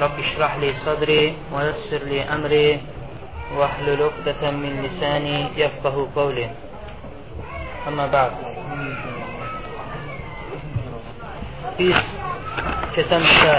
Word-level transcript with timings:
رب 0.00 0.16
اشرح 0.18 0.56
لي 0.56 0.74
صدري 0.86 1.34
ويسر 1.52 2.02
لي 2.10 2.22
أمري 2.22 2.80
واحلل 3.56 4.02
عقدة 4.02 4.50
من 4.50 4.72
لساني 4.84 5.48
يفقه 5.56 6.08
قولي 6.16 6.48
أما 7.88 8.06
بعد 8.06 8.32
biz 11.78 11.96
keçən 12.94 13.22
müddə 13.24 13.54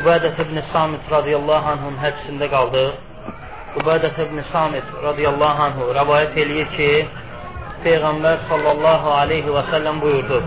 Ubadət 0.00 0.38
ibn 0.44 0.60
Samit 0.70 1.08
radiyallahu 1.10 1.66
anhun 1.72 1.96
həbsində 1.98 2.46
qaldıq. 2.52 2.92
Ubadət 3.80 4.20
ibn 4.22 4.38
Samit 4.52 4.86
radiyallahu 5.02 5.64
anhu 5.66 5.88
rəvayət 5.96 6.38
eləyir 6.44 6.68
ki, 6.76 6.90
Peyğəmbər 7.84 8.44
sallallahu 8.48 9.12
aleyhi 9.16 9.50
və 9.56 9.64
səlləm 9.72 9.98
buyurdu. 10.04 10.38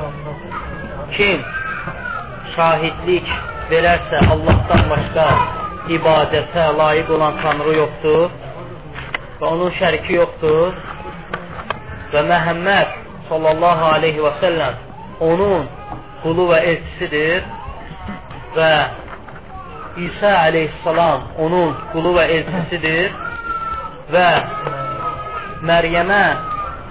Kim 1.18 1.44
şahidlik 2.56 3.28
verərsə 3.69 4.21
Allahdan 4.33 4.85
başqa 4.93 5.27
ibadətə 5.97 6.65
layiq 6.79 7.11
olan 7.17 7.41
Tanrı 7.43 7.75
yoxdur 7.77 8.29
və 9.41 9.51
onun 9.51 9.75
şəriki 9.79 10.17
yoxdur 10.17 10.77
və 12.13 12.23
Məhəmməd 12.31 12.95
sallallahu 13.29 13.91
aleyhi 13.97 14.25
və 14.25 14.33
səlləm 14.43 14.79
onun 15.29 15.67
qulu 16.23 16.49
və 16.53 16.61
elçisidir 16.73 17.45
və 18.57 18.73
İsa 20.09 20.33
aleyhissalam 20.47 21.27
onun 21.45 21.75
qulu 21.93 22.15
və 22.17 22.29
elçisidir 22.39 23.13
və 24.15 24.29
Məryəmə 25.69 26.23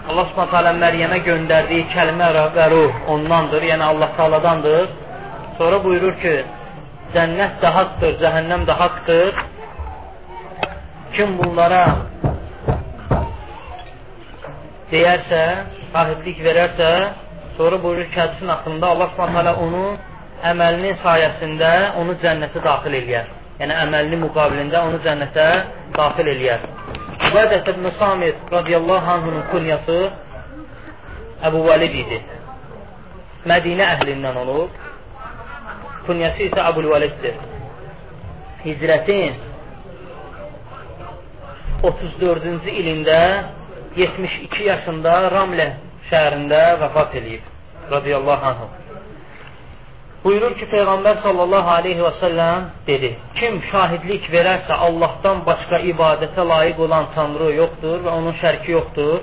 Allah 0.07 0.27
subhanət 0.29 0.53
hələ 0.55 0.71
Məryəmə 0.81 1.17
göndərdiyi 1.25 1.87
kəlmə 1.91 2.27
və 2.55 2.67
ruh 2.71 3.09
ondandır, 3.11 3.63
yəni 3.71 3.83
Allah 3.83 4.13
taladandır. 4.15 4.85
Sonra 5.57 5.83
buyurur 5.83 6.13
ki, 6.21 6.35
cənnət 7.13 7.61
də 7.63 7.71
haqdır, 7.77 8.17
cəhənnəm 8.21 8.65
də 8.67 8.75
haqdır. 8.81 9.39
Kim 11.15 11.37
bunlara 11.39 11.83
deyərsə, 14.91 15.41
şahidlik 15.93 16.43
verərsə, 16.45 16.91
sonra 17.57 17.79
buyurur 17.83 18.09
ki, 18.11 18.19
hədisin 18.19 18.53
haqqında 18.53 18.91
Allah 18.93 19.09
s.ə. 19.15 19.55
onu 19.65 19.83
əməlinin 20.51 20.99
sayəsində 21.03 21.71
onu 22.01 22.15
cənnətə 22.23 22.63
daxil 22.63 22.97
eləyər. 23.01 23.33
Yəni, 23.57 23.73
əməlinin 23.83 24.21
müqabilində 24.27 24.83
onu 24.89 25.01
cənnətə 25.05 25.47
daxil 25.97 26.29
eləyər. 26.35 26.67
İbadət 27.27 27.71
ibn 27.73 27.89
Samit 27.99 28.51
radiyallahu 28.53 29.11
anhunun 29.15 29.47
kunyası 29.51 29.97
Əbu 31.47 31.63
Valid 31.65 31.95
idi. 32.03 32.19
Mədinə 33.49 33.87
əhlindən 33.95 34.37
olub. 34.43 34.86
Kunyası 36.07 36.47
isə 36.47 36.63
Əbul 36.71 36.87
Validdir. 36.93 37.35
Hicrətin 38.63 39.35
34-cü 41.83 42.73
ilində 42.81 43.19
72 43.99 44.65
yaşında 44.69 45.13
Ramlə 45.33 45.67
şəhərində 46.09 46.61
vəfat 46.83 47.15
edib. 47.21 47.47
Radiyallahu 47.91 48.51
anhu. 48.51 48.67
Buyurur 50.23 50.55
ki, 50.59 50.65
Peyğəmbər 50.71 51.19
sallallahu 51.23 51.69
aleyhi 51.71 52.03
və 52.03 52.13
səlləm 52.21 52.63
dedi, 52.87 53.11
kim 53.37 53.59
şahidlik 53.71 54.25
verərsə 54.33 54.75
Allahdan 54.87 55.43
başqa 55.45 55.79
ibadətə 55.91 56.43
layiq 56.51 56.81
olan 56.87 57.11
Tanrı 57.15 57.51
yoxdur 57.55 58.01
və 58.05 58.15
onun 58.19 58.35
şərki 58.41 58.73
yoxdur. 58.73 59.21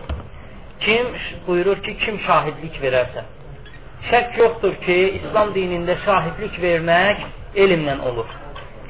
Kim, 0.85 1.11
buyurur 1.49 1.83
ki, 1.85 1.97
kim 2.05 2.21
şahidlik 2.29 2.79
verərsə. 2.85 3.25
Şək 4.11 4.37
yoxdur 4.37 4.75
ki, 4.85 4.97
İslam 5.19 5.55
dinində 5.55 5.95
şahidlik 6.05 6.57
vermək 6.61 7.23
elmlə 7.65 7.95
olur. 8.09 8.29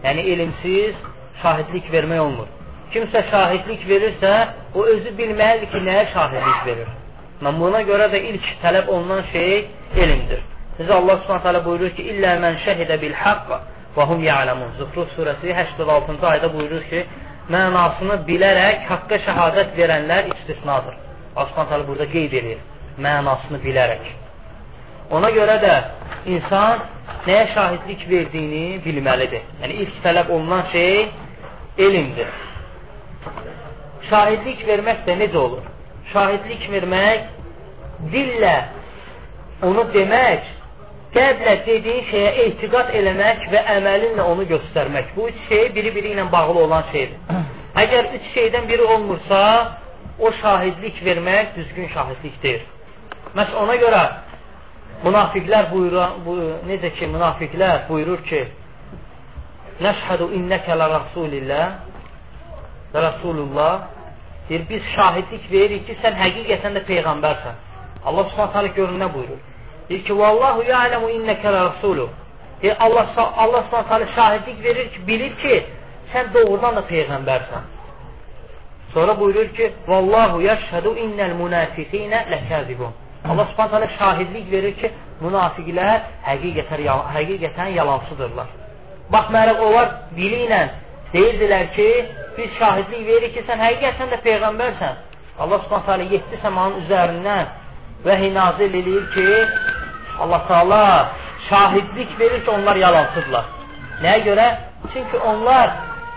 Yəni, 0.02 0.24
elmsiz 0.32 0.96
şahidlik 1.42 1.86
vermək 1.92 2.22
olmur. 2.24 2.48
Kimsə 2.94 3.22
şahidlik 3.30 3.84
verirsə, 3.90 4.32
o 4.74 4.82
özü 4.94 5.12
bilməlidir 5.18 5.70
ki, 5.70 5.82
nəyə 5.88 6.08
şahidlik 6.14 6.66
verir. 6.66 6.90
Mən 7.46 7.60
buna 7.62 7.84
görə 7.90 8.08
də 8.10 8.22
ilk 8.30 8.48
tələb 8.62 8.90
olunan 8.90 9.22
şey 9.30 9.54
elmdir. 10.02 10.42
Sizə 10.78 10.92
Allah 10.98 11.20
Subhanahu 11.22 11.46
taala 11.46 11.62
buyurur 11.64 11.94
ki: 11.96 12.08
"İllə 12.12 12.34
men 12.44 12.58
şəhidə 12.66 12.98
bil 13.04 13.14
haqq 13.22 13.54
və 13.96 14.08
hum 14.10 14.22
ya'lamun." 14.30 14.74
Zuhruf 14.80 15.14
surəsi 15.18 15.54
86-cı 15.60 16.26
ayədə 16.32 16.52
buyurur 16.56 16.82
ki, 16.90 17.04
mənasını 17.54 18.18
bilərək 18.28 18.90
haqqa 18.90 19.22
şahadət 19.28 19.78
verənlər 19.78 20.34
istisnadır. 20.34 20.98
Allah 21.36 21.48
Subhanahu 21.50 21.70
taala 21.70 21.88
burada 21.88 22.10
qeyd 22.16 22.38
edir, 22.42 22.58
mənasını 22.98 23.62
bilərək. 23.66 24.23
Ona 25.10 25.30
görə 25.34 25.58
də 25.62 25.74
insan 26.36 26.86
nəyə 27.26 27.44
şahidlik 27.54 28.08
verdiyini 28.10 28.80
bilməlidir. 28.84 29.44
Yəni 29.62 29.78
ilk 29.84 30.00
tələb 30.04 30.32
olunan 30.32 30.64
şey 30.72 31.08
elmdir. 31.78 32.32
Şahidlik 34.10 34.66
vermək 34.68 35.04
də 35.06 35.18
necə 35.20 35.36
olur? 35.40 35.62
Şahidlik 36.12 36.66
vermək 36.72 37.30
dillə 38.12 38.56
onu 39.64 39.86
demək 39.94 40.52
qəlblə 41.14 41.54
dediyin 41.66 42.04
şeyə 42.10 42.32
etiqat 42.44 42.90
eləmək 42.98 43.46
və 43.52 43.62
əməlinlə 43.76 44.26
onu 44.32 44.44
göstərmək. 44.50 45.14
Bu 45.16 45.28
üç 45.30 45.40
şey 45.48 45.68
biri-biri 45.76 46.14
ilə 46.16 46.26
bağlı 46.32 46.58
olan 46.66 46.84
şeydir. 46.92 47.40
Əgər 47.84 48.10
üç 48.18 48.26
şeydən 48.34 48.68
biri 48.68 48.82
olmursa, 48.82 49.40
o 50.18 50.32
şahidlik 50.42 51.00
vermək 51.04 51.56
düzgün 51.56 51.88
şahidlik 51.94 52.42
deyir. 52.42 52.62
Məhz 53.34 53.54
ona 53.62 53.76
görə 53.82 54.02
münafiqlər 55.02 55.70
buyurur, 55.72 56.20
bu, 56.26 56.36
necə 56.68 56.92
ki, 56.98 57.08
münafiqlər 57.14 57.88
buyurur 57.88 58.22
ki, 58.28 58.44
Nəşhədu 59.82 60.28
innəkə 60.38 60.76
lə 60.78 60.86
rəsulillah 60.92 61.70
və 62.92 63.00
rəsulullah 63.02 63.72
deyir, 64.48 64.62
biz 64.68 64.82
şahidlik 64.94 65.48
veririk 65.50 65.86
ki, 65.88 65.96
sən 66.02 66.14
həqiqətən 66.20 66.78
də 66.78 66.84
Peyğəmbərsən. 66.90 67.56
Allah 68.06 68.28
subhanətələ 68.30 68.70
görünə 68.76 69.08
buyurur. 69.14 69.40
Deyir 69.88 70.04
ki, 70.06 70.14
Vallahu 70.18 70.62
ya'lemu 70.68 71.10
innəkə 71.16 71.54
rəsulü. 71.56 72.06
Deyir, 72.62 72.76
Allah, 72.86 73.10
Allah 73.18 73.64
s.ə. 73.70 74.00
şahidlik 74.14 74.62
verir 74.64 74.90
ki, 74.94 75.06
bilir 75.08 75.34
ki, 75.42 75.56
sən 76.12 76.30
doğrudan 76.34 76.76
da 76.78 76.86
Peyğəmbərsən. 76.92 77.70
Sonra 78.94 79.18
buyurur 79.20 79.50
ki, 79.58 79.72
Vallahu 79.88 80.38
yəşhədu 80.44 80.94
innəl 81.06 81.34
münafiqinə 81.40 82.28
ləkəzibun. 82.30 82.94
Allah 83.24 83.46
s.ə. 83.56 83.88
şahidlik 83.98 84.50
verir 84.52 84.74
ki, 84.80 84.90
münafiqlər 85.24 86.00
həqiqətən, 86.28 86.82
həqiqətən 87.16 87.70
yalansıdırlar. 87.78 88.48
Baxmayaraq, 89.12 89.62
onlar 89.66 89.88
dili 90.16 90.44
ilə 90.46 90.60
deyirdilər 91.14 91.70
ki, 91.76 91.88
biz 92.36 92.50
şahidlik 92.58 93.06
veririk 93.08 93.34
ki, 93.36 93.44
sən 93.48 93.62
həqiqətən 93.64 94.12
də 94.12 94.20
Peyğəmbərsən. 94.26 94.94
Allah 95.40 95.64
s.ə. 95.70 95.96
7 96.12 96.42
səmanın 96.44 96.84
üzərindən 96.84 97.46
vəhiy 98.04 98.34
nazil 98.34 98.76
eləyir 98.80 99.08
ki, 99.16 99.28
Allah 100.20 100.42
Taala 100.48 100.84
şahidlik 101.48 102.20
verir 102.20 102.44
ki, 102.44 102.50
onlar 102.50 102.76
yalansıdırlar. 102.76 103.48
Nəyə 104.04 104.20
görə? 104.28 104.46
Çünki 104.92 105.16
onlar 105.30 105.72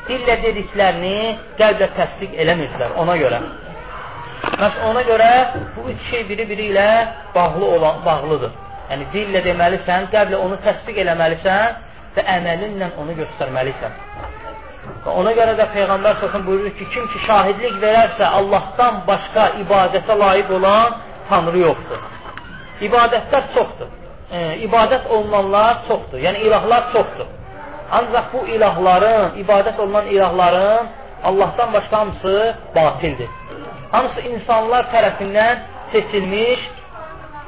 dillə 0.10 0.36
dediklərini 0.44 1.18
qəlblə 1.60 1.88
təsdiq 1.96 2.36
eləmirdilər 2.44 3.00
ona 3.00 3.16
görə. 3.24 3.42
Məs 4.56 4.78
ona 4.90 5.02
görə 5.04 5.30
bu 5.76 5.90
üç 5.92 6.06
şey 6.10 6.24
biri-biri 6.30 6.70
ilə 6.72 6.88
bağlı 7.36 7.66
olan 7.76 8.00
bağlıdır. 8.06 8.52
Yəni 8.90 9.08
dillə 9.14 9.42
deməlisən, 9.44 10.08
qəlblə 10.14 10.38
onu 10.40 10.58
təsdiq 10.64 11.02
eləməlisən 11.04 11.74
və 12.16 12.24
əməlinlə 12.38 12.88
onu 13.02 13.16
göstərməlisən. 13.18 13.98
Və 15.06 15.16
ona 15.22 15.34
görə 15.36 15.58
də 15.60 15.66
Peyğəmbər 15.74 16.22
səsən 16.22 16.46
buyurur 16.48 16.74
ki, 16.78 16.88
kim 16.94 17.10
ki 17.12 17.24
şahidlik 17.26 17.76
verərsə 17.84 18.30
Allahdan 18.40 19.02
başqa 19.10 19.50
ibadətə 19.64 20.16
layiq 20.22 20.54
olan 20.60 20.96
Tanrı 21.30 21.64
yoxdur. 21.66 22.06
İbadətlər 22.88 23.50
çoxdur. 23.56 23.90
E, 24.32 24.40
ibadət 24.68 25.10
olunanlar 25.12 25.84
çoxdur. 25.90 26.22
Yəni 26.24 26.46
ilahlar 26.48 26.88
çoxdur. 26.96 27.28
Ancaq 28.00 28.32
bu 28.34 28.46
ilahların, 28.56 29.36
ibadət 29.44 29.80
olunan 29.84 30.08
ilahların 30.16 30.88
Allahdan 31.24 31.74
başqa 31.74 32.00
hamısı 32.00 32.56
batildir. 32.76 33.30
Hamısı 33.92 34.22
insanlar 34.34 34.90
tərəfindən 34.94 35.66
seçilmiş 35.92 36.64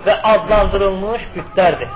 və 0.05 0.15
adlandırılmış 0.33 1.25
bütlərdir. 1.35 1.89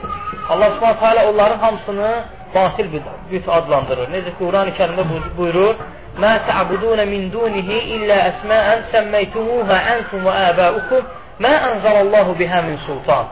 Allah 0.49 0.71
Subhanahu 0.75 0.99
taala 0.99 1.29
onların 1.29 1.59
hamısını 1.59 2.11
batil 2.55 2.89
büt 3.31 3.49
adlandırır. 3.49 4.09
Necə 4.15 4.33
Quran-ı 4.39 4.73
Kərimdə 4.79 5.05
buyurur: 5.37 5.75
"Mə 6.21 6.33
ta'budun 6.47 6.99
min 7.13 7.31
dunihi 7.35 7.77
illə 7.95 8.17
əsma'an 8.29 8.83
səmməytumuha 8.91 9.79
antum 9.93 10.27
və 10.27 10.35
abaukum 10.49 11.07
mə 11.45 11.53
anzalallahu 11.69 12.37
biha 12.41 12.61
min 12.67 12.77
sultan." 12.87 13.25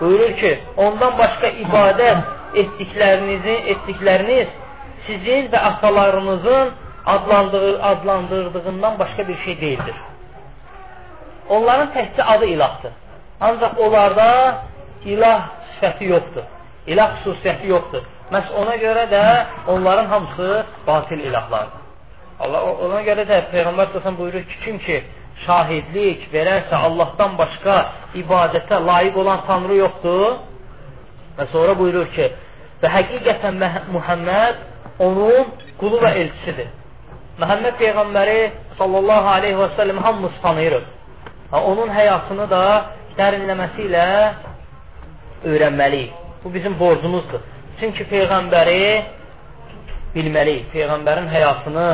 Buyurur 0.00 0.36
ki, 0.40 0.52
ondan 0.76 1.18
başqa 1.18 1.48
ibadət 1.64 2.18
etdiklərinizi, 2.62 3.56
etdikləriniz 3.72 4.48
sizin 5.06 5.50
və 5.52 5.58
atalarınızın 5.70 6.72
adlandır, 7.06 7.80
adlandırdığından 7.90 8.98
başqa 8.98 9.28
bir 9.28 9.38
şey 9.44 9.60
deyildir. 9.60 9.94
Onların 11.48 11.92
təkcə 11.96 12.22
adı 12.34 12.46
ilahdır. 12.54 12.92
Ancaq 13.40 13.78
onlarda 13.84 14.28
ilah 15.04 15.40
sifəti 15.74 16.04
yoxdur. 16.14 16.44
İlah 16.86 17.16
xüsusiyyəti 17.22 17.66
yoxdur. 17.74 18.04
Məhz 18.32 18.52
ona 18.60 18.76
görə 18.84 19.04
də 19.14 19.22
onların 19.68 20.06
hamısı 20.06 20.64
batil 20.86 21.18
ilahlardır. 21.18 21.82
Allah 22.40 22.62
ona 22.86 23.02
görə 23.08 23.26
də 23.28 23.42
Peyğəmbər 23.52 23.92
sallallahu 23.92 24.18
buyurur 24.18 24.44
ki, 24.50 24.56
kim 24.64 24.78
ki 24.78 25.02
şahidlik 25.46 26.28
verərsə 26.32 26.74
Allahdan 26.88 27.36
başqa 27.38 27.76
ibadətə 28.22 28.80
layiq 28.86 29.18
olan 29.22 29.44
tanrı 29.46 29.76
yoxdur. 29.84 30.38
Və 31.38 31.46
sonra 31.52 31.76
buyurur 31.78 32.08
ki, 32.16 32.30
və 32.82 32.90
həqiqətən 32.96 33.60
Muhammed 33.94 34.64
onun 35.06 35.52
qulu 35.80 36.00
və 36.02 36.14
elçisidir. 36.22 36.70
Məhəmməd 37.42 37.78
Peyğəmbəri 37.80 38.40
sallallahu 38.78 39.28
aleyhi 39.36 39.58
və 39.60 39.68
səlləm 39.78 40.02
hamımız 40.06 40.34
tanıyırıq. 40.42 40.84
Onun 41.52 41.90
həyatını 41.92 42.46
da 42.50 42.62
dərinləməsi 43.18 43.84
ilə 43.88 44.06
öyrənməliyik. 45.44 46.12
Bu 46.44 46.54
bizim 46.54 46.78
borcumuzdur. 46.80 47.42
Çünki 47.80 48.06
Peyğəmbəri 48.08 49.02
bilməliyik. 50.14 50.70
Peyğəmbərin 50.72 51.28
həyatını, 51.28 51.88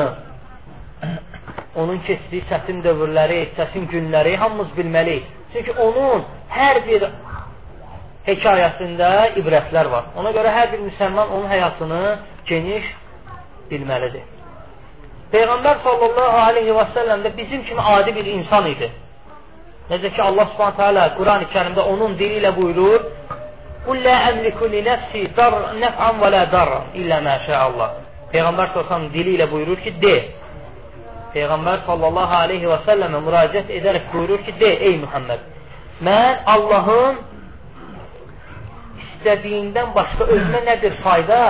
onun 1.77 1.99
keçdiyi 2.07 2.45
çətin 2.51 2.83
dövrləri, 2.87 3.41
çətin 3.59 3.89
günləri 3.93 4.37
hamımız 4.37 4.71
bilməliyik. 4.79 5.27
Çünki 5.53 5.73
onun 5.73 6.25
hər 6.55 6.81
bir 6.87 7.09
hekayəsində 8.29 9.11
ibrətlər 9.41 9.91
var. 9.91 10.11
Ona 10.21 10.33
görə 10.37 10.55
hər 10.55 10.73
bir 10.73 10.85
müsəlman 10.87 11.35
onun 11.35 11.51
həyatını 11.51 12.03
geniş 12.47 12.89
bilməlidir. 13.71 14.25
Peyğəmbər 15.33 15.83
sallallahu 15.85 16.41
aleyhi 16.47 16.73
və 16.79 16.87
səlləm 16.95 17.27
də 17.27 17.37
bizim 17.37 17.65
kimi 17.69 17.81
adi 17.97 18.15
bir 18.17 18.27
insan 18.39 18.67
idi. 18.71 18.91
Necə 19.88 20.11
ki 20.12 20.20
Allah 20.20 20.46
Subhanahu 20.52 20.76
taala 20.76 21.05
Quran-ı 21.17 21.46
Kərimdə 21.55 21.85
onun 21.93 22.17
dili 22.20 22.43
ilə 22.43 22.52
buyurur: 22.56 23.06
"Qul 23.87 24.02
la 24.05 24.17
amliku 24.31 24.69
li 24.69 24.82
nafsi 24.85 25.23
dar 25.37 25.55
naf'an 25.82 26.20
və 26.20 26.29
la 26.35 26.43
darra 26.52 26.81
illa 27.00 27.20
ma 27.25 27.38
sha 27.46 27.62
Allah." 27.69 27.90
Peyğəmbər 28.32 28.75
sallallahu 28.75 29.12
dili 29.17 29.38
ilə 29.38 29.46
buyurur 29.52 29.81
ki, 29.85 29.94
de. 30.02 30.17
Peyğəmbər 31.32 31.87
sallallahu 31.88 32.35
aleyhi 32.44 32.69
və 32.69 32.79
səlləmə 32.85 33.23
müraciət 33.25 33.73
edərək 33.79 34.12
buyurur 34.12 34.44
ki, 34.44 34.52
de 34.61 34.70
ey 34.90 34.96
Muhammed, 35.05 35.40
mən 36.05 36.44
Allahın 36.55 37.23
istədiyindən 39.05 39.94
başqa 39.96 40.29
özümə 40.35 40.64
nə 40.69 40.81
bir 40.82 41.00
fayda, 41.05 41.43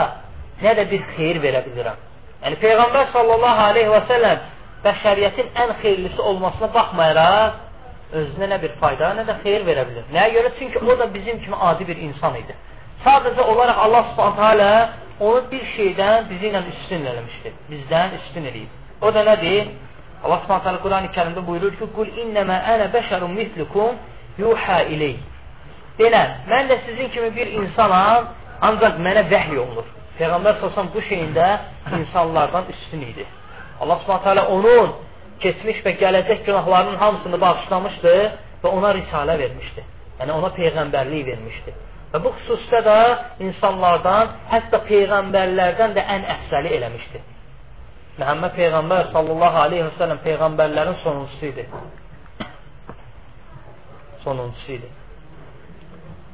nə 0.63 0.79
də 0.79 0.87
bir 0.91 1.03
xeyir 1.17 1.43
verə 1.43 1.67
bilirəm. 1.67 1.99
Yəni 2.45 2.57
Peyğəmbər 2.63 3.11
sallallahu 3.17 3.71
aleyhi 3.71 3.91
və 3.97 4.03
səlləm 4.13 4.45
bəşəriyyətin 4.85 5.49
ən 5.63 5.81
xeyirlisi 5.83 6.21
olmasına 6.31 6.69
baxmayaraq 6.75 7.68
özünə 8.13 8.49
nə 8.53 8.59
bir 8.63 8.75
fayda, 8.81 9.13
nə 9.19 9.25
də 9.29 9.37
xeyir 9.43 9.65
verə 9.69 9.85
bilir. 9.89 10.07
Nəyə 10.15 10.33
görə? 10.37 10.53
Çünki 10.59 10.79
o 10.79 10.99
da 10.99 11.09
bizim 11.15 11.41
kimi 11.45 11.57
adi 11.57 11.87
bir 11.89 11.97
insan 12.09 12.37
idi. 12.41 12.55
Sadəcə 13.05 13.45
olaraq 13.53 13.83
Allah 13.85 14.07
subhanətə 14.13 14.47
alə 14.53 14.71
onu 15.21 15.43
bir 15.51 15.65
şeydən 15.77 16.29
bizi 16.31 16.49
ilə 16.51 16.63
üstün 16.73 17.05
eləmişdir. 17.13 17.59
Bizdən 17.71 18.17
üstün 18.21 18.49
eləyib. 18.51 18.73
O 19.03 19.13
da 19.15 19.25
nədir? 19.29 19.73
Allah 20.25 20.41
subhanətə 20.45 20.73
alə 20.73 20.83
Quran-ı 20.85 21.11
kərimdə 21.17 21.45
buyurur 21.47 21.77
ki, 21.79 21.91
Qul 21.97 22.15
innəmə 22.25 22.57
ənə 22.75 22.89
bəşərun 22.95 23.37
mislikum 23.37 24.01
yuhə 24.41 24.81
ileyh. 24.95 25.21
Denən, 25.99 26.35
mən 26.51 26.71
də 26.71 26.81
sizin 26.87 27.11
kimi 27.15 27.31
bir 27.37 27.53
insanam, 27.61 28.33
ancaq 28.63 28.99
mənə 29.05 29.27
vəhy 29.33 29.59
olunur. 29.59 29.87
Peyğəmbər 30.19 30.59
səsəm 30.63 30.89
bu 30.95 31.03
şeyində 31.11 31.49
insanlardan 32.01 32.71
üstün 32.73 33.05
idi. 33.13 33.27
Allah 33.83 34.01
subhanətə 34.03 34.33
alə 34.35 34.47
onun 34.57 34.97
keçmiş 35.43 35.83
və 35.87 35.95
gələcək 36.03 36.45
günahlarının 36.47 36.97
hamısını 37.03 37.41
bağışlamışdı 37.41 38.15
və 38.63 38.73
ona 38.73 38.93
risalə 38.97 39.39
vermişdi. 39.39 39.85
Yəni 40.21 40.35
ona 40.35 40.51
peyğəmbərlik 40.57 41.27
vermişdi. 41.27 41.75
Və 42.13 42.21
bu 42.25 42.33
xüsusda 42.39 42.81
da 42.85 42.99
insanlardan, 43.45 44.31
hətta 44.53 44.81
peyğəmbərlərdən 44.89 45.97
də 45.97 46.05
ən 46.15 46.25
əfsəli 46.35 46.73
eləmişdi. 46.79 47.21
Məhəmməd 48.19 48.55
Peyğəmbər 48.57 49.11
sallallahu 49.13 49.59
aleyhi 49.65 49.85
və 49.87 49.93
səlləm 49.99 50.23
peyğəmbərlərin 50.25 50.97
sonuncusu 51.05 51.51
idi. 51.53 51.67
Sonuncusu 54.25 54.73
idi. 54.79 54.89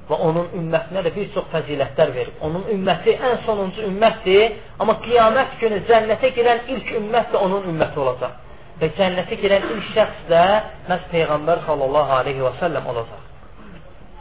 Və 0.09 0.17
onun 0.29 0.49
ümmətinə 0.61 1.03
də 1.05 1.13
bir 1.13 1.29
çox 1.35 1.51
fəzilətlər 1.53 2.15
verib. 2.15 2.41
Onun 2.45 2.65
ümməti 2.73 3.19
ən 3.19 3.43
sonuncu 3.45 3.85
ümmətdir, 3.89 4.57
amma 4.81 4.97
qiyamət 5.05 5.59
günü 5.61 5.83
cənnətə 5.91 6.33
girən 6.39 6.65
ilk 6.77 6.91
ümmət 7.03 7.33
də 7.35 7.45
onun 7.45 7.69
ümməti 7.73 8.01
olacaq 8.01 8.44
və 8.81 8.91
cənnətə 8.99 9.39
girən 9.43 9.67
ilk 9.71 9.87
şəxs 9.95 10.27
də 10.31 10.43
məhz 10.91 11.07
Peyğəmbər 11.13 11.63
sallallahu 11.67 12.17
aleyhi 12.21 12.43
və 12.43 12.53
səlləm 12.61 12.91
olacaq. 12.93 13.23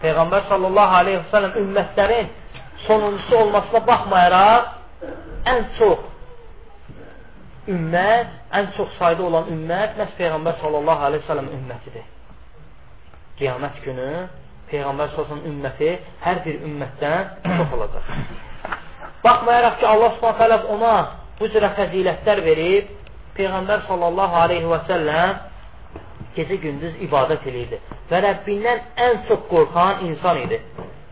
Peyğəmbər 0.03 0.47
sallallahu 0.51 0.97
aleyhi 1.01 1.21
və 1.21 1.29
səlləm 1.33 1.57
ümmətlərin 1.63 2.31
sonuncusu 2.87 3.37
olmasına 3.39 3.83
baxmayaraq 3.87 4.71
ən 5.53 5.65
çox 5.79 6.09
ümmət, 7.73 8.31
ən 8.59 8.71
çox 8.77 8.95
sayda 8.99 9.23
olan 9.29 9.51
ümmət 9.55 9.99
məhz 9.99 10.15
Peyğəmbər 10.21 10.59
sallallahu 10.61 11.09
aleyhi 11.09 11.25
və 11.25 11.31
səlləm 11.31 11.51
ümmətidir. 11.57 12.07
Qiyamət 13.39 13.83
günü 13.87 14.09
Peyğəmbər 14.71 15.13
sallallahu 15.13 15.49
ümməti 15.49 15.89
hər 16.23 16.41
bir 16.45 16.61
ümmətdən 16.67 17.33
çox 17.45 17.73
olacaq. 17.77 18.11
Baxmayaraq 19.23 19.79
ki, 19.79 19.85
Allah 19.87 20.15
subhanət 20.17 20.41
hələ 20.43 20.57
ona 20.73 20.93
bu 21.39 21.49
cürə 21.53 21.69
fəzilətlər 21.77 22.41
verib, 22.45 22.89
Peyğəmbər 23.37 23.87
sallallahu 23.87 24.35
aleyhi 24.45 24.69
və 24.69 24.79
səlləm 24.89 25.37
gecə 26.37 26.57
gündüz 26.65 26.97
ibadət 27.07 27.45
edirdi 27.49 27.79
və 28.09 28.19
Rəbbindən 28.25 28.81
ən 29.07 29.21
çox 29.29 29.47
qorxan 29.51 30.03
insan 30.07 30.41
idi. 30.45 30.59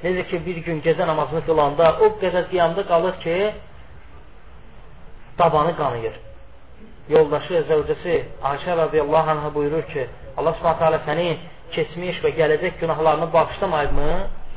Necə 0.03 0.25
ki, 0.29 0.39
bir 0.45 0.57
gün 0.65 0.81
gecə 0.85 1.05
namazını 1.07 1.43
qılanda 1.45 1.87
o 2.05 2.11
qədər 2.21 2.47
qiyamda 2.51 2.85
qalır 2.89 3.17
ki, 3.23 3.35
dabanı 5.39 5.75
qanıyır. 5.77 6.15
Yoldaşı, 7.09 7.63
zəvcəsi 7.69 8.15
Ayşə 8.51 8.77
radiyallahu 8.83 9.33
anhə 9.35 9.53
buyurur 9.57 9.85
ki, 9.93 10.07
Allah 10.37 10.57
subhanətə 10.57 10.87
alə 10.89 11.03
sənin 11.07 11.43
keçmiş 11.75 12.21
və 12.25 12.33
gələcək 12.39 12.81
günahlarını 12.81 13.29
bağışlamayıbmı? 13.35 14.09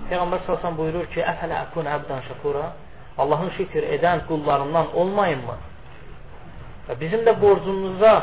Peyğəmbər 0.09 0.47
salsan 0.49 0.81
buyurur 0.81 1.07
ki, 1.13 1.21
Əfələ 1.33 1.61
əkun 1.67 1.89
əbdən 1.97 2.25
şəkura 2.31 2.67
Allahın 3.19 3.53
şükür 3.59 3.85
edən 3.97 4.27
qullarından 4.29 4.97
olmayınmı? 5.01 5.57
Və 6.89 6.97
bizim 7.01 7.23
də 7.27 7.35
borcumuza, 7.41 8.15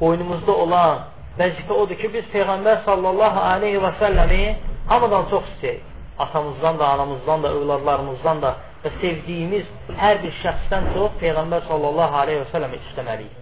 boynumuzda 0.00 0.54
olan 0.64 1.04
vəzifə 1.38 1.76
odur 1.82 1.98
ki, 2.00 2.10
biz 2.14 2.26
Peyğəmbər 2.34 2.82
sallallahu 2.86 3.44
aleyhi 3.52 3.82
və 3.84 3.92
səlləmi 4.00 4.42
hamıdan 4.90 5.28
çox 5.30 5.46
istəyək. 5.54 5.86
Atamızdan 6.20 6.78
da, 6.78 6.88
anamızdan 6.94 7.42
da, 7.42 7.52
övladlarımızdan 7.58 8.42
da 8.42 8.54
və 8.84 8.90
sevdiyimiz 9.00 9.68
hər 10.00 10.18
bir 10.24 10.34
şəxsdən 10.42 10.90
çox 10.96 11.14
Peyğəmbər 11.22 11.66
sallallahu 11.68 12.18
aleyhi 12.22 12.42
və 12.42 12.48
səlləmi 12.54 12.80
istəməliyik. 12.88 13.36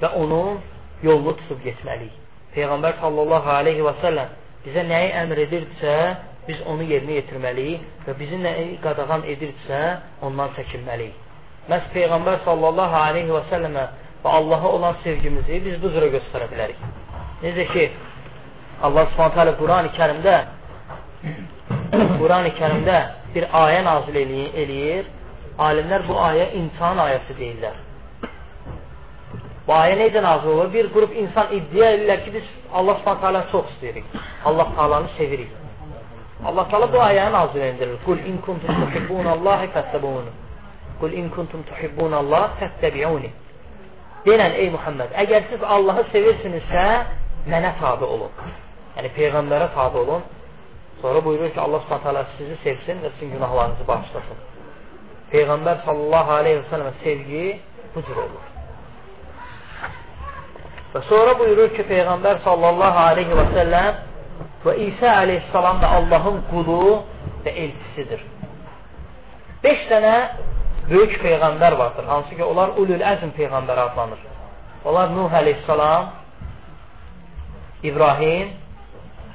Və 0.00 0.12
onun 0.20 0.60
yolunu 1.02 1.34
tutub 1.40 1.64
getməliyik. 1.64 2.16
Peyğəmbər 2.54 3.00
sallallahu 3.00 3.50
aleyhi 3.56 3.86
və 3.86 3.94
səlləm 4.04 4.36
bizə 4.66 4.84
nəyi 4.86 5.10
əmr 5.22 5.42
edirdisə, 5.46 5.96
biz 6.48 6.60
onu 6.68 6.84
yerinə 6.92 7.18
yetirməliyik 7.20 8.06
və 8.06 8.14
bizi 8.20 8.38
nəyi 8.44 8.78
qadağan 8.84 9.26
edirdisə, 9.32 9.80
ondan 10.26 10.52
çəkinməliyik. 10.58 11.29
Məhz 11.70 11.90
Peyğəmbər 11.94 12.40
sallallahu 12.44 12.96
aleyhi 13.00 13.30
və 13.30 13.42
səlləmə 13.50 13.84
və 14.24 14.30
Allaha 14.38 14.72
olan 14.76 14.96
sevgimizi 15.04 15.60
biz 15.66 15.76
bu 15.82 15.92
cürə 15.94 16.08
göstərə 16.14 16.48
bilərik. 16.50 16.80
Necə 17.44 17.66
ki, 17.72 17.84
Allah 18.86 19.06
subhanətə 19.12 19.44
alə 19.44 19.52
Quran-ı 19.60 19.92
kərimdə 19.98 20.34
Quran-ı 22.20 22.50
kərimdə 22.58 22.98
bir 23.36 23.46
ayə 23.62 23.84
nazil 23.86 24.18
eləyir. 24.24 25.08
Alimlər 25.60 26.06
bu 26.08 26.18
ayə 26.24 26.50
imtihan 26.58 26.98
ayəsi 27.06 27.38
deyirlər. 27.38 27.78
Bu 29.66 29.76
ayə 29.76 29.96
necə 30.02 30.24
nazil 30.24 30.54
olur? 30.56 30.70
Bir 30.74 30.90
qrup 30.94 31.14
insan 31.22 31.54
iddia 31.54 31.94
edirlər 31.94 32.24
ki, 32.24 32.36
biz 32.38 32.52
Allah 32.72 32.98
subhanətə 33.04 33.46
çox 33.54 33.72
istəyirik. 33.76 34.14
Allah 34.44 34.74
talanı 34.76 35.16
sevirik. 35.16 35.50
Allah 36.44 36.64
taala 36.70 36.92
bu 36.92 36.98
ayəni 37.04 37.32
nazil 37.32 37.62
endirir. 37.70 37.98
Qul 38.04 38.22
in 38.30 38.38
kuntum 38.46 38.84
tuhibbunallahi 38.84 39.68
fəttəbunu. 39.74 40.32
Qul 41.00 41.14
in 41.16 41.30
kuntum 41.34 41.62
tuhibbunallah 41.68 42.58
fəttəbi'uni. 42.60 43.30
Denən 44.26 44.56
ey 44.60 44.68
Muhammed, 44.74 45.14
əgər 45.22 45.46
siz 45.48 45.62
Allahı 45.64 46.04
sevirsinizsə, 46.12 46.84
mənə 47.48 47.72
tabi 47.80 48.04
olun. 48.04 48.52
Yəni 48.98 49.10
Peyğəmbərə 49.16 49.70
tabi 49.74 50.02
olun. 50.02 50.26
Sonra 51.00 51.22
buyurur 51.24 51.48
ki, 51.54 51.60
Allah 51.60 51.80
subhanət 51.88 52.36
sizi 52.36 52.56
sevsin 52.64 53.00
və 53.00 53.12
sizin 53.14 53.32
günahlarınızı 53.38 53.86
bağışlasın. 53.88 54.42
Peyğəmbər 55.32 55.84
sallallahu 55.86 56.36
aleyhi 56.36 56.60
və 56.60 56.66
səlləmə 56.72 56.92
sevgi 57.04 57.44
bu 57.94 58.02
cür 58.08 58.20
olur. 58.26 58.46
Və 60.92 61.02
sonra 61.08 61.38
buyurur 61.40 61.72
ki, 61.78 61.86
Peyğəmbər 61.88 62.42
sallallahu 62.44 63.02
aleyhi 63.06 63.40
və 63.40 63.46
səlləm 63.56 64.04
və 64.66 64.76
İsa 64.88 65.16
aleyhissalam 65.22 65.80
da 65.80 65.94
Allahın 65.96 66.42
qulu 66.50 66.82
və 67.46 67.56
elçisidir. 67.64 68.24
Beş 69.64 69.86
dənə 69.88 70.16
böyük 70.90 71.18
peyğəmbər 71.24 71.78
vardır, 71.78 72.04
hansı 72.04 72.36
ki, 72.36 72.44
onlar 72.44 72.74
ulul 72.76 73.04
əzm 73.12 73.34
peyğəmbər 73.38 73.78
adlanır. 73.86 74.22
Onlar 74.84 75.16
Nuh 75.16 75.32
aleyhissalam, 75.32 76.10
İbrahim, 77.82 78.48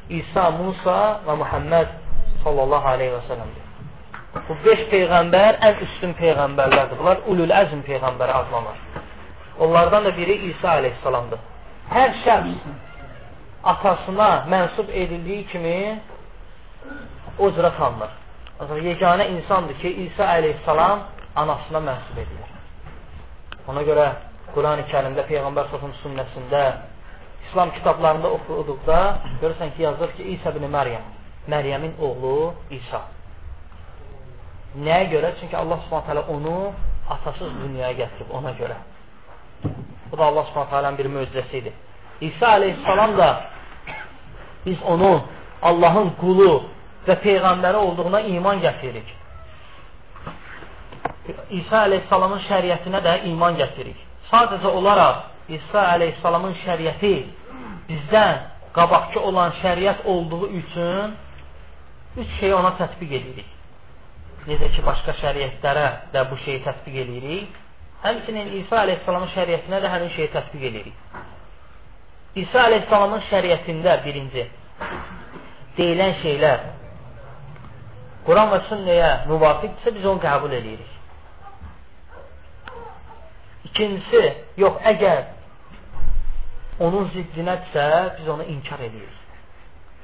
İsa, 0.10 0.50
Musa 0.52 1.20
və 1.28 1.38
Muhammed 1.38 1.94
sallallahu 2.44 2.88
aleyhi 2.88 3.14
və 3.14 3.22
səlləmdir. 3.30 3.64
Bu 4.48 4.58
beş 4.66 4.82
peyğəmbər 4.92 5.62
ən 5.66 5.80
üstün 5.86 6.14
peyğəmbərlərdir. 6.20 7.00
Bunlar 7.00 7.24
ulul 7.32 7.54
əzm 7.62 7.86
peyğəmbəri 7.88 8.34
adlanır. 8.42 8.82
Onlardan 9.60 10.06
da 10.06 10.18
biri 10.18 10.36
İsa 10.52 10.70
aleyhissalamdır. 10.70 11.40
Hər 11.94 12.12
şəxs 12.26 12.68
atasına 13.64 14.30
mənsub 14.52 14.92
edildiyi 14.92 15.48
kimi 15.48 15.78
o 17.40 17.50
cürə 17.50 17.72
tanınır. 17.78 18.12
Yeganə 18.90 19.28
insandır 19.30 19.80
ki, 19.80 19.90
İsa 20.06 20.28
aleyhissalam 20.28 21.00
anasına 21.36 21.80
mənsub 21.89 22.18
edilir. 22.24 22.51
Ona 23.68 23.82
görə 23.88 24.06
Quran-ı 24.56 24.86
kərimdə, 24.92 25.25
Peyğəmbər 25.30 25.70
sözün 25.74 25.94
sünnəsində 26.04 26.62
İslam 27.48 27.72
kitablarında 27.77 28.32
oxuduqda 28.38 29.00
görürsən 29.42 29.75
ki, 29.75 29.82
yazılır 29.88 30.12
ki, 30.18 30.24
İsa 30.36 30.54
ibn 30.56 30.65
Məryəm, 30.77 31.06
Məryəmin 31.51 31.98
oğlu 32.01 32.54
İsa. 32.77 33.01
Nəyə 34.86 35.10
görə? 35.13 35.34
Çünki 35.39 35.58
Allah 35.58 35.80
subhanət 35.86 36.12
hələ 36.12 36.24
onu 36.36 36.56
atasız 37.10 37.51
dünyaya 37.63 37.94
gətirib, 38.01 38.32
ona 38.38 38.51
görə. 38.60 38.77
Bu 40.12 40.18
da 40.18 40.24
Allah 40.30 40.48
subhanət 40.50 40.74
hələnin 40.75 40.98
bir 41.01 41.12
möcüzəsidir. 41.18 41.75
İsa 42.22 42.48
aleyhissalam 42.48 43.18
da 43.18 43.30
biz 44.65 44.82
onu 44.84 45.12
Allahın 45.62 46.10
qulu 46.22 46.63
və 47.08 47.15
Peyğəmbəri 47.25 47.75
olduğuna 47.75 48.22
iman 48.36 48.62
gətiririk. 48.62 49.25
İsa 51.50 51.79
aleyhissalamın 51.88 52.44
şəriətinə 52.50 53.01
də 53.05 53.13
iman 53.32 53.58
gətiririk. 53.60 53.98
Sadəcə 54.29 54.70
olaraq 54.79 55.24
İsa 55.58 55.82
əleyhissalamın 55.96 56.55
şəriəti 56.63 57.13
bizdən 57.89 58.39
qabaqki 58.77 59.20
olan 59.29 59.53
şəriət 59.62 60.05
olduğu 60.05 60.48
üçün 60.60 61.13
üç 62.22 62.32
şeyi 62.39 62.55
ona 62.55 62.74
tətbiq 62.79 63.13
edirik. 63.20 63.51
Necə 64.48 64.70
ki, 64.75 64.82
başqa 64.86 65.15
şəriətlərə 65.22 65.86
də 66.13 66.25
bu 66.32 66.38
şeyi 66.46 66.62
tətbiq 66.65 66.98
edirik. 67.05 67.62
Həmçinin 68.05 68.51
İsa 68.62 68.84
əleyhissalamın 68.86 69.32
şəriətinə 69.38 69.82
də 69.86 69.91
həmin 69.96 70.12
şeyi 70.17 70.29
tətbiq 70.36 70.67
edirik. 70.72 70.98
İsa 72.44 72.65
əleyhissalamın 72.70 73.24
şəriətində 73.32 74.00
birinci 74.05 74.48
deyilən 75.77 76.17
şeylər 76.24 76.65
Quran 78.25 78.50
və 78.51 78.60
sünnəyə 78.70 79.10
müvafiqdirsə 79.29 79.94
biz 79.96 80.05
onu 80.12 80.22
qəbul 80.24 80.53
edirik. 80.58 80.95
İkincisi, 83.75 84.22
yox, 84.58 84.77
əgər 84.88 85.24
onun 86.79 87.10
ziddinətsə, 87.12 87.88
biz 88.20 88.27
onu 88.32 88.46
inkar 88.53 88.79
edirik. 88.79 89.17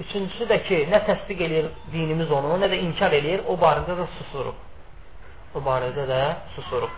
Üçüncüsü 0.04 0.48
də 0.50 0.58
ki, 0.68 0.80
nə 0.92 1.00
təsdiq 1.08 1.44
eləyir 1.46 1.70
dinimiz 1.94 2.32
onu, 2.36 2.58
nə 2.60 2.68
də 2.68 2.80
inkar 2.84 3.16
eləyir, 3.16 3.46
o 3.48 3.56
barədə 3.62 3.96
də 3.96 4.08
susuruq. 4.18 4.58
O 5.56 5.62
barədə 5.64 6.04
də 6.10 6.20
susuruq. 6.58 6.98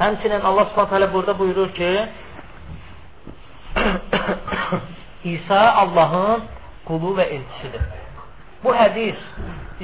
Həmçinin 0.00 0.42
Allah 0.50 0.74
hələ 0.94 1.12
burada 1.12 1.38
buyurur 1.38 1.70
ki, 1.78 1.90
İsa 5.34 5.60
Allahın 5.84 6.48
qulu 6.88 7.14
və 7.20 7.28
elçisidir. 7.36 7.86
Bu 8.64 8.74
hədis 8.74 9.22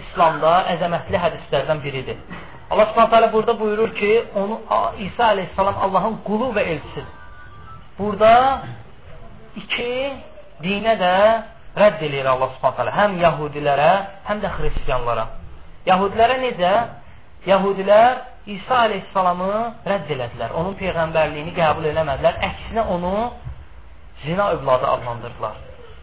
İslamda 0.03 0.57
əzəmətli 0.75 1.23
hədislərdən 1.29 1.83
biridir. 1.87 2.19
Allah 2.71 2.87
subhanət 2.91 3.15
hələ 3.15 3.33
burada 3.33 3.55
buyurur 3.61 3.95
ki, 3.95 4.13
onu, 4.35 4.61
İsa 4.99 5.25
aleyhissalam 5.25 5.77
Allahın 5.87 6.17
qulu 6.27 6.51
və 6.57 6.63
elçisidir. 6.73 7.13
Burada 7.99 8.33
iki 9.57 9.93
dinə 10.65 10.97
də 11.01 11.15
rədd 11.79 12.03
eləyir 12.09 12.27
Allah 12.33 12.57
subhanət 12.57 12.97
həm 12.99 13.19
yahudilərə, 13.23 13.91
həm 14.29 14.43
də 14.43 14.51
xristiyanlara. 14.59 15.27
Yahudilərə 15.87 16.41
necə? 16.43 16.73
Yahudilər 17.47 18.25
İsa 18.47 18.83
aleyhissalamı 18.89 19.53
rədd 19.87 20.11
elədilər. 20.17 20.53
Onun 20.59 20.75
peyğəmbərliyini 20.79 21.55
qəbul 21.55 21.87
eləmədilər. 21.93 22.37
Əksinə 22.49 22.85
onu 22.95 23.15
zina 24.25 24.51
övladı 24.55 24.87
adlandırdılar. 24.87 25.57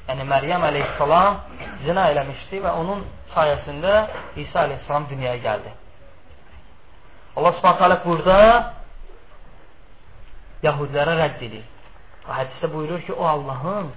Yəni 0.07 0.25
Məryəm 0.31 0.65
əleyhissalam 0.69 1.37
zina 1.85 2.09
eləmişdi 2.11 2.59
və 2.65 2.73
onun 2.81 3.05
sayəsində 3.35 3.93
İsa 4.43 4.65
əleyhissalam 4.65 5.07
dünyaya 5.11 5.39
gəldi. 5.43 5.71
Allah 7.35 7.53
Subhanahu 7.57 8.05
burada 8.05 8.39
Yahudilərə 10.63 11.15
rədd 11.19 11.41
edir. 11.47 11.63
Hədisdə 12.23 12.69
buyurur 12.71 13.01
ki, 13.03 13.13
o 13.13 13.25
Allahın 13.27 13.89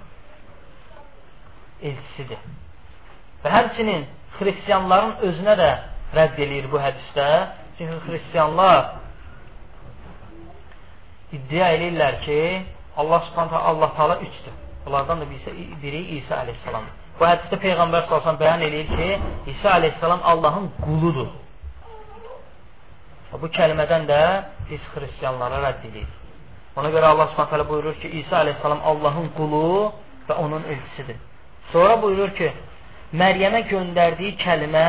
elçisidir. 1.81 2.41
Və 3.43 3.53
həmçinin 3.53 4.07
xristiyanların 4.39 5.13
özünə 5.29 5.55
də 5.61 5.69
rədd 6.17 6.41
eləyir 6.45 6.67
bu 6.73 6.81
hədisdə. 6.81 7.27
Çünki 7.77 8.01
xristiyanlar 8.07 8.97
iddia 11.37 11.71
eləyirlər 11.77 12.21
ki, 12.25 12.39
Allah 12.97 13.25
subhanətə 13.29 13.65
Allah 13.71 13.93
taala 13.95 14.19
üçdür. 14.25 14.55
Onlardan 14.87 15.21
da 15.21 15.29
birisi, 15.29 15.51
biri 15.83 16.01
İsa 16.17 16.41
aleyhissalamdır. 16.43 16.93
Bu 17.19 17.25
hədisdə 17.25 17.59
Peyğəmbər 17.63 18.07
salsan 18.09 18.39
bəyan 18.41 18.63
eləyir 18.67 18.89
ki, 18.97 19.09
İsa 19.53 19.71
aleyhissalam 19.79 20.19
Allahın 20.23 20.71
quludur. 20.83 21.29
Bu 23.31 23.49
kəlmədən 23.57 24.07
də 24.07 24.21
biz 24.69 24.83
xristiyanlara 24.93 25.59
rədd 25.65 25.85
edirik. 25.89 26.13
Ona 26.77 26.89
görə 26.93 27.11
Allah 27.13 27.27
Subhanahu 27.33 27.69
buyurur 27.69 27.95
ki, 28.01 28.07
İsa 28.21 28.43
əleyhissalam 28.43 28.81
Allahın 28.89 29.29
qulu 29.37 29.91
və 30.29 30.35
onun 30.43 30.63
elçisidir. 30.63 31.17
Sonra 31.71 32.01
buyurur 32.01 32.31
ki, 32.39 32.51
Məryəmə 33.21 33.63
göndərdiyi 33.71 34.35
kəlmə 34.43 34.87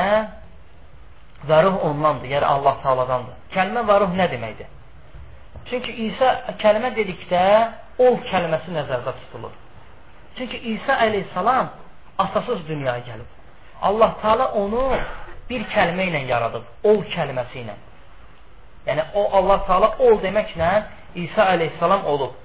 və 1.49 1.59
ruh 1.65 1.79
ondandır, 1.89 2.29
yəni 2.35 2.47
Allah 2.55 2.77
Taala'dandır. 2.83 3.37
Kəlmə 3.55 3.85
və 3.89 3.99
ruh 4.03 4.15
nə 4.21 4.27
deməkdir? 4.33 4.71
Çünki 5.71 5.93
İsa 6.07 6.31
kəlmə 6.63 6.93
dedikdə 6.97 7.43
ol 8.05 8.19
kəlməsi 8.31 8.75
nəzərdə 8.75 9.15
tutulur. 9.23 9.55
Çünki 10.39 10.59
İsa 10.75 10.99
əleyhissalam 11.07 11.71
atasız 12.19 12.67
dünyaya 12.69 13.03
gəlib. 13.11 13.29
Allah 13.83 14.15
Taala 14.23 14.53
onu 14.63 14.85
bir 15.51 15.67
kəlmə 15.75 16.11
ilə 16.11 16.25
yaradıb, 16.31 16.65
ol 16.85 17.05
kəlməsi 17.15 17.63
ilə. 17.65 17.77
Yəni 18.89 19.03
o 19.15 19.29
Allah 19.37 19.65
Taala 19.69 19.89
ol 20.01 20.17
deməklə 20.23 20.69
İsa 21.23 21.45
əleyhissalam 21.55 22.07
olub. 22.09 22.37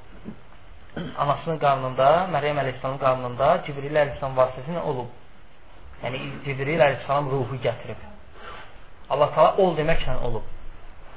Anasının 1.23 1.59
qarnında, 1.63 2.07
Məryəm 2.33 2.59
əleyhissalamın 2.63 2.99
qarnında 3.05 3.51
Cibril 3.67 3.95
əleyhissalam 3.95 4.35
vasitəsilə 4.39 4.83
olub. 4.91 5.07
Yəni 6.03 6.19
Cibril 6.45 6.81
əleyhissalam 6.81 7.31
ruhu 7.31 7.59
gətirib. 7.63 8.01
Allah 9.09 9.31
Taala 9.35 9.55
ol 9.63 9.71
deməklə 9.79 10.17
olub. 10.27 10.51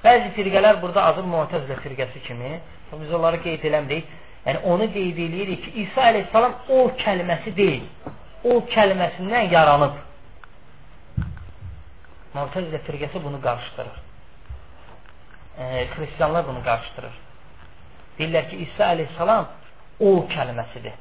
Bəzi 0.04 0.30
firqələr 0.38 0.78
burada 0.83 1.09
azır 1.11 1.26
Mu'təzilə 1.35 1.80
firqəsi 1.83 2.23
kimi, 2.28 2.54
biz 2.92 3.12
onları 3.18 3.42
qeyd 3.42 3.66
eləmirik. 3.66 4.06
Yəni 4.47 4.62
onu 4.73 4.87
qeyd 4.95 5.18
eləyirik 5.26 5.64
ki, 5.64 5.73
İsa 5.83 6.11
əleyhissalam 6.12 6.59
ol 6.76 6.92
kəlməsi 7.02 7.56
deyil. 7.56 7.87
Ol 8.47 8.62
kəlməsindən 8.75 9.50
yaranıb. 9.50 9.99
Mu'təzilə 12.37 12.85
firqəsi 12.87 13.25
bunu 13.25 13.42
qarışdırır. 13.42 14.05
E, 15.58 15.86
Xristianlar 15.94 16.46
bunu 16.48 16.62
qarışdırır. 16.64 17.16
Deyirlər 18.18 18.48
ki, 18.50 18.56
İsa 18.66 18.92
əleyhissalam 18.94 19.44
ol 20.06 20.22
kəlməsidir. 20.32 20.96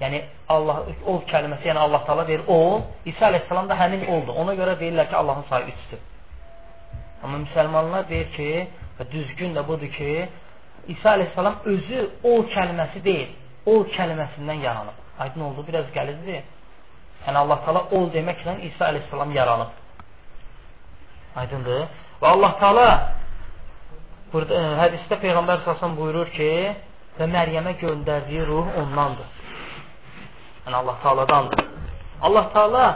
Yəni 0.00 0.20
Allah 0.50 0.80
ol 1.06 1.20
kəlməsi, 1.30 1.68
yəni 1.68 1.80
Allah 1.80 2.02
Taala 2.06 2.26
deyir 2.28 2.42
ol, 2.50 2.82
İsa 3.06 3.28
əleyhissalam 3.30 3.68
da 3.70 3.76
həmin 3.78 4.06
oldu. 4.10 4.32
Ona 4.42 4.56
görə 4.58 4.74
deyirlər 4.80 5.08
ki, 5.10 5.16
Allahın 5.16 5.44
sayı 5.48 5.66
3-dür. 5.72 6.02
Amma 7.24 7.38
müsəlmanlar 7.44 8.08
deyir 8.08 8.32
ki, 8.36 8.48
və 8.98 9.06
düzgün 9.12 9.54
də 9.56 9.66
budur 9.68 9.92
ki, 9.98 10.10
İsa 10.96 11.14
əleyhissalam 11.16 11.62
özü 11.72 12.02
ol 12.30 12.44
kəlməsi 12.56 13.04
deyil, 13.04 13.30
ol 13.66 13.86
kəlməsindən 13.96 14.60
yaranıb. 14.66 15.00
Aydın 15.18 15.46
oldu, 15.48 15.64
biraz 15.68 15.86
gəlizdir. 15.94 16.42
Yəni 17.26 17.38
Allah 17.40 17.62
Taala 17.64 17.86
ol 17.96 18.10
deməklə 18.12 18.58
İsa 18.68 18.90
əleyhissalam 18.90 19.32
yaranıb. 19.32 19.80
Aydındır? 21.36 21.86
Və 22.24 22.32
Allah 22.32 22.56
Taala 22.56 22.88
Burada 24.34 24.56
e, 24.58 24.70
hədisdə 24.80 25.20
Peyğəmbər 25.22 25.60
sallallahu 25.62 25.94
buyurur 26.00 26.30
ki, 26.34 26.50
və 27.18 27.26
Məryəmə 27.30 27.76
göndərdiyi 27.78 28.46
ruh 28.48 28.70
ondandır. 28.80 29.28
Yəni 30.64 30.78
Allah 30.80 30.96
Taala'dandır. 31.04 31.62
Allah 32.26 32.48
Taala 32.54 32.86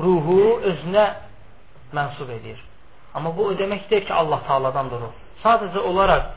ruhu 0.00 0.38
özünə 0.70 1.04
mənsub 1.92 2.30
edir. 2.38 2.62
Amma 3.14 3.34
bu 3.36 3.50
o 3.50 3.58
demək 3.58 3.90
deyil 3.90 4.06
ki, 4.08 4.14
Allah 4.14 4.40
Taaladan 4.48 4.88
durur. 4.94 5.12
Sadəcə 5.42 5.84
olaraq 5.90 6.32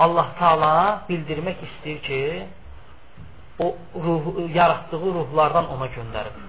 Allah 0.00 0.32
Taala 0.38 0.72
bildirmək 1.10 1.60
istəyir 1.68 2.00
ki, 2.08 2.22
o 3.60 3.74
ruh, 4.06 4.32
yaratdığı 4.54 5.12
ruhlardan 5.18 5.68
ona 5.76 5.92
göndərib. 5.92 6.40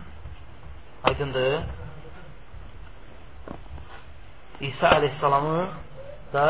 Aydındır? 1.03 1.80
İsa 4.61 4.87
əleyhissalamı 4.97 5.61
da 6.33 6.47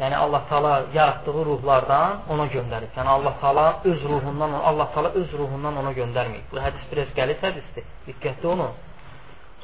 yəni 0.00 0.16
Allah 0.16 0.42
Taala 0.48 0.72
yaratdığı 0.94 1.44
ruhlardan 1.50 2.28
ona 2.28 2.46
göndərib. 2.46 2.92
Yəni 2.96 3.08
Allah 3.08 3.34
Taala 3.40 3.66
öz 3.84 4.02
ruhundan, 4.04 4.52
Allah 4.52 4.88
Taala 4.94 5.08
öz 5.20 5.32
ruhundan 5.32 5.76
ona 5.82 5.92
göndərməyib. 6.00 6.46
Bu 6.52 6.60
hədis 6.60 6.84
biraz 6.92 7.08
qəliz 7.18 7.40
hədisdir. 7.46 7.84
Diqqətli 8.08 8.46
olun. 8.46 8.72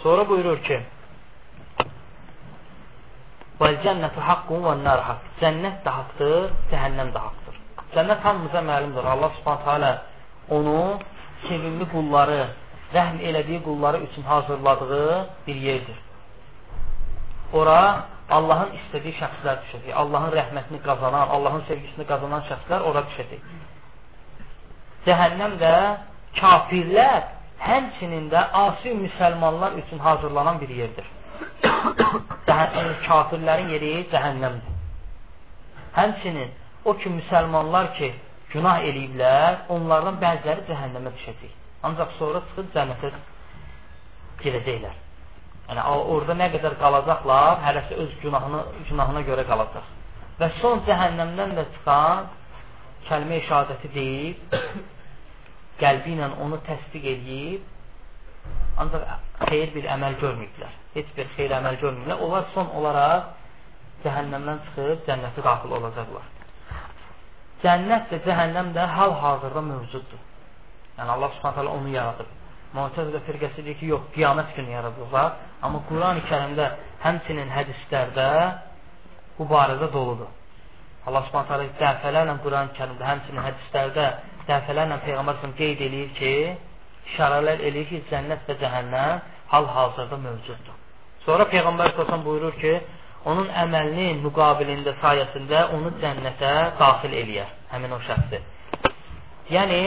Sonra 0.02 0.28
buyurur 0.28 0.59
ki: 0.68 0.80
"Vel 3.61 3.76
cennetu 3.85 4.21
haqqun 4.28 4.64
ve 4.64 4.75
nar 4.85 5.00
haqq." 5.09 5.25
Cənnət 5.42 5.76
də 5.87 5.90
haqqdır, 5.99 6.40
cəhənnəm 6.73 7.12
də 7.14 7.21
haqqdır. 7.26 7.54
Cənnət 7.94 8.21
hamımıza 8.26 8.61
məlumdur. 8.71 9.04
Allah 9.14 9.30
Subhanahu 9.37 9.64
taala 9.64 9.92
onu 10.56 10.99
sevimli 11.49 11.87
qulları, 11.94 12.40
rəhm 12.97 13.16
elədiyi 13.28 13.61
qulları 13.66 13.99
üçün 14.06 14.23
hazırladığı 14.23 15.28
bir 15.47 15.54
yerdir. 15.54 15.99
Ora 17.52 17.82
Allahın 18.32 18.73
istədiyi 18.78 19.18
şəxslər 19.18 19.59
düşəcək. 19.66 19.92
Allahın 20.02 20.32
rəhmətini 20.38 20.80
qazanan, 20.87 21.28
Allahın 21.37 21.64
sevgisini 21.68 22.06
qazanan 22.09 22.47
şəxslər 22.49 22.87
ora 22.88 23.02
düşəcək. 23.11 23.42
Cəhənnəm 25.06 25.59
də 25.61 25.75
kafirlər, 26.38 27.21
həmçinin 27.66 28.30
də 28.32 28.44
asi 28.64 28.94
müsəlmanlar 29.02 29.76
üçün 29.82 29.99
hazırlanan 29.99 30.61
bir 30.61 30.73
yerdir. 30.80 31.06
Kafirlərin 33.09 33.68
yeri 33.75 33.92
cəhənnəmdir. 34.14 34.80
Həmçinin 35.99 36.50
o 36.85 36.97
ki, 36.97 37.11
müsəlmanlar 37.18 37.92
ki, 37.99 38.12
günah 38.54 38.80
eləyiblər, 38.88 39.62
onlardan 39.76 40.16
bəziləri 40.25 40.68
cəhənnəmə 40.71 41.12
düşəcək. 41.18 41.56
Ancaq 41.88 42.18
sonra 42.18 42.47
çıxıb 42.49 42.75
cənnətə 42.76 43.16
girəcəklər. 44.44 45.01
Yəni 45.73 45.83
orada 46.12 46.35
nə 46.37 46.50
qədər 46.52 46.75
qalacaqlar, 46.83 47.62
hərəsi 47.64 47.97
öz 48.02 48.17
günahını, 48.21 48.59
günahına 48.91 49.23
görə 49.25 49.45
qalacaq. 49.49 49.87
Və 50.37 50.49
son 50.59 50.83
cəhənnəmdən 50.85 51.55
də 51.57 51.64
çıxan 51.76 52.26
kəlmə-i 53.07 53.41
şəhadəti 53.47 53.88
deyib, 53.95 54.57
qəlbi 55.83 56.12
ilə 56.12 56.29
onu 56.45 56.59
təsdiq 56.67 57.07
edib, 57.14 57.64
ancaq 58.85 59.07
xeyir 59.49 59.73
bir 59.79 59.88
əməl 59.95 60.19
görməyiblər. 60.21 60.76
Heç 60.99 61.17
bir 61.17 61.33
xeyir 61.38 61.57
əməl 61.62 61.81
görməyiblər. 61.81 62.21
Onlar 62.26 62.45
son 62.52 62.69
olaraq 62.76 63.33
cəhənnəmdən 64.05 64.62
çıxıb 64.67 65.09
cənnətə 65.09 65.47
daxil 65.49 65.73
olacaqlar. 65.81 66.29
Cənnət 67.64 68.12
də 68.12 68.21
cəhənnəm 68.29 68.75
də 68.76 68.87
hal-hazırda 68.99 69.64
mövcuddur. 69.73 70.21
Yəni 70.99 71.17
Allah 71.17 71.33
Subhanahu 71.38 71.79
onu 71.79 71.97
yaradıb. 71.97 72.41
Mu'təzilə 72.73 73.21
firqəsi 73.26 73.62
deyir 73.67 73.76
ki, 73.81 73.87
yox, 73.93 74.05
qiyamət 74.14 74.55
günü 74.57 74.73
yaradılacaq. 74.73 75.41
Amma 75.67 75.83
Qurani 75.88 76.23
Kərimdə 76.29 76.69
həmçinin 77.02 77.50
hədislərdə 77.52 78.29
bu 79.37 79.45
barədə 79.50 79.91
doludur. 79.93 80.31
Allah 81.07 81.26
Subhanahu 81.26 81.50
taala 81.50 81.67
dəfələrlə 81.83 82.37
Qurani 82.45 82.73
Kərimdə, 82.79 83.05
həmçinin 83.11 83.45
hədislərdə 83.45 84.07
dəfələrlə 84.49 84.97
Peyğəmbər 85.05 85.37
sallallahu 85.41 85.59
qeyd 85.59 85.83
eləyir 85.88 86.14
ki, 86.17 86.33
işarələr 87.12 87.61
eləyir 87.69 87.88
ki, 87.91 88.00
cənnət 88.11 88.49
və 88.49 88.57
cəhənnəm 88.62 89.20
hal-hazırda 89.53 90.18
mövcuddur. 90.23 90.79
Sonra 91.27 91.49
Peyğəmbər 91.53 91.92
sallallahu 91.96 92.29
buyurur 92.29 92.57
ki, 92.62 92.73
onun 93.29 93.51
əməlinin 93.64 94.23
müqabilində 94.25 94.96
sayəsində 95.03 95.66
onu 95.77 95.92
cənnətə 96.01 96.55
daxil 96.81 97.18
eləyər, 97.20 97.53
həmin 97.75 97.92
o 97.99 98.01
şəxsi. 98.09 98.40
Yəni, 99.53 99.83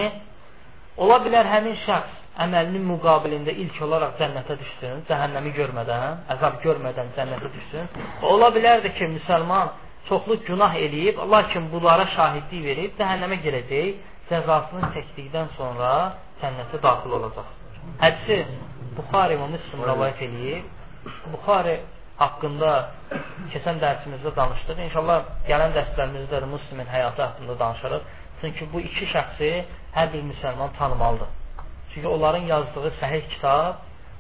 ola 1.01 1.17
bilər 1.25 1.49
həmin 1.49 1.75
şəxs 1.87 2.21
əməlinin 2.43 2.83
müqabilində 2.89 3.53
ilk 3.63 3.77
olaraq 3.85 4.17
cənnətə 4.19 4.57
düşsün, 4.59 5.03
cəhənnəmi 5.09 5.53
görmədən, 5.55 6.25
əzab 6.35 6.59
görmədən 6.65 7.13
cənnətə 7.15 7.51
düşsün. 7.55 7.89
Ola 8.31 8.49
bilər 8.55 8.83
də 8.83 8.91
ki, 8.97 9.07
müsəlman 9.15 9.71
çoxlu 10.09 10.37
günah 10.49 10.75
eləyib, 10.85 11.21
lakin 11.31 11.69
bunlara 11.71 12.07
şahidlik 12.15 12.63
verib, 12.69 12.95
cəhənnəmə 12.99 13.39
girəcək, 13.45 13.95
cəzasını 14.29 14.91
çəkdikdən 14.95 15.51
sonra 15.57 15.91
cənnətə 16.41 16.81
daxil 16.83 17.15
olacaq. 17.19 17.51
Hədisi 18.03 18.39
Buxari 18.97 19.37
və 19.39 19.47
Müslüm 19.53 19.83
rəvayət 19.89 20.21
eləyib. 20.27 20.67
Buxari 21.33 21.75
haqqında 22.19 22.71
keçən 23.53 23.81
dərsimizdə 23.83 24.31
danışdıq. 24.39 24.83
İnşallah 24.89 25.31
gələn 25.49 25.75
dərslərimizdə 25.77 26.43
də 26.43 26.51
Müslimin 26.51 26.91
həyatı 26.95 27.21
haqqında 27.27 27.57
danışarıq. 27.63 28.13
Çünki 28.41 28.67
bu 28.73 28.83
iki 28.89 29.07
şəxsi 29.13 29.51
hər 29.95 30.13
bir 30.13 30.23
müsəlman 30.31 30.77
tanımalıdır. 30.79 31.44
Çünki 31.95 32.07
onların 32.07 32.43
yazdığı 32.43 32.91
səhih 33.01 33.21
kitab 33.33 33.75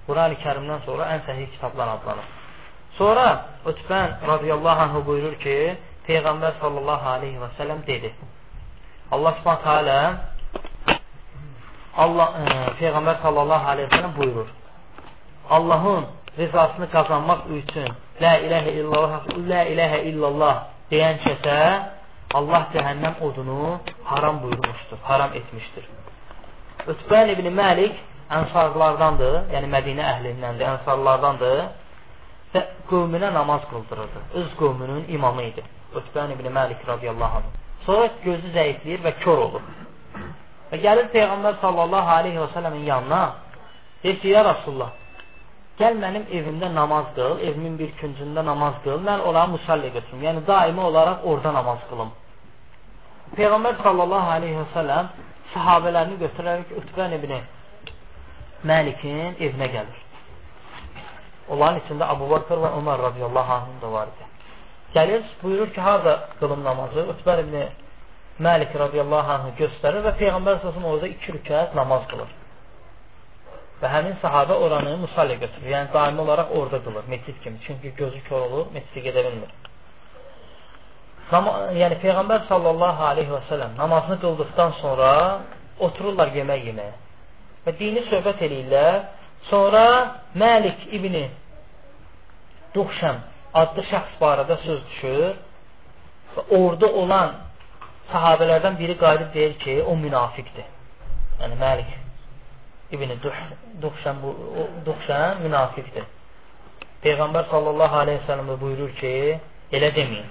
Qurani 0.07 0.37
Kərimdən 0.39 0.85
sonra 0.85 1.05
ən 1.13 1.25
səhih 1.27 1.47
kitablar 1.55 1.87
adlanır. 1.95 2.27
Sonra 2.97 3.25
Ötbən 3.65 4.13
radiyallahu 4.27 4.81
anhu 4.85 5.01
buyurur 5.07 5.35
ki, 5.43 5.55
Peyğəmbər 6.07 6.53
sallallahu 6.61 7.09
aleyhi 7.15 7.41
və 7.41 7.49
sələm 7.57 7.81
dedi. 7.87 8.11
Allah 9.11 9.33
subhanət 9.39 9.67
hələ 9.71 9.99
Allah, 12.05 12.29
e, 12.43 12.45
Peyğəmbər 12.79 13.19
sallallahu 13.25 13.69
aleyhi 13.73 13.89
və 13.89 13.97
sələm 13.97 14.15
buyurur. 14.19 14.55
Allahın 15.49 16.07
rizasını 16.37 16.89
qazanmaq 16.95 17.51
üçün 17.59 17.91
Lə 18.23 18.33
iləhə 18.47 18.77
illallah, 18.79 19.27
Lə 19.51 19.67
iləhə 19.73 19.99
illallah 20.13 20.63
deyən 20.93 21.19
kəsə 21.27 21.59
Allah 22.39 22.71
cəhənnəm 22.73 23.21
odunu 23.27 23.79
haram 24.03 24.43
buyurmuşdur, 24.43 25.03
haram 25.03 25.33
etmişdir. 25.33 25.83
Ötbən 26.85 27.31
ibn 27.33 27.47
Məlik 27.57 27.95
ənsarlardandır, 28.35 29.37
yəni 29.53 29.69
Mədinə 29.73 30.03
əhlindəndir, 30.11 30.67
ənsarlardandır 30.75 31.61
və 32.53 32.61
qövmünə 32.89 33.31
namaz 33.33 33.65
qıldırırdı. 33.71 34.21
Öz 34.41 34.51
qövmünün 34.59 35.07
imamı 35.17 35.47
idi. 35.49 35.63
Ötbən 35.97 36.33
ibn 36.35 36.51
Məlik 36.57 36.85
radiyallahu 36.87 37.41
anh. 37.41 37.49
Sonra 37.85 38.09
gözü 38.23 38.53
zəifləyir 38.57 39.01
və 39.05 39.15
kör 39.23 39.41
olur. 39.47 39.65
Və 40.71 40.81
gəlir 40.85 41.09
Peyğəmbər 41.13 41.59
sallallahu 41.63 42.13
aleyhi 42.19 42.41
və 42.43 42.47
sələmin 42.53 42.85
yanına, 42.91 43.23
deyir 44.03 44.21
ki, 44.21 44.29
ya 44.35 44.45
Rasulullah, 44.45 44.91
gəl 45.79 45.97
mənim 46.01 46.25
evimdə 46.37 46.71
namaz 46.73 47.11
qıl, 47.17 47.39
evimin 47.49 47.77
bir 47.81 47.93
küncündə 48.01 48.45
namaz 48.45 48.77
qıl, 48.85 49.01
mən 49.09 49.25
onlara 49.25 49.51
müsallə 49.57 49.93
götürüm. 49.97 50.23
Yəni, 50.27 50.45
daimi 50.47 50.81
olaraq 50.89 51.25
orada 51.29 51.53
namaz 51.53 51.85
qılım. 51.89 52.13
Peyğəmbər 53.37 53.81
sallallahu 53.83 54.37
aleyhi 54.37 54.57
və 54.61 54.67
səlləm 54.77 55.13
sahabələrini 55.55 56.19
götürərək 56.21 56.73
Ütbən 56.81 57.15
ibni 57.17 57.39
Məlikin 58.65 59.39
evinə 59.45 59.67
gəlir. 59.73 59.97
Onların 61.53 61.81
içində 61.83 62.07
Abu 62.09 62.29
Bakır 62.29 62.61
və 62.63 62.71
Ömər 62.79 63.03
radiyallahu 63.09 63.53
anhın 63.57 63.81
da 63.81 63.91
var 63.91 64.13
idi. 64.13 64.29
Gəlir, 64.95 65.25
buyurur 65.43 65.69
ki, 65.73 65.81
harada 65.81 66.15
qılım 66.39 66.63
namazı? 66.63 67.05
Ütbən 67.13 67.43
ibni 67.43 67.65
Məlik 68.45 68.73
radiyallahu 68.79 69.31
anhı 69.35 69.51
göstərir 69.59 70.03
və 70.07 70.15
Peyğəmbər 70.21 70.57
sallallahu 70.63 70.95
orada 70.95 71.11
iki 71.13 71.35
rükət 71.37 71.75
namaz 71.77 72.07
qılır. 72.11 72.33
Və 73.81 73.91
həmin 73.91 74.17
sahabə 74.23 74.57
oranı 74.65 74.95
müsallə 75.03 75.37
götürür. 75.43 75.69
Yəni, 75.71 75.93
daimi 75.93 76.21
olaraq 76.25 76.51
orada 76.57 76.81
qılır, 76.83 77.07
meçid 77.07 77.37
kimi. 77.43 77.61
Çünki 77.67 77.93
gözü 77.95 78.23
kör 78.29 78.47
olur, 78.47 78.65
meçidə 78.75 79.05
gedə 79.07 79.23
bilmir. 79.27 79.53
Yəni, 81.31 81.97
Peyğəmbər 82.03 82.45
sallallahu 82.49 83.03
aleyhi 83.11 83.31
və 83.33 83.41
sələm 83.49 83.77
namazını 83.79 84.19
qıldıqdan 84.21 84.75
sonra 84.81 85.11
otururlar 85.79 86.29
yemək 86.37 86.67
yeməyə. 86.69 86.93
Və 87.65 87.73
dini 87.79 88.05
söhbət 88.11 88.43
eləyirlər. 88.45 88.99
Sonra 89.49 89.85
Məlik 90.37 90.87
ibni 90.97 91.27
Duxşəm 92.75 93.17
adlı 93.55 93.83
şəxs 93.89 94.15
barədə 94.21 94.57
söz 94.65 94.79
düşür 94.91 95.35
və 96.35 96.45
orada 96.57 96.87
olan 97.01 97.35
sahabələrdən 98.11 98.77
biri 98.79 98.97
qayıdıb 99.01 99.33
deyir 99.33 99.53
ki, 99.63 99.75
o 99.83 99.95
münafiqdir. 99.97 100.67
Yəni, 101.41 101.57
Məlik 101.61 101.93
İbni 102.93 103.17
Duxşən, 103.81 104.19
bu, 104.21 104.33
Duxşən 104.85 105.41
münafiqdir. 105.45 106.05
Peyğəmbər 107.03 107.49
sallallahu 107.49 107.95
aleyhi 108.03 108.19
ve 108.21 108.25
sellem 108.27 108.51
buyurur 108.61 108.91
ki, 108.99 109.13
elə 109.71 109.89
deməyin. 109.95 110.27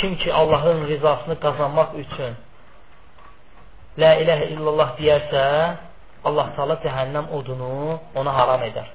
Kim 0.00 0.16
ki 0.16 0.32
Allahın 0.32 0.86
rizasını 0.88 1.36
qazanmaq 1.40 1.98
üçün 2.02 2.36
La 3.98 4.14
iləhə 4.22 4.46
illallah 4.54 4.94
deyərsə, 4.96 5.42
Allah 6.24 6.52
Taala 6.56 6.76
cəhənnəm 6.84 7.32
odunu 7.36 7.98
ona 8.16 8.32
haram 8.36 8.62
edər. 8.62 8.86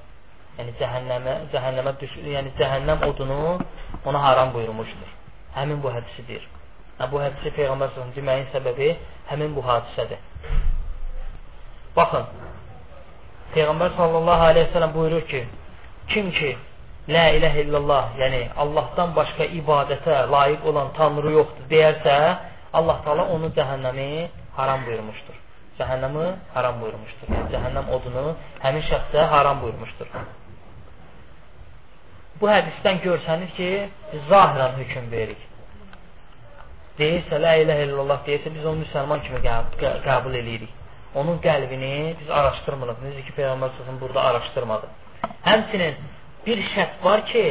Yəni 0.55 0.71
cəhənnəmə, 0.79 1.33
cəhənnəmə 1.51 1.93
düş, 1.99 2.13
yəni 2.31 2.53
cəhənnəm 2.59 3.03
odunu 3.09 3.39
ona 4.07 4.21
haram 4.23 4.53
buyurmuşdur. 4.55 5.09
Həmin 5.57 5.81
bu 5.83 5.91
hədisidir. 5.91 6.45
Yəni, 6.95 7.09
bu 7.11 7.19
hədisi 7.19 7.51
Peyğəmbər 7.57 7.91
sallallahu 7.91 8.15
deməyin 8.15 8.47
səbəbi 8.53 8.93
həmin 9.31 9.55
bu 9.57 9.65
hadisədir. 9.67 10.21
Baxın, 11.97 12.29
Peyğəmbər 13.55 13.97
sallallahu 13.99 14.47
aleyhi 14.51 14.67
ve 14.69 14.73
sellem 14.73 14.93
buyurur 14.95 15.27
ki, 15.27 15.43
kim 16.07 16.31
ki 16.31 16.55
La 17.13 17.27
iləhə 17.37 17.67
illallah, 17.67 18.15
yəni 18.17 18.39
Allahdan 18.57 19.11
başqa 19.13 19.45
ibadətə 19.59 20.23
layiq 20.33 20.63
olan 20.65 20.87
Tanrı 20.97 21.35
yoxdur 21.35 21.67
deyərsə, 21.69 22.15
Allah 22.73 23.01
Taala 23.05 23.27
onu 23.35 23.51
cəhənnəmi 23.57 24.07
haram 24.55 24.85
buyurmuşdur. 24.87 25.35
Cəhənnəmi 25.79 26.25
haram 26.55 26.79
buyurmuşdur. 26.81 27.29
Yəni, 27.29 27.51
cəhənnəm 27.53 27.91
odunu 27.97 28.23
həmin 28.63 28.87
şəxsə 28.89 29.27
haram 29.33 29.61
buyurmuşdur. 29.61 30.09
Bu 32.41 32.49
hədisdən 32.49 33.03
görsənir 33.05 33.53
ki, 33.59 33.69
biz 34.13 34.25
zahirən 34.31 34.73
hökm 34.79 35.11
veririk. 35.13 35.45
Deyirsə, 36.97 37.37
la 37.45 37.53
iləhə 37.61 37.85
illallah 37.89 38.25
deyirsə, 38.25 38.49
biz 38.55 38.65
onu 38.65 38.81
müsəlman 38.81 39.21
kimi 39.27 39.43
qəb 39.45 39.77
qəbul 40.07 40.41
edirik. 40.41 40.73
Onun 41.15 41.37
qəlbini 41.43 41.93
biz 42.19 42.33
araşdırmırıq. 42.39 42.97
Necə 43.05 43.23
ki, 43.29 43.37
Peyğəmbər 43.37 43.77
sözün 43.77 44.01
burada 44.01 44.25
araşdırmadı. 44.31 44.89
Həmçinin 45.45 45.95
bir 46.45 46.61
şərt 46.73 47.03
var 47.03 47.25
ki, 47.25 47.43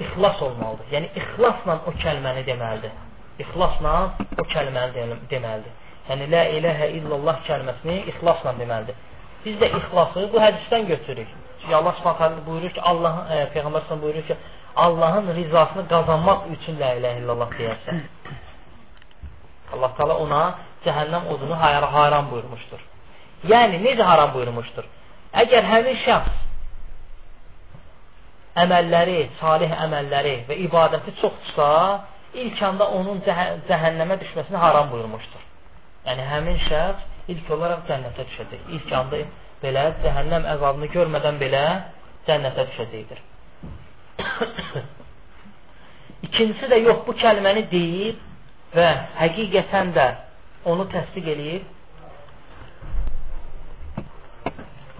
ixlas 0.00 0.42
olmalıdır. 0.42 0.86
Yəni, 0.94 1.08
ixlasla 1.20 1.78
o 1.88 1.94
kəlməni 2.04 2.44
deməlidir. 2.48 2.92
İxlasla 3.44 3.94
o 4.40 4.46
kəlməni 4.54 5.06
deməlidir. 5.32 5.74
Yəni, 6.08 6.28
la 6.34 6.42
iləhə 6.58 6.90
illallah 6.98 7.42
kəlməsini 7.48 7.98
ixlasla 8.12 8.54
deməlidir. 8.60 8.96
Biz 9.44 9.56
də 9.60 9.70
ixlası 9.78 10.28
bu 10.32 10.40
hədisdən 10.40 10.86
götürürük. 10.92 11.28
Çünki 11.60 11.76
Allah 11.76 11.94
Subhanahu 11.98 12.46
buyurur 12.46 12.70
ki, 12.70 12.80
Allahın 12.90 13.30
e, 13.30 13.44
peyğəmbər 13.54 13.82
sallallahu 13.86 14.02
buyurur 14.02 14.26
ki, 14.28 14.36
Allahın 14.76 15.34
rizasını 15.36 15.88
qazanmaq 15.88 16.40
üçün 16.54 16.80
la 16.80 16.94
ilahe 16.94 17.18
illallah 17.20 17.50
deyərsən. 17.58 18.00
Allah 19.74 19.90
Taala 19.96 20.16
ona 20.24 20.42
cəhənnəm 20.84 21.28
odunu 21.34 21.56
hayra 21.62 21.92
haram 21.92 22.30
buyurmuşdur. 22.30 22.80
Yəni 23.52 23.80
necə 23.86 24.02
haram 24.02 24.34
buyurmuşdur? 24.34 24.84
Əgər 25.42 25.62
həmin 25.72 25.96
şəxs 26.06 26.34
əməlləri, 28.62 29.18
salih 29.40 29.72
əməlləri 29.84 30.34
və 30.48 30.58
ibadəti 30.66 31.14
çoxdursa, 31.20 31.68
ilk 32.44 32.62
anda 32.62 32.86
onun 32.98 33.20
cəh 33.26 33.40
cəhənnəmə 33.68 34.18
düşməsini 34.22 34.58
haram 34.58 34.90
buyurmuşdur. 34.92 35.42
Yəni 36.06 36.26
həmin 36.30 36.58
şəxs 36.68 37.32
ilk 37.34 37.50
olaraq 37.56 37.86
cənnətə 37.88 38.26
düşəcək. 38.30 38.66
İlk 38.78 38.92
anda 39.00 39.22
belə 39.62 39.84
cəhənnəm 40.04 40.46
əzabını 40.54 40.90
görmədən 40.94 41.40
belə 41.42 41.64
cənnətə 42.28 42.66
düşəcəkdir. 42.70 43.22
İkincisi 46.26 46.70
də 46.70 46.80
yox, 46.84 47.02
bu 47.06 47.14
kəlməni 47.20 47.66
deyib 47.72 48.20
və 48.74 48.90
həqiqətən 49.20 49.94
də 49.96 50.06
onu 50.70 50.86
təsdiq 50.92 51.26
eləyib. 51.34 51.66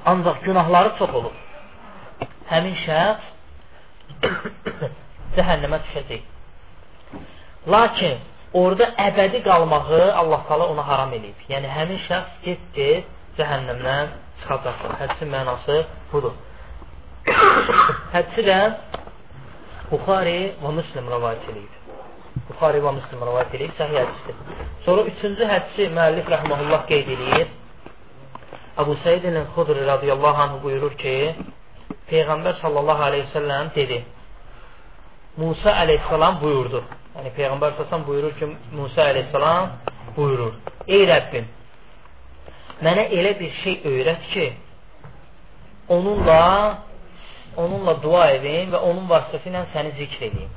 Ancaq 0.04 0.42
günahları 0.44 0.98
çox 0.98 1.14
olur. 1.20 1.36
Həmin 2.50 2.74
şəxs 2.84 3.33
cəhənnəmə 5.36 5.80
düşəcək. 5.86 6.22
Lakin 7.74 8.18
orada 8.52 8.90
əbədi 9.08 9.42
qalmağı 9.46 10.02
Allah 10.20 10.42
qala 10.48 10.68
ona 10.72 10.84
haram 10.86 11.12
eləyib. 11.16 11.46
Yəni 11.50 11.70
həmin 11.76 12.02
şəxs 12.08 12.42
get-get 12.44 13.08
cəhənnəmdən 13.38 14.12
çıxacaqdır. 14.42 14.98
Hədisin 15.00 15.32
mənası 15.34 15.78
budur. 16.12 16.36
Hədisi 18.14 18.44
də 18.48 18.58
Buxari 19.90 20.38
və 20.62 20.70
Müslim 20.78 21.08
rəvayət 21.12 21.50
edib. 21.52 21.80
Buxari 22.48 22.80
və 22.84 22.92
Müslim 22.98 23.20
rəvayət 23.28 23.52
edib, 23.58 23.74
səhih 23.78 24.00
hədisdir. 24.00 24.62
Sonra 24.86 25.04
üçüncü 25.10 25.48
hədisi 25.50 25.90
müəllif 25.96 26.30
rəhməhullah 26.34 26.86
qeyd 26.88 27.10
edir. 27.16 27.52
Əbu 28.80 28.96
Səid 29.04 29.26
el-Xudri 29.30 29.84
radiyallahu 29.86 30.42
anh 30.44 30.56
buyurur 30.64 30.96
ki, 30.98 31.14
Peyğəmbər 32.10 32.60
sallallahu 32.60 33.02
aleyhi 33.02 33.26
ve 33.26 33.32
sellem 33.32 33.70
dedi, 33.74 34.04
Musa 35.36 35.74
aleyhissalam 35.76 36.40
buyurdu. 36.40 36.84
Yəni 37.16 37.30
Peyğəmbər 37.38 37.76
sallallahu 37.76 38.06
buyurur 38.06 38.34
ki, 38.38 38.48
Musa 38.72 39.02
aleyhissalam 39.02 39.70
buyurur. 40.16 40.52
Ey 40.88 41.06
Rəbbim, 41.10 41.46
mənə 42.82 43.08
elə 43.18 43.32
bir 43.40 43.52
şey 43.62 43.80
öyrət 43.92 44.28
ki, 44.32 44.46
onunla 45.88 46.42
onunla 47.56 47.94
dua 48.02 48.26
edin 48.34 48.72
və 48.74 48.80
onun 48.82 49.06
vasitəsi 49.10 49.50
ilə 49.50 49.64
səni 49.74 49.94
zikr 49.98 50.26
edeyim. 50.28 50.52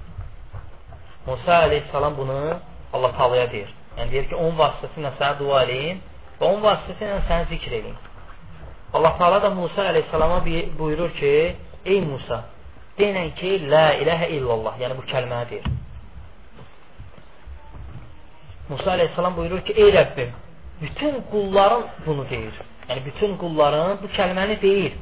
Musa 1.28 1.58
aleyhissalam 1.68 2.18
bunu 2.18 2.38
Allah 2.94 3.12
talaya 3.18 3.52
deyir. 3.52 3.74
Yəni 3.98 4.12
deyir 4.12 4.30
ki, 4.30 4.36
onun 4.36 4.58
vasitəsi 4.58 5.02
ilə 5.02 5.14
sənə 5.20 5.40
dua 5.40 5.64
edeyim 5.68 6.02
və 6.40 6.46
onun 6.50 6.64
vasitəsi 6.66 7.06
ilə 7.06 7.20
səni 7.30 7.50
zikr 7.54 7.80
edeyim. 7.80 7.98
Allah 8.94 9.18
Taala 9.18 9.42
da 9.42 9.50
Musa 9.50 9.82
aleyhissalama 9.82 10.46
buyurur 10.80 11.12
ki, 11.20 11.56
ey 11.86 12.02
Musa, 12.02 12.44
deyən 13.00 13.34
ki, 13.36 13.70
la 13.72 13.94
iləhə 14.02 14.30
illallah, 14.38 14.80
yəni 14.82 14.96
bu 14.98 15.04
kəlməni 15.12 15.50
deyir. 15.50 15.68
Musa 18.70 18.92
aleyhissalam 18.92 19.36
buyurur 19.38 19.62
ki, 19.68 19.74
ey 19.74 19.92
Rəbbim, 19.94 20.32
bütün 20.82 21.22
qulların 21.32 21.84
bunu 22.06 22.30
deyir. 22.30 22.56
Yəni, 22.90 23.06
bütün 23.06 23.38
qulların 23.38 23.98
bu 24.04 24.08
kəlməni 24.18 24.62
deyir. 24.62 24.94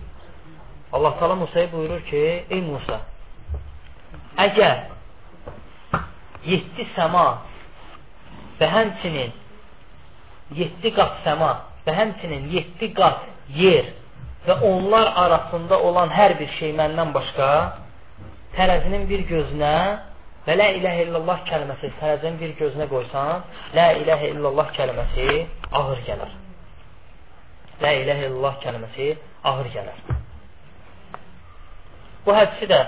Allah 0.93 1.19
Teala 1.19 1.35
Musaya 1.35 1.71
buyurur 1.71 2.01
ki, 2.09 2.23
ey 2.49 2.61
Musa, 2.61 2.99
əgər 4.37 4.77
yetdi 6.45 6.85
səma 6.95 7.25
və 8.59 8.69
həmçinin 8.75 9.31
yetdi 10.59 10.91
qat 10.95 11.21
səma 11.25 11.51
və 11.85 11.95
həmçinin 11.99 12.49
yetdi 12.53 12.91
qat 12.97 13.23
yer 13.49 13.91
və 14.47 14.59
onlar 14.61 15.11
arasında 15.25 15.79
olan 15.79 16.09
hər 16.13 16.37
bir 16.39 16.49
şey 16.59 16.73
məndən 16.77 17.13
başqa 17.13 17.49
tərəzinin 18.55 19.07
bir 19.09 19.25
gözünə 19.29 19.77
və 20.45 20.55
la 20.59 20.67
iləhə 20.77 21.07
illallah 21.07 21.41
kəlməsi 21.49 21.91
tərəzinin 21.99 22.37
bir 22.41 22.53
gözünə 22.59 22.87
qoysan, 22.91 23.45
la 23.77 23.87
iləhə 24.01 24.31
illallah 24.35 24.69
kəlməsi 24.77 25.29
ağır 25.79 26.03
gələr. 26.09 26.35
La 27.81 27.95
iləhə 28.01 28.29
illallah 28.29 28.59
kəlməsi 28.63 29.09
ağır 29.51 29.71
gələr. 29.73 30.03
Bu 32.25 32.33
hədisi 32.33 32.69
də 32.69 32.81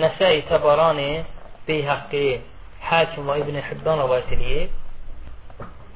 Nəsəi 0.00 0.46
Təbarani, 0.48 1.24
Beyhaqqi, 1.66 2.40
Həkim 2.90 3.26
və 3.28 3.36
İbn-i 3.42 3.62
Hibban 3.66 4.00
rəvayət 4.00 4.30
edib. 4.38 4.78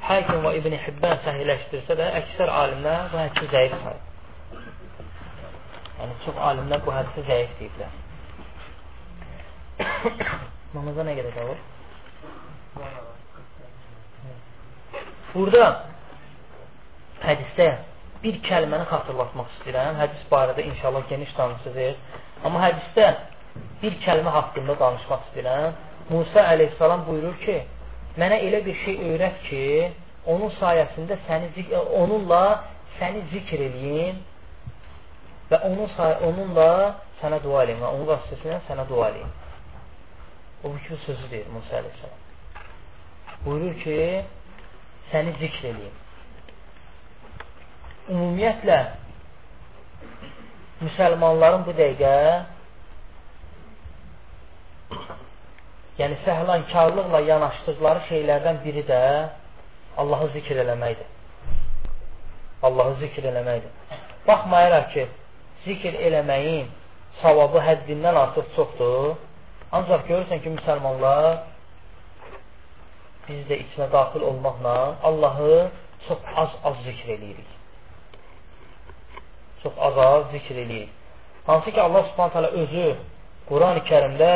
Həkim 0.04 0.42
və 0.44 0.52
İbn-i 0.58 0.80
Hibban 0.84 1.22
səhiləşdirsə 1.24 1.96
də, 2.00 2.10
əksər 2.20 2.52
alimlər 2.62 3.06
bu 3.14 3.22
hədisi 3.22 3.50
zəif 3.54 3.78
sayır. 3.84 4.03
Yəni, 5.98 6.14
çox 6.24 6.38
alimlər 6.48 6.80
bu 6.84 6.92
hədisi 6.94 7.22
zəif 7.28 7.54
deyiblər. 7.60 7.92
Namaza 10.74 11.06
nə 11.06 11.14
qədər 11.18 11.34
qalır? 11.36 11.60
Burada 15.34 15.66
hədisdə 17.24 17.68
bir 18.24 18.40
kəlməni 18.48 18.88
xatırlatmaq 18.90 19.48
istəyirəm. 19.54 20.00
Hədis 20.02 20.26
barədə 20.32 20.66
inşallah 20.70 21.06
geniş 21.10 21.32
danışacağıq. 21.38 22.20
Amma 22.46 22.62
hədisdə 22.66 23.08
bir 23.82 23.96
kəlmə 24.04 24.34
haqqında 24.38 24.78
danışmaq 24.82 25.26
istəyirəm. 25.28 25.80
Musa 26.10 26.44
əleyhissalam 26.52 27.06
buyurur 27.08 27.36
ki, 27.44 27.58
mənə 28.20 28.42
elə 28.48 28.60
bir 28.66 28.76
şey 28.84 29.00
öyrət 29.12 29.42
ki, 29.48 29.64
onun 30.26 30.52
sayəsində 30.58 31.18
səni 31.28 31.66
onunla 32.02 32.44
səni 32.98 33.24
zikr 33.32 33.62
eləyim 33.68 34.22
və 35.50 35.60
onun 35.68 35.90
onunla 36.28 36.70
sənə 37.20 37.40
dua 37.44 37.64
eləyim 37.64 37.82
və 37.84 37.90
onun 37.96 38.08
vasitəsilə 38.08 38.60
sənə 38.68 38.86
dua 38.88 39.10
eləyim. 39.12 39.32
O 40.64 40.72
bu 40.72 40.96
sözü 41.06 41.30
deyir 41.30 41.46
Musa 41.52 41.76
əleyhissalam. 41.80 42.20
Buyurur 43.44 43.74
ki, 43.82 43.98
səni 45.10 45.34
zikr 45.40 45.66
edeyim. 45.70 45.96
Ümumiyyətlə, 48.12 48.78
müsəlmanların 50.84 51.66
bu 51.66 51.74
dəqiqə 51.80 52.14
yəni 56.00 56.16
səhlankarlıqla 56.24 57.20
yanaşdıqları 57.30 58.06
şeylərdən 58.08 58.62
biri 58.64 58.84
də 58.88 59.02
Allahı 60.00 60.30
zikr 60.38 60.62
eləməkdir. 60.64 61.10
Allahı 62.66 62.96
zikr 63.04 63.28
eləməkdir. 63.30 64.00
Baxmayaraq 64.26 64.88
ki, 64.94 65.06
zikr 65.64 65.96
eləməyin 66.08 66.68
savabı 67.22 67.62
həddindən 67.68 68.18
artıq 68.24 68.50
çoxdur. 68.56 69.14
Ancaq 69.74 70.06
görürsən 70.10 70.42
ki, 70.44 70.52
müsəlmanlar 70.58 71.30
biz 73.28 73.40
də 73.48 73.58
içinə 73.64 73.88
daxil 73.92 74.26
olmaqla 74.30 74.74
Allahı 75.08 75.54
çox 76.08 76.20
az-az 76.42 76.76
zikr 76.84 77.14
eləyirik. 77.16 77.50
Çox 79.62 79.80
az-az 79.88 80.30
zikr 80.34 80.60
eləyirik. 80.64 80.92
Hansı 81.46 81.72
ki, 81.72 81.80
Allah 81.80 82.06
subhanət 82.10 82.38
hələ 82.38 82.50
özü 82.62 82.86
Quran-ı 83.48 83.82
kərimdə 83.88 84.32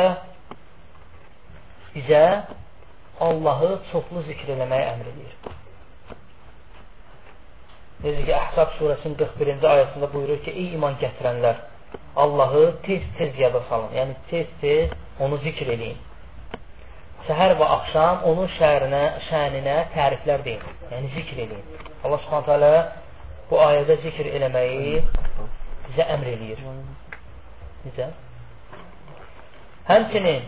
bizə 1.95 2.25
Allahı 3.27 3.71
çoxlu 3.91 4.21
zikr 4.27 4.53
eləməyə 4.55 4.91
əmr 4.93 5.13
edir. 5.13 5.31
Necə 8.03 8.21
ki, 8.23 8.31
Əhzab 8.31 8.77
surəsinin 8.77 9.17
41-ci 9.19 9.67
ayəsində 9.67 10.07
buyurur 10.13 10.39
ki, 10.45 10.53
ey 10.55 10.75
iman 10.77 10.95
gətirənlər, 11.01 11.57
Allahı 12.15 12.61
tez-tez 12.85 13.39
yada 13.39 13.61
salın. 13.69 13.91
Yəni, 13.97 14.15
tez-tez 14.29 14.93
onu 15.19 15.39
zikr 15.43 15.73
edin. 15.75 15.97
Səhər 17.27 17.57
və 17.59 17.67
axşam 17.75 18.23
onun 18.29 18.47
şəhərinə, 18.55 19.03
şəninə 19.27 19.75
təriflər 19.95 20.45
deyin. 20.47 20.63
Yəni, 20.93 21.11
zikr 21.17 21.43
edin. 21.45 21.65
Allah 22.03 22.23
subhanət 22.23 22.53
hələ 22.53 22.73
bu 23.49 23.59
ayədə 23.65 23.99
zikr 24.05 24.31
eləməyi 24.31 25.01
bizə 25.89 26.07
əmr 26.15 26.31
eləyir. 26.37 26.63
Necə? 27.83 28.07
Həmçinin 29.89 30.47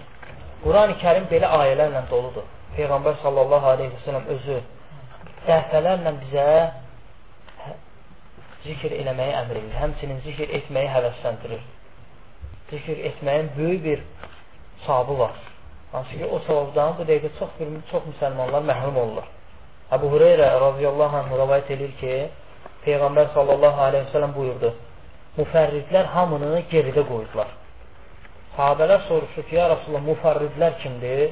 Quran-ı 0.63 0.95
kərim 1.01 1.27
belə 1.31 1.49
ayələrlə 1.57 2.05
doludur. 2.09 2.47
Peyğəmbər 2.77 3.19
sallallahu 3.23 3.73
aleyhi 3.73 3.91
və 3.95 4.03
sələm 4.05 4.27
özü 4.35 4.59
dəfələrlə 5.47 6.13
bizə 6.21 6.47
zikr 8.65 8.95
eləməyi 9.02 9.34
əmr 9.41 9.60
edir. 9.60 9.78
Həmçinin 9.82 10.19
zikr 10.26 10.52
etməyi 10.60 10.89
həvəsləndirir. 10.95 11.63
Zikr 12.71 13.06
etməyin 13.12 13.50
böyük 13.58 13.84
bir 13.86 14.04
savabı 14.86 15.19
var. 15.19 15.36
Hansı 15.91 16.17
ki, 16.17 16.26
o 16.26 16.39
savabdan 16.47 16.93
bu 16.97 17.04
dəqiqə 17.10 17.32
çox, 17.39 17.50
bir, 17.60 17.71
çox 17.91 18.04
müsəlmanlar 18.12 18.63
məhrum 18.69 19.00
olurlar. 19.02 19.28
Əbu 19.95 20.12
Hüreyrə 20.13 20.47
radiyallahu 20.67 21.17
anh 21.21 21.34
rəvayət 21.41 21.74
edir 21.76 21.91
ki, 22.00 22.13
Peyğəmbər 22.86 23.34
sallallahu 23.36 23.82
aleyhi 23.88 24.08
və 24.08 24.13
sələm 24.13 24.32
buyurdu, 24.38 24.71
müfərridlər 25.38 26.08
hamını 26.15 26.62
geridə 26.71 27.04
qoydular. 27.10 27.52
Sahabələr 28.56 29.04
soruşur 29.10 29.45
ki, 29.50 29.56
ya 29.60 29.67
Rasulullah, 29.74 30.06
müfərridlər 30.08 30.80
kimdir? 30.84 31.26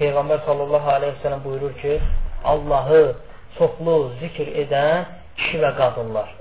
Peyğəmbər 0.00 0.44
sallallahu 0.48 0.90
aleyhi 0.96 1.14
ve 1.14 1.22
sellem 1.22 1.44
buyurur 1.44 1.72
ki, 1.82 2.00
Allahı 2.44 3.02
çoxlu 3.58 3.96
zikr 4.20 4.52
edən 4.64 5.06
kişi 5.36 5.62
və 5.64 5.72
qadınlar. 5.78 6.39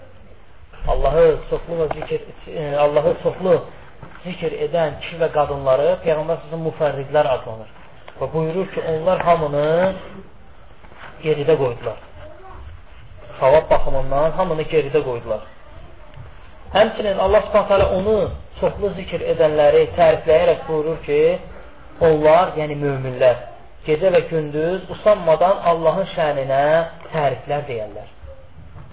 Allahı 0.88 1.38
çoxlu 1.50 1.88
zikr 1.94 2.22
e, 2.56 2.78
Allahı 2.78 3.16
çoxlu 3.24 3.54
zikr 4.24 4.56
edən 4.66 5.00
kişi 5.02 5.20
və 5.22 5.30
qadınları 5.36 5.90
Peyğəmbər 6.06 6.40
sallallahu 6.42 6.70
müfərridlər 6.70 7.28
adlanır. 7.36 7.70
Və 8.20 8.28
buyurur 8.34 8.68
ki, 8.74 8.82
onlar 8.94 9.22
hamını 9.28 9.94
geridə 11.24 11.56
qoydular. 11.62 12.00
Savab 13.40 13.70
baxımından 13.72 14.32
hamını 14.40 14.66
geridə 14.74 15.04
qoydular. 15.04 15.44
Həmçinin 16.74 17.18
Allah 17.18 17.42
Subhanahu 17.48 17.96
onu 18.00 18.18
çoxlu 18.60 18.92
zikr 18.98 19.24
edənləri 19.34 19.86
tərifləyərək 19.98 20.68
buyurur 20.68 21.00
ki, 21.06 21.22
onlar, 22.10 22.54
yəni 22.60 22.76
möminlər, 22.84 23.40
gecə 23.88 24.12
və 24.16 24.22
gündüz 24.30 24.86
usanmadan 24.96 25.64
Allahın 25.72 26.08
şəninə 26.16 26.64
təriflər 27.14 27.66
deyərlər. 27.70 28.10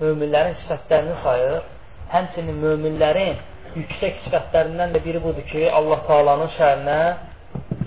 Möminlərin 0.01 0.57
sifətlərini 0.63 1.17
sayır. 1.25 1.65
Həmçinin 2.13 2.59
möminlərin 2.63 3.39
yüksək 3.77 4.23
sifətlərindən 4.25 4.95
də 4.95 5.03
biri 5.05 5.21
budur 5.23 5.45
ki, 5.51 5.67
Allah 5.79 6.03
Taalanın 6.09 6.53
şəninə 6.57 7.01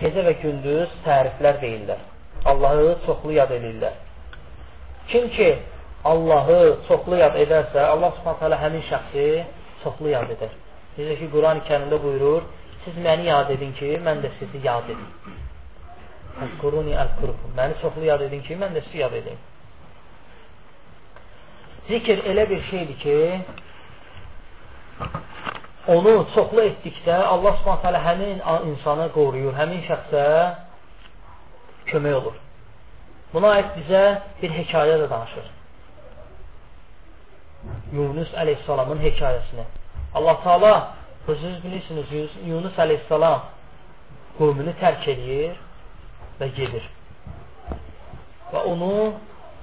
gecə 0.01 0.25
və 0.27 0.35
gündüz 0.43 0.93
təriflər 1.05 1.59
deyirlər. 1.63 2.01
Allahı 2.51 2.95
çoxlu 3.05 3.35
yad 3.35 3.51
edirlər. 3.55 3.95
Kim 5.09 5.29
ki 5.35 5.49
Allahı 6.05 6.77
çoxlu 6.87 7.17
yad 7.19 7.35
edərsə, 7.35 7.81
Allah 7.93 8.13
Subhanahu 8.19 8.61
həmin 8.63 8.83
şəxsi 8.91 9.25
çoxlu 9.83 10.13
yad 10.13 10.31
edər. 10.35 10.53
Necə 10.97 11.15
ki, 11.19 11.29
Quran-ı 11.33 11.65
kərimdə 11.67 11.99
buyurur, 12.03 12.47
siz 12.83 12.97
məni 13.05 13.27
yad 13.27 13.51
edin 13.55 13.71
ki, 13.79 13.95
mən 14.05 14.23
də 14.23 14.31
sizi 14.39 14.61
yad 14.63 14.87
edim. 14.93 15.35
Əzquruni 16.45 16.95
əzqurukum. 17.03 17.55
Məni 17.57 17.79
çoxlu 17.81 18.05
yad 18.07 18.23
edin 18.27 18.43
ki, 18.47 18.59
mən 18.61 18.75
də 18.77 18.83
sizi 18.87 19.01
yad 19.03 19.15
edim. 19.21 19.39
Zikr 21.89 22.23
elə 22.31 22.45
bir 22.49 22.63
şeydir 22.69 22.97
ki, 23.03 23.17
onu 25.87 26.13
çoxlu 26.35 26.65
etdikdə 26.69 27.15
Allah 27.33 27.57
subhanət 27.63 28.03
həmin 28.05 28.41
insanı 28.71 29.09
qoruyur, 29.15 29.55
həmin 29.57 29.81
şəxsə 29.87 30.25
kömək 31.89 32.19
olur. 32.21 32.35
Buna 33.33 33.55
aid 33.57 33.73
bizə 33.77 34.03
bir 34.41 34.53
hekayə 34.57 34.99
də 35.03 35.09
danışır. 35.09 35.47
Yunus 37.93 38.29
əleyhissalamın 38.41 39.01
hekayəsini. 39.03 39.65
Allah 40.15 40.37
Taala 40.43 40.73
özünüz 41.27 41.63
bilirsiniz 41.63 42.05
Yunus 42.45 42.77
əleyhissalam 42.79 43.41
qövmünü 44.39 44.73
tərk 44.81 45.07
edir 45.13 45.57
və 46.39 46.47
gedir. 46.55 46.85
Və 48.53 48.63
onu 48.71 49.13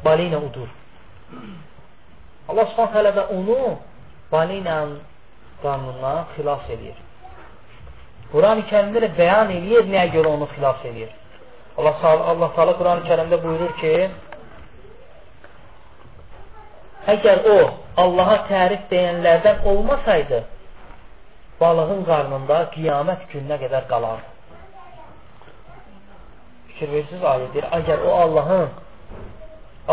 balina 0.05 0.39
udur. 0.39 0.69
Allah 2.49 2.67
Subhanahu 2.71 2.93
taala 2.93 3.17
da 3.17 3.27
onu 3.29 3.79
balinanın 4.33 5.01
qanunundan 5.63 6.25
xilas 6.35 6.71
edir. 6.75 6.97
Quran-ı 8.33 8.67
Kərimdə 8.71 9.03
də 9.05 9.11
bəyan 9.19 9.53
eləyir 9.57 9.89
nəyə 9.93 10.13
görə 10.17 10.35
onu 10.37 10.49
xilas 10.55 10.85
edir. 10.91 11.11
Allah 11.79 12.07
Allah 12.33 12.51
Taala 12.57 12.75
Quran-ı 12.81 13.07
Kərimdə 13.09 13.39
buyurur 13.43 13.73
ki: 13.81 13.93
Əgər 17.15 17.45
o 17.53 17.59
Allaha 18.03 18.39
tərif 18.49 18.89
deyənlərdən 18.91 19.61
olmasaydı, 19.71 20.41
balığın 21.61 22.03
qarnında 22.09 22.57
qiyamət 22.75 23.29
gününə 23.33 23.61
qədər 23.63 23.87
qalardı. 23.93 24.33
Fikir 26.73 26.91
versiniz 26.97 27.23
ayədir. 27.35 27.69
Əgər 27.79 28.03
o 28.09 28.17
Allahın 28.25 28.67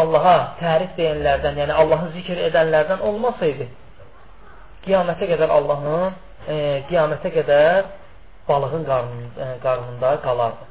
Allaha 0.01 0.35
tərif 0.57 0.97
deyənlərdən, 0.97 1.61
yəni 1.61 1.77
Allahı 1.83 2.09
zikr 2.15 2.41
edənlərdən 2.49 3.05
olmasaydı, 3.11 3.69
qiyamətə 4.85 5.27
qədər 5.31 5.51
Allahın 5.57 6.13
e, 6.47 6.55
qiyamətə 6.89 7.31
qədər 7.37 7.89
balığın 8.47 8.83
qarnında, 8.89 9.45
e, 9.45 9.59
qarnında 9.63 10.15
qalardı. 10.25 10.65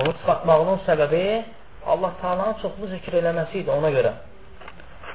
Onu 0.00 0.12
çıxartmağının 0.18 0.78
səbəbi 0.88 1.42
Allah 1.86 2.12
Taala'nın 2.22 2.60
çoxlu 2.62 2.86
zikr 2.94 3.18
eləməsi 3.20 3.62
idi 3.62 3.70
ona 3.70 3.90
görə. 3.96 4.12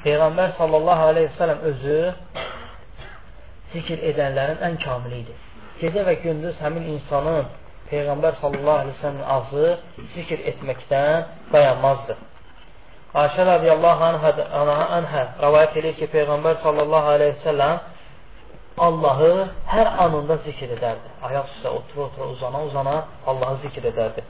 Peyğəmbər 0.04 0.58
sallallahu 0.58 1.04
aleyhi 1.12 1.30
ve 1.30 1.38
sellem 1.38 1.62
özü 1.72 2.00
zikr 3.74 4.04
edənlərin 4.12 4.62
ən 4.68 4.78
kamili 4.84 5.24
idi. 5.24 5.38
Gecə 5.82 6.06
və 6.08 6.14
gündüz 6.24 6.60
həmin 6.62 6.86
insanın 6.96 7.50
Peyğəmbər 7.90 8.40
sallallahu 8.42 8.80
aleyhi 8.84 8.98
ve 8.98 9.02
sellem 9.02 9.24
ağzı 9.36 9.68
zikr 10.16 10.46
etməkdən 10.52 11.26
dayanmazdı. 11.54 12.18
Ayşə 13.16 13.46
radiyallahu 13.48 14.04
anhə, 14.04 15.22
rəvayət 15.40 15.78
edir 15.80 15.94
ki, 16.00 16.08
Peyğəmbər 16.12 16.60
sallallahu 16.64 17.14
aleyhi 17.16 17.36
ve 17.38 17.44
sellem 17.44 17.80
Allahı 18.78 19.30
hər 19.72 19.88
anında 20.06 20.36
zikr 20.46 20.74
edərdi. 20.76 21.14
Ayaq 21.24 21.48
üstə 21.56 21.70
otura-otura, 21.78 22.28
uzana-uzana 22.36 22.98
Allahı 23.26 23.62
zikr 23.64 23.88
edərdi. 23.92 24.26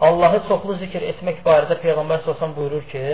Allahı 0.00 0.40
çoxlu 0.48 0.78
zikr 0.84 1.02
etmək 1.10 1.42
barədə 1.44 1.80
Peyğəmbər 1.82 2.22
səsən 2.28 2.54
buyurur 2.56 2.86
ki, 2.92 3.04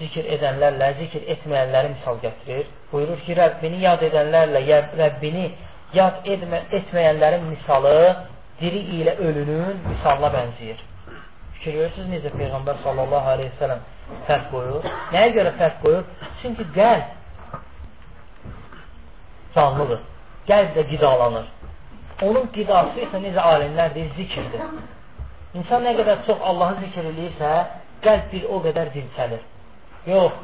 zikr 0.00 0.32
edənlərlə 0.38 0.90
zikr 1.02 1.30
etməyənləri 1.36 1.92
misal 1.94 2.18
gətirir. 2.24 2.66
Buyurur 2.92 3.20
ki, 3.28 3.36
Rəbbini 3.36 3.84
yad 3.84 4.02
edənlərlə 4.08 4.64
Rəbbini 5.02 5.46
yad 5.94 6.26
etmə, 6.26 6.64
etməyənlərin 6.80 7.46
misalı 7.52 7.96
diri 8.60 8.82
ilə 8.98 9.18
ölünün 9.28 9.82
misalına 9.86 10.32
bənziyir. 10.32 10.80
Fikir 11.56 11.78
görürsünüz 11.78 12.08
necə 12.14 12.32
Peyğəmbər 12.38 12.82
sallallahu 12.84 13.32
aleyhi 13.34 13.50
ve 13.50 13.58
sellem 13.58 13.84
fərq 14.28 14.50
qoyur? 14.52 14.88
Nəyə 15.12 15.30
görə 15.36 15.52
fərq 15.60 15.78
qoyur? 15.84 16.04
Çünki 16.42 16.66
qəlb 16.76 17.14
canlıdır. 19.56 20.02
Qəlb 20.48 20.76
də 20.76 20.84
qidalanır. 20.90 21.46
Onun 22.26 22.46
qidası 22.56 23.02
isə 23.06 23.20
necə 23.24 23.42
alimlər 23.52 23.94
deyir, 23.94 24.12
zikirdir. 24.16 24.62
İnsan 25.56 25.84
nə 25.84 25.92
qədər 25.98 26.22
çox 26.28 26.44
Allahı 26.50 26.84
zikr 26.84 27.08
eləyirsə, 27.10 27.52
qəlb 28.04 28.28
bir 28.32 28.46
o 28.52 28.60
qədər 28.64 28.92
dilçəlir. 28.94 29.42
Yox, 30.06 30.36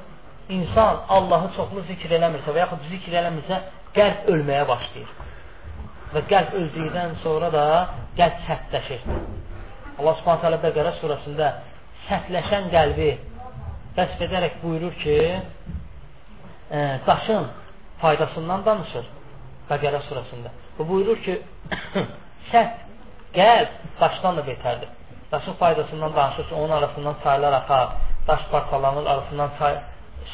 insan 0.56 1.02
Allahı 1.16 1.52
çoxlu 1.56 1.84
zikr 1.90 2.16
eləmirsə 2.18 2.54
və 2.54 2.64
yaxud 2.64 2.88
zikr 2.90 3.16
eləmirsə, 3.20 3.60
qəlb 3.96 4.28
ölməyə 4.34 4.66
başlayır. 4.68 5.12
Və 6.12 6.24
qəlb 6.32 6.56
öldükdən 6.60 7.16
sonra 7.22 7.52
da 7.52 7.66
qəlb 8.18 8.44
sərtləşir. 8.48 9.04
Allah 9.98 10.16
subhanət 10.20 10.46
hələ 10.46 10.58
Bəqərə 10.62 10.92
surasında 11.00 11.48
sərtləşən 12.06 12.70
qəlbi 12.72 13.10
vəsf 13.96 14.22
edərək 14.26 14.60
buyurur 14.62 14.94
ki, 15.02 15.16
e, 16.70 16.78
daşın 17.06 17.48
faydasından 18.00 18.64
danışır 18.66 19.10
Bəqərə 19.70 20.00
surasında. 20.08 20.52
Bu 20.78 20.88
buyurur 20.88 21.20
ki, 21.26 21.38
sərt 22.52 22.80
qəlb 23.36 23.76
daşdan 24.00 24.40
da 24.40 24.46
betərdir. 24.46 24.90
Daşın 25.32 25.58
faydasından 25.60 26.16
danışır 26.16 26.48
ki, 26.48 26.54
onun 26.54 26.70
arasından 26.78 27.16
çaylar 27.22 27.52
axar, 27.52 27.88
daş 28.28 28.40
parçalanır, 28.50 29.06
arasından 29.06 29.50
çay, 29.58 29.78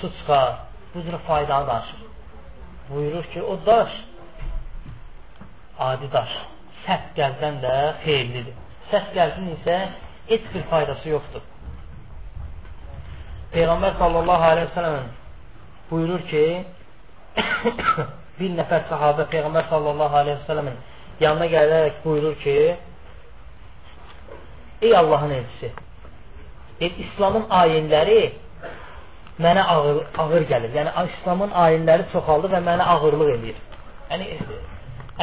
su 0.00 0.12
çıxar. 0.18 0.54
Bu 0.94 1.02
cür 1.02 1.18
faydanı 1.18 1.66
danışır. 1.66 2.00
Buyurur 2.90 3.24
ki, 3.24 3.42
o 3.42 3.58
daş 3.66 3.90
adi 5.78 6.08
daş, 6.12 6.32
sərt 6.86 7.12
qəlbdən 7.18 7.60
də 7.62 7.74
xeyirlidir. 8.04 8.67
Sərt 8.90 9.14
qəlbin 9.16 9.52
isə 9.56 9.76
heç 10.30 10.44
bir 10.54 10.64
faydası 10.70 11.08
yoxdur. 11.14 11.44
Peyğəmbər 13.52 13.96
sallallahu 13.98 14.44
aleyhi 14.50 14.68
ve 14.68 14.74
sellem 14.74 15.08
buyurur 15.90 16.24
ki, 16.30 16.44
bir 18.38 18.50
nəfər 18.60 18.86
sahabə 18.90 19.28
Peyğəmbər 19.32 19.68
sallallahu 19.72 20.20
aleyhi 20.22 20.38
ve 20.40 20.46
sellemin 20.50 20.78
yanına 21.20 21.46
gələrək 21.54 22.04
buyurur 22.04 22.36
ki, 22.44 22.58
Ey 24.82 24.96
Allahın 24.96 25.30
elçisi, 25.30 25.72
ey, 26.80 26.92
İslamın 27.02 27.48
ayinləri 27.50 28.20
mənə 29.42 29.64
ağır, 29.74 29.96
ağır 30.18 30.44
gəlir. 30.50 30.70
Yəni, 30.76 30.92
İslamın 31.18 31.50
ayinləri 31.64 32.06
çoxaldı 32.12 32.50
və 32.52 32.60
mənə 32.68 32.86
ağırlıq 32.94 33.32
edir. 33.34 33.58
Yəni, 34.10 34.28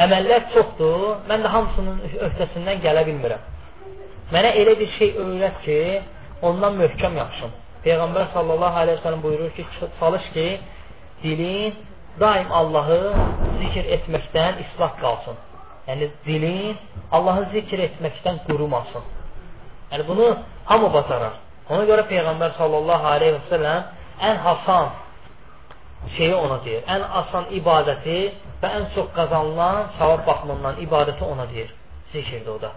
əməllər 0.04 0.50
çoxdur, 0.54 1.06
mən 1.30 1.44
də 1.46 1.52
hamısının 1.54 2.02
öhdəsindən 2.28 2.82
gələ 2.84 3.06
bilmirəm. 3.08 3.55
Mənə 4.34 4.50
elə 4.60 4.74
bir 4.80 4.90
şey 4.98 5.12
öyrət 5.22 5.58
ki, 5.64 5.78
ondan 6.42 6.74
möhkəm 6.80 7.14
yapışım. 7.20 7.52
Peyğəmbər 7.84 8.32
sallallahu 8.34 8.80
aleyhi 8.82 8.98
ve 8.98 9.02
sellem 9.02 9.22
buyurur 9.22 9.50
ki, 9.56 9.66
çalış 10.00 10.24
ki, 10.34 10.46
dilin 11.22 11.74
daim 12.20 12.52
Allahı 12.52 13.00
zikr 13.60 13.84
etməkdən 13.96 14.62
islah 14.64 14.96
qalsın. 15.02 15.36
Yəni, 15.88 16.08
dilin 16.26 16.76
Allahı 17.12 17.44
zikr 17.52 17.84
etməkdən 17.88 18.42
qurumasın. 18.48 19.04
Yəni, 19.92 20.08
bunu 20.08 20.26
hamı 20.64 20.92
bacarar. 20.96 21.38
Ona 21.70 21.84
görə 21.90 22.06
Peyğəmbər 22.10 22.56
sallallahu 22.58 23.06
aleyhi 23.14 23.34
ve 23.34 23.44
sellem 23.50 23.84
ən 24.30 24.36
hasan 24.46 24.88
şeyi 26.16 26.34
ona 26.34 26.58
deyir. 26.64 26.82
Ən 26.94 27.06
asan 27.20 27.46
ibadəti 27.60 28.18
və 28.62 28.72
ən 28.78 28.90
çox 28.94 29.08
qazanılan 29.18 29.94
savab 29.98 30.26
baxımından 30.26 30.82
ibadəti 30.86 31.24
ona 31.24 31.48
deyir. 31.54 31.70
Zikirdir 32.12 32.52
o 32.56 32.60
da. 32.62 32.72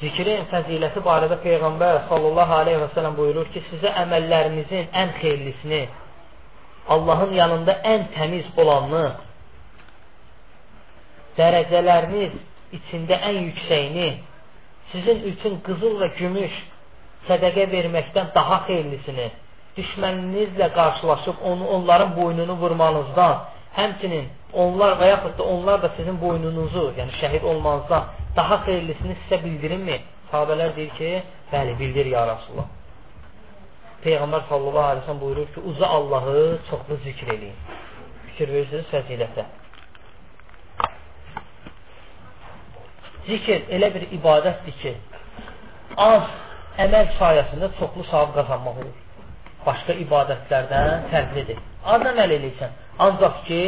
Zikrin 0.00 0.44
fəziləti 0.50 1.00
barədə 1.04 1.38
Peyğəmbər 1.40 2.02
sallallahu 2.10 2.56
aleyhi 2.60 2.82
və 2.82 2.88
sələm 2.92 3.14
buyurur 3.16 3.48
ki, 3.54 3.62
sizə 3.70 3.94
əməllərinizin 4.02 4.90
ən 4.92 5.14
xeyirlisini, 5.22 5.86
Allahın 6.92 7.32
yanında 7.34 7.78
ən 7.94 8.04
təmiz 8.14 8.50
olanını, 8.60 9.06
dərəcələriniz 11.38 12.36
içində 12.76 13.18
ən 13.30 13.40
yüksəyini, 13.46 14.10
sizin 14.92 15.24
üçün 15.32 15.58
qızıl 15.64 15.96
və 16.02 16.12
gümüş 16.20 16.60
sədəqə 17.30 17.66
verməkdən 17.72 18.30
daha 18.36 18.62
xeyirlisini, 18.68 19.30
düşməninizlə 19.80 20.70
qarşılaşıb 20.76 21.40
onu, 21.52 21.68
onların 21.78 22.16
boynunu 22.16 22.60
vurmanızdan, 22.60 23.44
həmçinin 23.76 24.28
onlar 24.52 24.96
və 25.00 25.10
yaxud 25.10 25.36
da 25.38 25.44
onlar 25.54 25.82
da 25.82 25.90
sizin 25.96 26.16
boynunuzu, 26.20 26.84
yəni 26.98 27.12
şəhid 27.20 27.44
olmanızdan 27.50 28.04
daha 28.36 28.62
xeyirlisini 28.66 29.16
sizə 29.24 29.42
bildirinmi? 29.44 29.98
Sahabələr 30.30 30.74
deyir 30.76 30.94
ki, 30.98 31.10
bəli, 31.52 31.76
bildir 31.80 32.08
ya 32.12 32.24
Rasulullah. 32.32 32.68
Peyğəmbər 34.04 34.42
sallallahu 34.48 34.88
aleyhi 34.90 35.02
ve 35.02 35.06
sellem 35.06 35.20
buyurur 35.20 35.46
ki, 35.54 35.60
uza 35.70 35.86
Allahı 35.86 36.58
çoxlu 36.70 36.96
zikr 37.04 37.32
edin. 37.34 37.54
Fikir 38.26 38.52
verirsiniz 38.54 38.90
fəzilətə. 38.94 39.44
Zikr 43.28 43.72
elə 43.76 43.92
bir 43.94 44.08
ibadətdir 44.18 44.76
ki, 44.82 44.94
az 45.96 46.28
əməl 46.86 47.12
sayəsində 47.20 47.72
çoxlu 47.80 48.04
savab 48.10 48.34
qazanmaq 48.38 48.84
olur. 48.84 49.05
Başqa 49.66 49.96
ibadətlərdən 50.04 51.08
fərqlidir. 51.12 51.58
Az 51.86 52.02
əməl 52.12 52.34
eləyirsən, 52.36 52.74
ancaq 53.06 53.42
ki, 53.48 53.62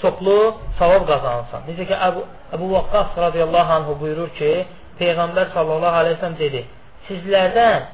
çoxlu 0.00 0.38
savab 0.78 1.06
qazanırsan. 1.10 1.66
Necə 1.68 1.86
ki, 1.88 1.96
Əbu, 2.08 2.24
Əbu 2.56 2.70
Vaqqas 2.76 3.18
radiyallahu 3.26 3.72
anhu 3.78 3.96
buyurur 4.00 4.30
ki, 4.38 4.52
Peyğəmbər 5.00 5.52
sallallahu 5.54 6.00
aleyhi 6.02 6.20
sellem 6.20 6.36
dedi, 6.38 6.62
sizlərdən 7.08 7.88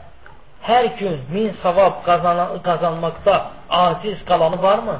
hər 0.66 0.90
gün 0.98 1.16
min 1.34 1.54
savab 1.62 2.02
qazana, 2.08 2.50
qazanmaqda 2.68 3.36
aciz 3.84 4.18
qalanı 4.30 4.62
varmı? 4.62 4.98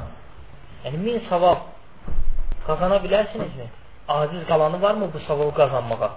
Yəni, 0.85 0.97
min 1.07 1.21
savab 1.29 1.67
qazana 2.67 2.97
bilərsinizmi? 3.05 3.67
Aciz 4.19 4.43
qalanı 4.51 4.81
varmı 4.81 5.13
bu 5.13 5.19
savabı 5.27 5.53
qazanmağa? 5.61 6.11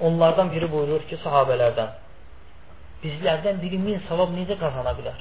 Onlardan 0.00 0.50
biri 0.54 0.70
buyurur 0.72 1.02
ki, 1.08 1.18
sahabələrdən, 1.24 1.90
bizlərdən 3.04 3.60
biri 3.62 3.78
min 3.78 4.02
savab 4.08 4.32
necə 4.34 4.56
qazana 4.60 4.96
bilər? 4.98 5.20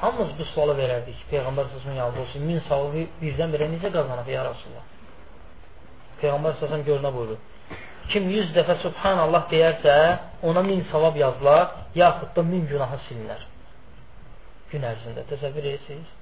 Hamımız 0.00 0.32
bu 0.38 0.44
sualı 0.52 0.74
verərdik. 0.76 1.18
Peyğəmbər 1.30 1.70
səsinin 1.72 1.96
yanında 2.02 2.20
olsun. 2.26 2.42
Min 2.50 2.60
savabı 2.68 3.06
birdən 3.22 3.54
birə 3.54 3.68
necə 3.72 3.88
qazanıb 3.94 4.28
ya 4.28 4.42
Rasulullah? 4.44 4.84
Peyğəmbər 6.20 6.58
səsən 6.60 6.84
görünə 6.88 7.12
buyurur. 7.14 7.40
Kim 8.12 8.28
100 8.30 8.52
dəfə 8.54 8.76
Subhanallah 8.82 9.48
deyərsə, 9.50 9.94
ona 10.46 10.62
min 10.62 10.84
savab 10.92 11.16
yazılar, 11.18 11.72
yaxud 11.94 12.36
da 12.36 12.42
min 12.42 12.66
günahı 12.70 12.98
silinər. 13.08 13.40
Gün 14.70 14.84
ərzində. 14.90 15.24
Təsəvvür 15.32 15.64
edirsiniz? 15.72 16.12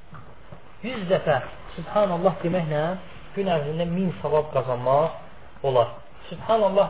100 0.85 1.05
dəfə 1.11 1.41
Subhanallah 1.75 2.39
deməklə 2.45 2.85
gün 3.35 3.51
ərzində 3.57 3.89
min 3.91 4.15
savab 4.23 4.49
qazanmaq 4.55 5.67
olar. 5.69 5.97
Subhanallah 6.31 6.89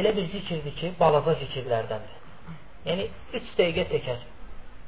elə 0.00 0.12
bir 0.16 0.26
zikirdir 0.32 0.74
ki, 0.80 0.92
balaca 1.00 1.34
zikirlərdəndir. 1.42 2.16
Yəni, 2.86 3.06
3 3.34 3.52
dəqiqə 3.58 3.84
çəkər 3.92 4.24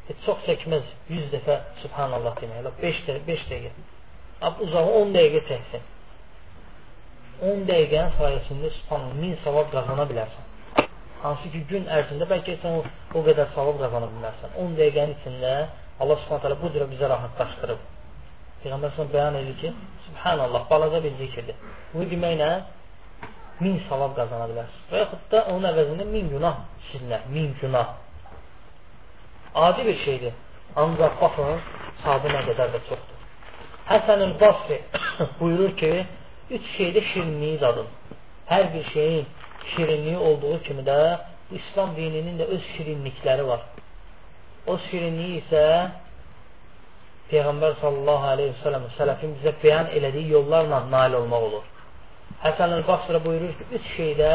heç 0.09 0.21
çox 0.25 0.44
çəkməz 0.47 0.85
100 1.11 1.31
dəfə 1.35 1.57
Subhanallah 1.83 2.37
demək. 2.40 2.68
5 2.83 3.01
dəqiqə, 3.09 3.25
5 3.27 3.47
dəqiqə. 3.51 3.87
Ab 4.49 4.62
uzağı 4.64 4.92
10 5.01 5.12
dəqiqə 5.16 5.42
çəksin. 5.51 5.88
10 7.51 7.66
dəqiqənin 7.71 8.14
sayəsində 8.21 8.71
Subhanallah 8.79 9.21
1000 9.25 9.37
savab 9.44 9.68
qazana 9.75 10.07
bilərsən. 10.12 10.47
Hansı 11.23 11.53
ki, 11.53 11.64
gün 11.73 11.87
ərzində 11.99 12.27
bəlkə 12.31 12.57
sən 12.62 12.79
o, 12.79 12.83
o 13.18 13.23
qədər 13.27 13.53
savab 13.57 13.83
qazana 13.83 14.09
bilərsən. 14.14 14.57
10 14.64 14.75
dəqiqənin 14.81 15.14
içində 15.18 15.53
Allah 15.99 16.18
Subhanahu 16.25 16.62
bu 16.62 16.73
cürə 16.75 16.87
bizə 16.92 17.11
rahatlaşdırıb. 17.11 17.87
Peyğəmbər 18.62 18.94
bəyan 19.12 19.38
edir 19.42 19.57
ki, 19.61 19.73
Subhanallah 20.07 20.71
balaca 20.71 21.03
bir 21.05 21.14
zikirdir. 21.21 21.57
Bu 21.92 22.07
deməklə 22.12 22.51
min 23.61 23.79
savab 23.88 24.14
qazana 24.18 24.47
bilərsən. 24.51 24.85
Və 24.90 25.03
yaxud 25.03 25.25
da 25.33 25.44
onun 25.53 25.68
əvəzində 25.73 26.07
min 26.09 26.29
günah 26.33 26.61
silinər, 26.90 27.27
min 27.35 27.55
günah. 27.61 27.94
Adi 29.55 29.87
bir 29.87 29.99
şeydir. 30.05 30.35
Ancaq 30.77 31.16
baxın, 31.23 31.62
sadə 32.03 32.33
nə 32.35 32.42
qədər 32.49 32.75
də 32.75 32.83
çoxdur. 32.88 33.16
Həsənül 33.88 34.35
Basri 34.40 34.79
buyurur 35.40 35.73
ki, 35.81 35.92
üç 36.51 36.68
şeydə 36.77 37.03
şirinliyi 37.12 37.61
dadın. 37.61 37.88
Hər 38.51 38.73
bir 38.75 38.85
şeyin 38.92 39.27
şirinliyi 39.75 40.18
olduğu 40.18 40.62
kimi 40.62 40.83
də 40.83 40.99
İslam 41.51 41.97
dininin 41.97 42.38
də 42.38 42.44
öz 42.55 42.62
şirinlikləri 42.77 43.47
var. 43.47 43.64
O 44.66 44.79
şirinliyi 44.90 45.40
isə 45.42 45.64
Peyğəmbər 47.31 47.75
sallallahu 47.81 48.27
aleyhi 48.35 48.53
ve 48.55 48.62
sellem 48.62 48.87
sələfin 48.99 49.35
bizə 49.40 49.53
bəyan 49.62 49.90
elədiyi 49.97 50.31
yollarla 50.37 50.79
nail 50.90 51.18
olmaq 51.23 51.42
olur. 51.49 51.66
Həsən 52.42 52.72
el-Basrə 52.77 53.18
buyurur 53.24 53.55
ki, 53.59 53.64
üç 53.77 53.87
şeydə 53.96 54.33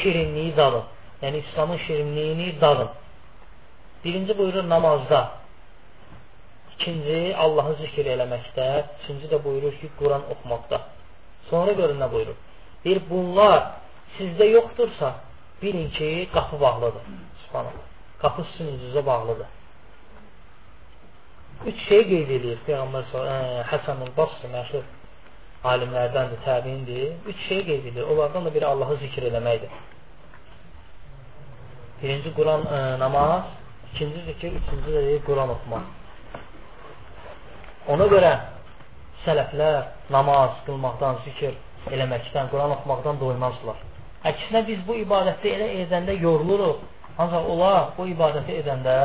şirinliyi 0.00 0.56
dadın. 0.56 0.84
Yəni 1.22 1.42
İslamın 1.44 1.76
şirinliyini 1.86 2.60
dadın. 2.60 2.88
Birinci 4.04 4.38
buyurur 4.38 4.68
namazda. 4.68 5.20
İkinci 6.74 7.36
Allahı 7.36 7.74
zikr 7.82 8.08
eləməkdə. 8.14 8.68
Üçüncü 9.02 9.28
də 9.32 9.44
buyurur 9.44 9.72
ki, 9.80 9.90
Quran 9.98 10.24
oxumaqda. 10.32 10.80
Sonra 11.50 11.72
görün 11.72 12.00
nə 12.00 12.12
buyurur. 12.12 12.38
Bir 12.84 13.00
bunlar 13.10 13.60
sizdə 14.18 14.48
yoxdursa, 14.50 15.14
bilin 15.62 15.90
ki, 15.90 16.28
qapı 16.32 16.60
bağlıdır. 16.60 17.04
Subhanallah. 17.46 17.86
Qapı 18.22 18.44
sizin 18.56 18.78
üzünüzə 18.78 19.06
bağlıdır. 19.06 19.46
Üç 21.66 21.78
şey 21.88 22.02
qeyd 22.08 22.30
edir 22.36 22.58
Peyğəmbər 22.66 23.12
Həsənul 23.70 24.10
Basri 24.16 24.48
məşhur 24.52 24.82
alimlərdəndir, 25.72 26.40
təbiindir. 26.44 27.10
Üç 27.26 27.44
şey 27.48 27.64
qeyd 27.68 27.90
edir. 27.90 28.02
Onlardan 28.02 28.44
da 28.44 28.54
biri 28.54 28.66
Allahı 28.66 28.96
zikr 29.02 29.28
eləməkdir. 29.30 29.82
Birinci 32.02 32.32
Quran 32.36 32.66
ə, 32.68 32.80
namaz, 33.00 33.52
İkinci 33.94 34.20
zikir, 34.26 34.52
üçüncü 34.52 34.90
də 34.90 35.02
deyir, 35.06 35.20
Quran 35.26 35.50
oxumaq. 35.54 35.82
Ona 37.94 38.06
görə 38.10 38.30
sələflər 39.22 39.76
namaz 40.10 40.56
qılmaqdan, 40.66 41.20
zikir 41.28 41.54
eləməkdən, 41.94 42.48
Quran 42.50 42.74
oxumaqdan 42.74 43.20
doymazlar. 43.20 43.78
Əksinə 44.30 44.64
biz 44.66 44.82
bu 44.88 44.96
ibadəti 45.04 45.52
elə 45.54 45.68
edəndə 45.84 46.18
yoruluruq. 46.18 46.82
Ancaq 47.22 47.46
onlar 47.54 47.92
bu 47.98 48.08
ibadəti 48.16 48.58
edəndə 48.64 48.96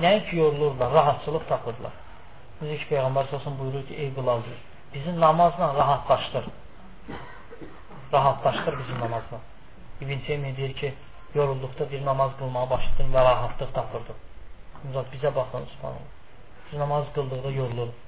nəinki 0.00 0.40
yorulurlar, 0.40 0.94
rahatçılıq 0.96 1.44
tapırlar. 1.52 1.92
Necə 2.62 2.78
ki, 2.80 2.88
Peyğəmbər 2.94 3.28
səsin 3.34 3.58
buyurur 3.60 3.84
ki, 3.90 4.00
ey 4.06 4.14
qılavcı, 4.16 4.56
bizim 4.94 5.20
namazla 5.20 5.74
rahatlaşdır. 5.74 6.44
Rahatlaşdır 8.12 8.78
bizim 8.78 9.00
namazla. 9.00 9.38
İbn 10.00 10.18
Teymiyyə 10.26 10.56
deyir 10.56 10.74
ki, 10.74 10.94
yorulduqda 11.34 11.90
bir 11.90 12.04
namaz 12.04 12.32
qılmağa 12.38 12.70
başladım 12.70 13.12
və 13.14 13.24
rahatlıq 13.24 13.70
tapırdım. 13.74 14.18
Ancaq 14.86 15.06
bizə 15.14 15.34
baxın, 15.36 15.64
subhanallah. 15.74 16.10
Biz 16.66 16.78
namaz 16.78 17.06
qıldıqda 17.14 17.50
yoruluruq, 17.60 17.98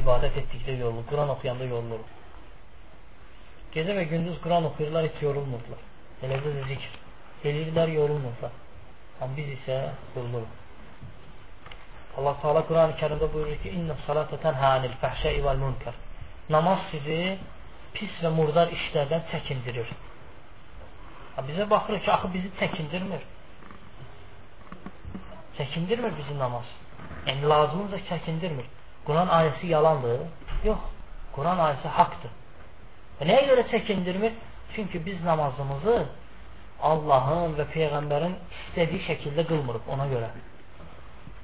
ibadət 0.00 0.40
etdikdə 0.42 0.76
yoruluruq, 0.78 1.08
Quran 1.12 1.32
oxuyanda 1.36 1.64
yoruluruq. 1.64 2.10
Gecə 3.74 3.96
və 3.98 4.04
gündüz 4.12 4.36
Quran 4.44 4.68
oxuyurlar, 4.70 5.08
heç 5.08 5.22
yorulmurdular. 5.22 5.80
Elə 6.22 6.42
bu 6.44 6.52
zikr. 6.68 7.00
Eləyirlər, 7.44 7.94
yorulmurlar. 8.00 8.52
Amma 9.20 9.36
biz 9.36 9.54
isə 9.58 9.80
yoruluruq. 10.16 10.60
Allah 12.18 12.34
Teala 12.42 12.62
Quran-ı 12.68 12.94
Kərimdə 13.00 13.32
buyurur 13.32 13.56
ki: 13.62 13.70
"İnna 13.78 13.94
salata 14.06 14.36
tenha 14.42 14.68
anil 14.78 14.92
fahşai 15.00 15.44
vel 15.44 15.56
munkar." 15.56 15.94
Namaz 16.50 16.78
sizi 16.90 17.38
pis 17.94 18.16
və 18.22 18.30
murdar 18.34 18.72
işlərdən 18.74 19.24
çəkindirir. 19.30 19.90
Bizə 21.48 21.66
baxırıq 21.70 22.02
ki, 22.04 22.10
axı 22.12 22.32
bizi 22.34 22.50
çəkindirmir. 22.60 23.22
Çəkindirmir 25.58 26.12
bizi 26.18 26.38
namaz. 26.38 26.66
Yəni 27.26 27.48
lazımınca 27.48 27.98
çəkindirmir. 28.10 28.66
Quran 29.06 29.28
ayəsi 29.38 29.66
yalandır? 29.66 30.20
Yox. 30.64 30.82
Quran 31.36 31.58
ayəsi 31.66 31.88
haqdır. 31.98 32.32
Və 33.18 33.30
nəyə 33.30 33.48
görə 33.50 33.64
çəkindirmir? 33.72 34.36
Çünki 34.74 35.00
biz 35.06 35.20
namazımızı 35.24 35.96
Allahın 36.82 37.54
və 37.58 37.66
Peyğəmbərin 37.74 38.34
istədiyi 38.56 39.04
şəkildə 39.08 39.46
qılmırıq 39.48 39.88
ona 39.94 40.06
görə. 40.10 40.30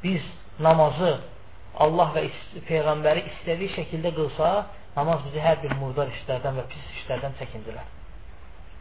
Biz 0.04 0.26
namazı 0.66 1.12
Allah 1.84 2.12
və 2.16 2.24
Peyğəmbəri 2.68 3.22
istədiyi 3.30 3.70
şəkildə 3.76 4.12
qılsa, 4.16 4.50
namaz 4.96 5.24
bizi 5.26 5.42
hər 5.42 5.60
bir 5.62 5.74
murdar 5.80 6.10
işlərdən 6.16 6.58
və 6.58 6.66
pis 6.72 6.86
işlərdən 7.00 7.36
çəkindilər. 7.40 7.86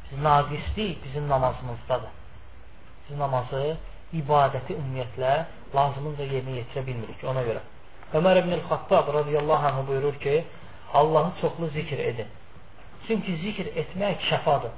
Biz 0.09 0.21
naqislik 0.25 1.03
bizim 1.05 1.27
namazımızdadır. 1.29 2.13
Biz 3.09 3.17
namazı, 3.17 3.63
ibadəti 4.13 4.77
ümumiyyətlə 4.77 5.33
lazımınca 5.75 6.25
yerinə 6.33 6.55
yetirə 6.61 6.85
bilmirik 6.87 7.23
ona 7.31 7.43
görə. 7.45 7.61
Ömər 8.17 8.41
ibn-i 8.41 8.57
Xattab 8.69 9.13
radiyallahu 9.13 9.67
anh 9.67 9.87
buyurur 9.87 10.15
ki, 10.23 10.43
Allahı 10.93 11.31
çoxlu 11.41 11.67
zikr 11.67 11.99
edin. 12.09 12.27
Çünki 13.07 13.35
zikr 13.43 13.69
etmək 13.81 14.25
şəfadır. 14.29 14.73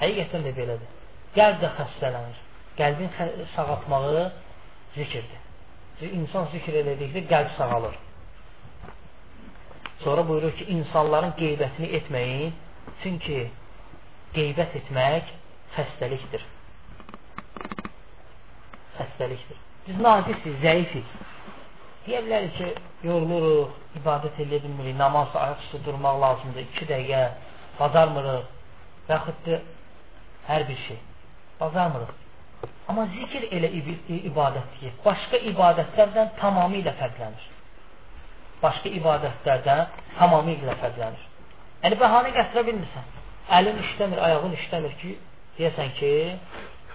Həqiqətən 0.00 0.42
də 0.46 0.52
belədir. 0.58 0.90
Qəlb 1.36 1.62
də 1.62 1.70
xəstələnir. 1.78 2.40
Qəlbin 2.78 3.10
sağaltmağı 3.54 4.24
zikirdir. 4.96 5.40
İnsan 6.18 6.50
zikr 6.52 6.80
elədikdə 6.82 7.22
qəlb 7.30 7.54
sağalır. 7.58 7.94
Sonra 10.04 10.28
buyurur 10.28 10.52
ki, 10.58 10.64
insanların 10.76 11.32
qeybətini 11.40 11.88
etməyin. 11.98 12.52
Çünki 13.02 13.38
qeybət 14.34 14.74
etmək 14.80 15.30
xəstəlikdir. 15.76 16.42
Xəstəlikdir. 18.98 19.62
Biz 19.86 20.02
naqisiz, 20.04 20.58
zəifik. 20.64 21.14
Deyə 22.04 22.20
bilərik 22.26 22.52
ki, 22.58 22.68
yoruluruq, 23.08 23.78
ibadət 24.00 24.42
edə 24.44 24.60
bilmirik, 24.64 24.96
namaz 25.00 25.32
ayaq 25.40 25.64
üstə 25.64 25.80
durmaq 25.86 26.20
lazımdır, 26.24 26.66
iki 26.68 26.88
dəqiqə, 26.90 27.22
bacarmırıq 27.78 28.52
və 29.08 29.16
yaxud 29.16 29.40
da 29.48 29.60
hər 30.50 30.68
bir 30.68 30.84
şey. 30.86 31.00
Bacarmırıq. 31.60 32.12
Amma 32.88 33.08
zikr 33.16 33.48
elə 33.56 33.72
ibadətdir 34.28 34.80
ki, 34.82 34.92
başqa 35.04 35.40
ibadətlərdən 35.52 36.36
tamamilə 36.40 36.92
fərqlənir. 37.00 37.53
Başqa 38.64 38.92
ibadətlərdən 38.98 39.82
tamamilə 40.18 40.76
fərqlənir. 40.82 41.26
Yəni, 41.84 41.98
bəhanə 42.00 42.32
gətirə 42.38 42.64
bilmirsən. 42.68 43.10
Əlin 43.58 43.80
işləmir, 43.84 44.22
ayağın 44.28 44.56
işləmir 44.58 44.94
ki, 45.02 45.16
deyəsən 45.58 45.92
ki, 45.98 46.12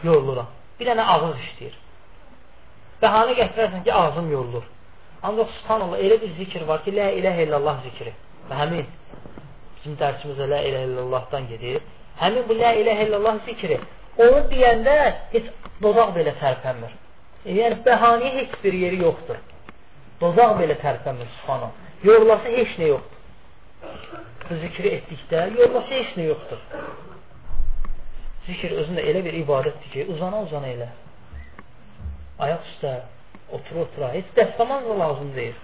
yoruluram. 0.07 0.49
Bir 0.80 0.89
dənə 0.89 1.05
ağız 1.15 1.38
işləyir. 1.45 1.76
Bəhanə 3.03 3.36
gətirərsən 3.41 3.86
ki, 3.86 3.93
ağzım 3.93 4.32
yorulur. 4.34 4.65
Ancaq 5.24 5.53
subhanallah, 5.59 6.01
elə 6.05 6.17
bir 6.24 6.34
zikr 6.39 6.65
var 6.67 6.82
ki, 6.86 6.95
lə 6.97 7.11
iləhə 7.20 7.45
illallah 7.45 7.84
zikri. 7.86 8.15
Və 8.49 8.59
həmin 8.63 8.89
bizim 9.78 9.95
dərsimizə 10.01 10.49
lə 10.49 10.63
iləhə 10.72 10.89
illallahdan 10.89 11.47
gedir. 11.51 11.86
Həmin 12.20 12.47
bu 12.49 12.57
lə 12.59 12.74
iləhə 12.82 13.07
illallah 13.07 13.41
zikri 13.45 13.80
onu 14.20 14.39
deyəndə 14.51 14.95
heç 15.34 15.47
dodaq 15.84 16.11
belə 16.17 16.34
tərpənmir. 16.41 16.95
Yəni 17.47 17.80
bəhanəyə 17.86 18.32
heç 18.39 18.57
bir 18.63 18.76
yeri 18.84 18.99
yoxdur. 19.03 19.39
Dodaq 20.20 20.57
belə 20.59 20.76
tərpənmir 20.82 21.30
subhanallah. 21.38 21.86
Yorulası 22.03 22.51
heç 22.55 22.74
nə 22.82 22.89
yoxdur. 22.93 23.20
Bu 24.49 24.57
zikri 24.63 24.91
etdikdə 24.97 25.45
yorulası 25.55 25.93
heç 25.95 26.17
nə 26.20 26.26
yoxdur. 26.30 26.65
Zikr 28.47 28.76
özündə 28.82 29.05
elə 29.11 29.22
bir 29.28 29.38
ibadətdir 29.43 29.93
ki, 29.93 30.05
uzana-uzana 30.15 30.72
elə. 30.74 30.89
Ayaq 32.45 32.67
üstə, 32.72 32.93
otura-otura, 33.55 34.09
heç 34.15 34.32
dəstəmaz 34.38 34.88
da 34.89 34.97
lazım 35.03 35.32
deyil. 35.36 35.57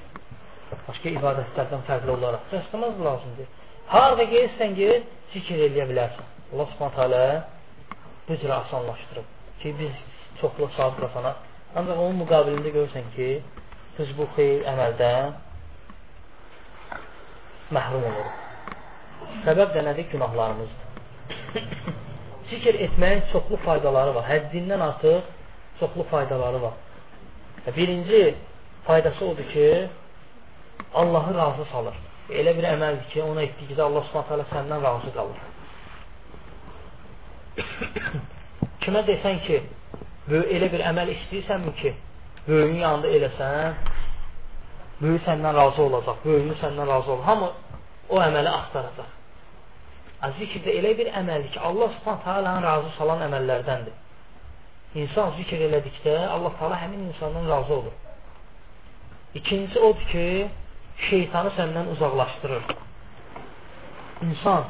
Başqa 0.87 1.11
ibadətlərdən 1.17 1.83
fərqli 1.89 2.13
olaraq 2.15 2.47
dəstəmaz 2.53 2.95
da 2.99 3.07
lazım 3.09 3.35
deyil. 3.39 3.51
Harada 3.91 4.27
gelirsən, 4.31 4.77
gel, 4.79 5.03
zikr 5.33 5.65
eləyə 5.67 5.89
bilərsən. 5.91 6.31
Allah 6.53 6.71
subhanət 6.75 7.01
hələ 7.01 7.23
bu 8.27 8.39
cürə 8.41 8.55
asanlaşdırıb 8.61 9.33
ki, 9.61 9.75
biz 9.79 9.99
çoxlu 10.41 10.69
saat 10.77 10.99
qazanaq. 11.01 11.43
Ancaq 11.75 12.01
onun 12.05 12.21
müqabilində 12.21 12.71
görürsən 12.77 13.09
ki, 13.15 13.29
biz 13.97 14.09
bu 14.17 14.27
xeyir 14.35 14.65
əməldən 14.71 15.35
məhrum 17.75 18.03
oluruq. 18.09 18.41
Səbəb 19.45 19.71
də 19.75 19.83
nədir? 19.87 20.09
Günahlarımızdır. 20.11 20.83
Zikr 22.49 22.79
etməyin 22.87 23.23
çoxlu 23.31 23.57
faydaları 23.65 24.15
var. 24.15 24.25
Həddindən 24.29 24.81
artıq 24.89 25.29
çoxlu 25.79 26.03
faydaları 26.11 26.61
var. 26.61 26.73
Birinci 27.77 28.35
faydası 28.87 29.25
odur 29.25 29.47
ki, 29.53 29.89
Allahı 30.93 31.37
razı 31.37 31.65
salır. 31.71 31.95
Elə 32.29 32.55
bir 32.57 32.65
əməldir 32.69 33.09
ki, 33.13 33.21
ona 33.23 33.43
etdikdə 33.47 33.81
Allah 33.81 34.05
hələ 34.29 34.45
səndən 34.51 34.83
razı 34.83 35.11
qalır. 35.15 35.39
Kimə 38.83 39.01
desən 39.07 39.39
ki, 39.47 39.61
elə 40.29 40.71
bir 40.73 40.83
əməl 40.91 41.11
istəyirsənmi 41.15 41.73
ki, 41.81 41.93
böyüyün 42.47 42.79
yanında 42.79 43.11
eləsən, 43.17 43.73
böyük 45.01 45.23
səndən 45.27 45.55
razı 45.59 45.81
olacaq, 45.81 46.17
böyüyünü 46.25 46.55
səndən 46.61 46.87
razı 46.87 47.11
olacaq. 47.11 47.27
Hamı 47.27 47.51
o 48.09 48.21
əməli 48.21 48.51
axtaracaq. 48.59 49.11
Zikr 50.39 50.63
də 50.65 50.73
elə 50.79 50.91
bir 50.97 51.11
əməldir 51.21 51.51
ki, 51.53 51.59
Allah 51.59 51.91
subhanət 51.97 52.27
hələ 52.29 52.53
razı 52.63 52.91
salan 52.97 53.21
əməllərdəndir. 53.27 53.97
İnsan 54.95 55.33
zikr 55.37 55.65
elədikdə 55.67 56.15
Allah 56.31 56.53
təala 56.59 56.79
həmin 56.79 57.09
insandan 57.09 57.49
razı 57.49 57.73
olur. 57.73 57.95
İkincisi 59.35 59.79
odur 59.79 60.07
ki, 60.11 60.47
şeytanı 61.09 61.51
səndən 61.57 61.91
uzaqlaşdırır. 61.93 62.63
İnsan 64.23 64.63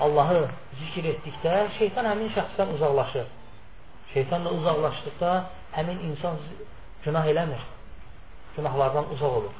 Allahı 0.00 0.48
zikr 0.80 1.08
etdikdə 1.12 1.54
şeytan 1.78 2.08
həmin 2.10 2.32
şəxsdən 2.36 2.74
uzaqlaşır. 2.76 3.26
Şeytanla 4.14 4.50
uzaqlaşdıqda 4.58 5.32
həmin 5.76 5.98
insan 6.08 6.36
günah 7.04 7.26
eləmir. 7.32 7.62
Günahlardan 8.56 9.10
uzaq 9.14 9.32
olur. 9.38 9.54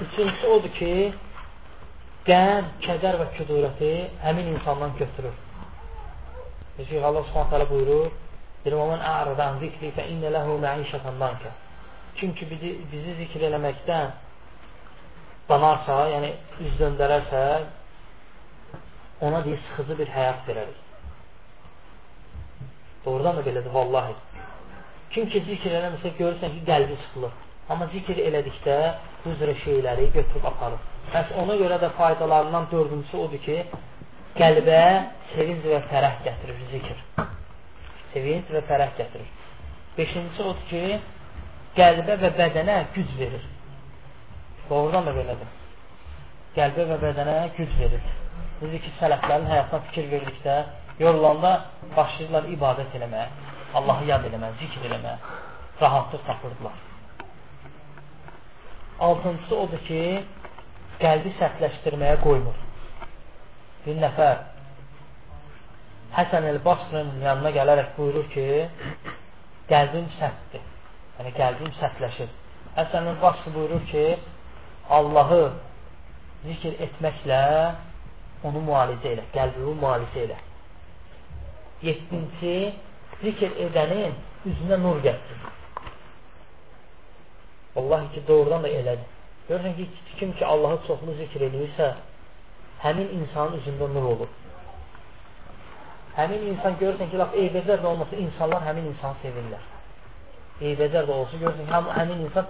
Üçüncüsü 0.00 0.46
odur 0.46 0.72
ki, 0.78 0.92
qəm, 2.28 2.70
kədər 2.86 3.20
və 3.20 3.28
küdurəti 3.36 3.92
həmin 4.24 4.54
insandan 4.54 4.96
götürür. 4.98 5.36
Necə 6.78 7.02
Allah 7.04 7.22
Subhanahu 7.28 7.50
taala 7.50 7.70
buyurur: 7.70 8.10
"Birməman 8.64 9.00
a'radan 9.14 9.58
zikri 9.62 9.90
fe 9.90 10.08
inne 10.08 10.32
lehu 10.32 10.58
ma'işatan 10.58 11.20
danka." 11.20 11.50
Çünki 12.16 12.50
bizi, 12.50 12.70
bizi 12.92 13.14
zikr 13.20 13.46
eləməkdən 13.48 14.10
danarsa, 15.48 15.96
yəni 16.14 16.30
üz 16.66 16.76
döndərərsə, 16.80 17.42
ona 19.20 19.44
deyir, 19.44 19.60
sıxıcı 19.68 19.98
bir 19.98 20.12
həyat 20.16 20.46
verərik. 20.48 20.80
Doğrudan 23.04 23.36
da 23.36 23.42
belədir, 23.46 23.72
vallahi. 23.74 24.14
Kim 25.12 25.28
ki 25.30 25.42
zikr 25.48 25.74
eləmirsə, 25.78 26.14
görürsən 26.18 26.54
ki, 26.56 26.62
qəlbi 26.68 26.96
sıxılır. 27.02 27.34
Amma 27.70 27.86
zikr 27.92 28.18
elədikdə 28.28 28.76
bu 29.24 29.32
üzrə 29.34 29.54
şeyləri 29.62 30.10
götürüb 30.16 30.48
aparır. 30.50 30.80
Bəs 31.12 31.32
ona 31.42 31.56
görə 31.60 31.78
də 31.82 31.90
faydalarından 31.98 32.66
dördüncüsü 32.72 33.20
odur 33.26 33.42
ki, 33.46 33.58
qəlbə 34.38 34.80
sevinc 35.34 35.66
və 35.70 35.80
fərəh 35.92 36.20
gətirir 36.26 36.60
zikr. 36.72 37.00
Sevinc 38.12 38.52
və 38.56 38.64
fərəh 38.70 38.94
gətirir. 38.98 39.30
Beşincisi 39.98 40.42
odur 40.42 40.66
ki, 40.70 40.82
qəlbə 41.78 42.18
və 42.22 42.32
bədənə 42.40 42.78
güc 42.96 43.16
verir. 43.20 43.46
Doğrudan 44.68 45.08
da 45.08 45.14
belədir. 45.16 45.50
Qəlbə 46.58 46.88
və 46.90 47.00
bədənə 47.06 47.38
güc 47.56 47.72
verir. 47.80 48.12
Dedi 48.60 48.80
ki, 48.84 48.92
sələflərin 49.00 49.48
həyatına 49.50 49.80
fikir 49.88 50.10
verdikdə, 50.12 50.54
yorulanda 50.98 51.52
başlayırlar 51.96 52.46
ibadət 52.54 52.94
eləməyə, 52.98 53.26
Allahı 53.80 54.08
yad 54.10 54.26
eləməyə, 54.30 54.56
zikr 54.62 54.88
eləməyə, 54.88 55.34
rahatlıq 55.80 56.26
tapırdılar. 56.26 56.80
Altıncısı 59.04 59.56
odur 59.58 59.84
ki, 59.88 60.02
qəlbi 61.02 61.34
sərtləşdirməyə 61.40 62.20
qoymur. 62.22 62.58
Bir 63.84 63.98
nəfər 64.00 64.42
Həsən 66.14 66.44
el-Basrın 66.46 67.08
yanına 67.24 67.50
gələrək 67.56 67.88
buyurur 67.96 68.28
ki, 68.30 68.46
qəlbim 69.70 70.04
sərtdir. 70.20 70.62
Yəni, 71.18 71.32
qəlbim 71.34 71.72
sərtləşir. 71.80 72.28
Həsən 72.76 73.08
el-Basrı 73.14 73.50
buyurur 73.56 73.82
ki, 73.90 74.04
Allahı 74.94 75.40
zikr 76.44 76.76
etməklə 76.86 77.40
onu 78.46 78.62
müalicə 78.68 79.10
elə, 79.16 79.24
qəlbini 79.34 79.74
müalicə 79.80 80.22
elə. 80.28 80.38
Yedinci, 81.82 82.54
zikr 83.22 83.58
edənin 83.66 84.14
üzünə 84.50 84.78
nur 84.82 85.02
gətirir. 85.04 85.50
Vallahi 87.76 88.10
ki, 88.14 88.22
doğrudan 88.28 88.62
da 88.62 88.68
elədir. 88.68 89.10
Görürsən 89.48 89.76
ki, 89.76 89.88
kim 90.18 90.32
ki 90.38 90.46
Allahı 90.46 90.78
çoxlu 90.86 91.14
zikr 91.20 91.42
edirsə, 91.48 91.90
həmin 92.84 93.10
insanın 93.18 93.58
üzündə 93.60 93.88
nur 93.94 94.08
olur. 94.14 94.30
Həmin 96.16 96.46
insan 96.52 96.76
görürsən 96.82 97.10
ki, 97.10 97.18
laf 97.18 97.34
eybəcər 97.42 97.82
də 97.82 97.90
olmasa 97.90 98.16
insanlar 98.26 98.62
həmin 98.68 98.90
insanı 98.92 99.20
sevirlər. 99.24 99.64
Eybəcər 100.62 101.08
də 101.08 101.16
olsa 101.18 101.40
görürsən 101.42 101.66
ki, 101.66 101.72
həm, 101.74 101.90
həmin 101.98 102.24
insan, 102.28 102.46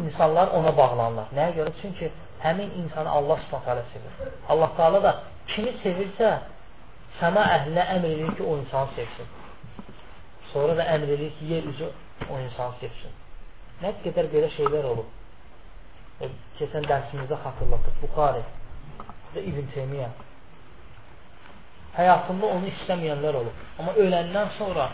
insanlar 0.00 0.52
ona 0.58 0.76
bağlanırlar. 0.76 1.32
Nəyə 1.38 1.56
görə? 1.58 1.74
Çünki 1.82 2.10
həmin 2.44 2.74
insanı 2.84 3.10
Allah 3.10 3.40
subhanə 3.50 3.86
sevir. 3.94 4.32
Allah 4.48 4.74
Teala 4.76 5.02
da 5.02 5.14
kimi 5.54 5.72
sevirsə, 5.84 6.34
səma 7.20 7.46
əhlinə 7.56 7.88
əmr 7.96 8.12
edir 8.16 8.36
ki, 8.36 8.44
o 8.44 8.58
insanı 8.60 8.98
sevsin. 8.98 9.38
Sonra 10.52 10.76
da 10.76 10.86
əmr 10.94 11.14
edir 11.16 11.30
ki, 11.38 11.50
yer 11.54 11.68
üzü 11.72 11.88
o 12.30 12.38
insanı 12.38 12.80
sevsin. 12.80 13.14
Nə 13.82 13.94
qədər 14.04 14.28
belə 14.32 14.50
şeylər 14.56 14.90
olub. 14.94 15.08
E, 16.20 16.28
keçən 16.58 16.84
dərsimizdə 16.90 17.38
xatırlatdıq. 17.44 18.02
Buxari 18.02 18.42
İbn 19.40 19.70
Teymiyyə. 19.72 20.10
Həyatında 21.96 22.46
onu 22.56 22.68
istəməyənlər 22.68 23.38
olub. 23.40 23.64
Amma 23.80 23.94
öləndən 24.00 24.52
sonra 24.58 24.90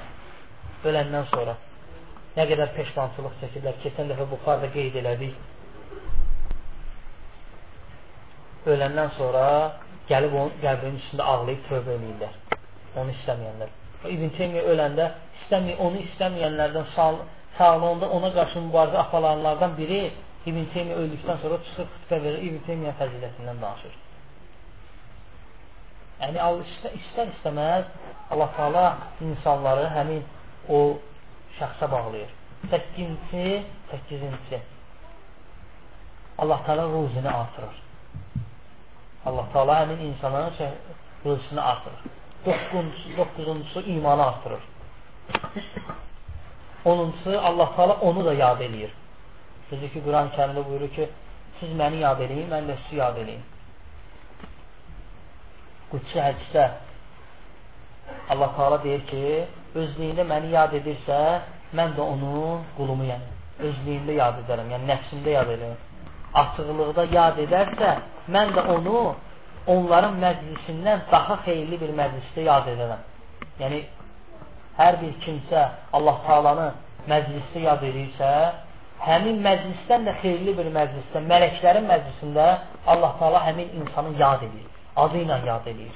öləndən 0.87 1.27
sonra 1.33 1.57
nə 2.37 2.47
qədər 2.51 2.73
peşmançılıq 2.77 3.37
çəkirlər. 3.43 3.79
Keçən 3.83 4.11
dəfə 4.13 4.29
Buxarda 4.31 4.71
qeyd 4.75 4.99
elədik. 5.03 5.35
Öləndən 8.69 9.11
sonra 9.19 9.45
gəlib 10.09 10.35
onun 10.39 10.55
qəbrinin 10.63 11.01
üstündə 11.03 11.27
ağlayıb 11.35 11.67
tövbə 11.69 11.97
eləyirlər. 11.99 12.39
Onu 13.03 13.15
istəməyənlər. 13.17 13.75
İbn 14.15 14.35
Teymiyyə 14.39 14.67
öləndə 14.75 15.11
istəmir, 15.43 15.79
onu 15.87 16.03
istəməyənlərdən 16.07 16.91
sağ, 16.95 17.13
sağlığında 17.59 18.09
ona 18.17 18.33
qarşı 18.37 18.65
mübarizə 18.69 18.99
aparanlardan 19.05 19.77
biri 19.79 20.03
İbn 20.47 20.69
Teymiyyə 20.73 20.99
öldükdən 21.03 21.41
sonra 21.43 21.59
çıxır 21.67 21.89
xütbə 21.95 22.21
verir, 22.25 22.45
İbn 22.49 22.61
Teymiyyə 22.67 22.95
fəzilətindən 23.01 23.59
danışır. 23.65 23.97
Yəni 26.23 26.39
istər 27.01 27.31
istəməz 27.35 27.91
Allah 28.35 28.51
Taala 28.57 28.85
insanları 29.23 29.87
həmin 29.95 30.23
o 30.69 30.81
şəxsə 31.59 31.91
bağlayır. 31.93 32.31
8-ci, 32.71 33.63
8-ci. 33.93 34.61
Allah 36.39 36.63
Taala 36.67 36.83
ruzunu 36.95 37.29
artırır. 37.41 37.77
Allah 39.27 39.47
Taala 39.53 39.81
həmin 39.83 40.01
insanın 40.11 40.53
ruzunu 41.25 41.69
artırır. 41.69 42.01
9-cu, 42.47 43.09
9-cu 43.23 43.81
imanı 43.81 44.27
artırır. 44.27 44.61
10-cu 46.85 47.39
Allah 47.39 47.69
Taala 47.77 47.95
onu 48.01 48.25
da 48.25 48.35
yad 48.35 48.61
eləyir. 48.61 48.93
Düzdür 49.71 49.91
ki, 49.93 50.03
Quran-ı 50.07 50.31
Kərimdə 50.37 50.65
buyurur 50.69 50.91
ki, 50.97 51.09
siz 51.61 51.73
məni 51.81 52.03
yad 52.05 52.21
eləyin, 52.25 52.49
mən 52.53 52.69
də 52.71 52.77
sizi 52.85 53.01
yad 53.01 53.17
eləyim. 53.23 53.43
Qudsi 55.91 56.21
hədisdə 56.27 56.65
Allah 58.33 58.51
Taala 58.57 58.79
deyir 58.85 59.05
ki, 59.11 59.25
özlüyündə 59.83 60.25
məni 60.33 60.55
yad 60.55 60.73
edirsə, 60.81 61.19
mən 61.77 61.97
də 61.99 62.05
onu 62.15 62.61
qulumu 62.77 63.05
yəni 63.09 63.37
özlüyündə 63.69 64.17
yad 64.23 64.43
edərəm, 64.45 64.73
yəni 64.75 64.89
nəfsimdə 64.93 65.35
yad 65.35 65.53
edərəm. 65.57 65.79
Açıqlıqda 66.43 67.05
yad 67.13 67.41
edərsə, 67.45 67.95
mən 68.35 68.55
də 68.57 68.65
onu 68.77 68.99
onların 69.75 70.17
məclisindən 70.25 71.07
daha 71.13 71.41
xeyirli 71.45 71.81
bir 71.81 71.93
məclisdə 72.01 72.45
yad 72.49 72.69
edərəm. 72.75 73.03
Yəni 73.61 73.83
hər 74.79 74.99
bir 75.03 75.15
kimsə 75.25 75.65
Allah 75.97 76.19
Taalanı 76.27 76.69
məclisdə 77.11 77.63
yad 77.65 77.85
edirsə, 77.91 78.33
həmin 79.03 79.41
məclisdən 79.47 80.07
də 80.09 80.15
xeyirli 80.23 80.55
bir 80.59 80.71
məclisdə, 80.75 81.23
mələklərin 81.33 81.89
məclisində 81.91 82.47
Allah 82.87 83.17
Taala 83.21 83.45
həmin 83.47 83.73
insanı 83.81 84.15
yad 84.21 84.45
edir. 84.49 84.67
Adı 84.97 85.25
ilə 85.25 85.39
yad 85.47 85.67
edir. 85.73 85.93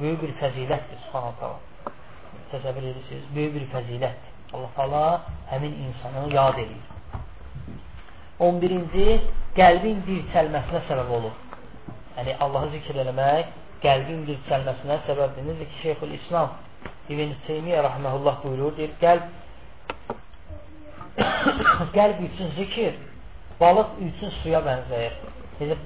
Böyük 0.00 0.22
bir 0.22 0.32
fəzilətdir 0.40 1.00
Subhanahu 1.06 1.36
taala. 1.40 1.58
Təsəvvür 2.52 2.86
edirsiniz, 2.92 3.24
böyük 3.34 3.54
bir 3.54 3.66
fəzilətdir. 3.74 4.30
Allah 4.52 4.70
Taala 4.76 5.20
həmin 5.50 5.74
insanı 5.86 6.34
yad 6.34 6.58
edir. 6.58 6.80
11-ci 8.40 9.06
qəlbin 9.58 10.00
dirçəlməsinə 10.06 10.80
səbəb 10.88 11.12
olur. 11.18 11.36
Yəni 12.16 12.34
Allahı 12.44 12.72
zikr 12.74 12.98
eləmək 13.04 13.52
qəlbin 13.84 14.24
dirçəlməsinə 14.28 14.96
səbəbdir. 15.06 15.46
Necə 15.50 15.68
ki 15.70 15.82
Şeyxül 15.82 16.16
İslam 16.16 16.56
İbn 17.10 17.32
Teymiyyə 17.46 17.82
rahmehullah 17.82 18.36
buyurur, 18.44 18.76
deyir, 18.76 18.92
qəlb 19.02 19.22
qəlb 21.96 22.18
üçün 22.26 22.52
zikir 22.58 22.92
balıq 23.60 23.96
üçün 24.08 24.30
suya 24.40 24.60
bənzəyir. 24.66 25.16
Necə 25.60 25.76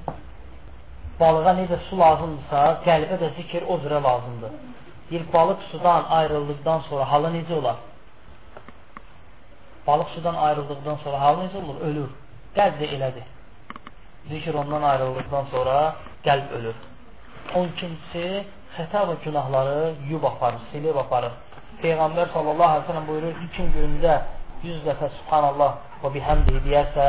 balığa 1.20 1.54
necə 1.60 1.78
su 1.88 1.98
lazımdırsa, 1.98 2.62
qəlbə 2.86 3.16
də 3.22 3.30
zikir 3.38 3.64
o 3.72 3.78
cürə 3.84 4.02
lazımdır. 4.08 4.52
Deyir, 5.10 5.24
balıq 5.32 5.62
sudan 5.70 6.04
ayrıldıqdan 6.18 6.80
sonra 6.88 7.10
halı 7.12 7.30
necə 7.36 7.54
olar? 7.60 7.78
Balıq 9.86 10.08
sudan 10.16 10.34
ayrıldıqdan 10.48 10.98
sonra 11.04 11.20
halı 11.20 11.46
necə 11.46 11.62
olur? 11.62 11.80
Ölür. 11.88 12.10
Qəlb 12.56 12.76
də 12.82 12.90
elədir. 12.96 13.30
Zikir 14.28 14.54
ondan 14.60 14.82
ayrıldıqdan 14.90 15.48
sonra 15.54 15.94
qəlb 16.26 16.52
ölür. 16.58 16.76
12-ci 17.54 18.44
xəta 18.76 19.04
və 19.08 19.16
günahları 19.24 19.94
yub 20.10 20.24
aparır, 20.30 20.62
silib 20.72 20.96
aparır. 21.04 21.32
Peyğəmbər 21.82 22.32
sallallahu 22.32 22.70
aleyhi 22.70 22.84
ve 22.84 22.92
sellem 22.92 23.08
buyurur 23.08 23.34
ki, 23.40 23.48
kim 23.56 23.70
gündə 23.76 24.14
100 24.64 24.84
dəfə 24.88 25.10
subhanallah 25.18 25.74
və 26.02 26.12
bihəmdihi 26.16 26.62
deyərsə, 26.66 27.08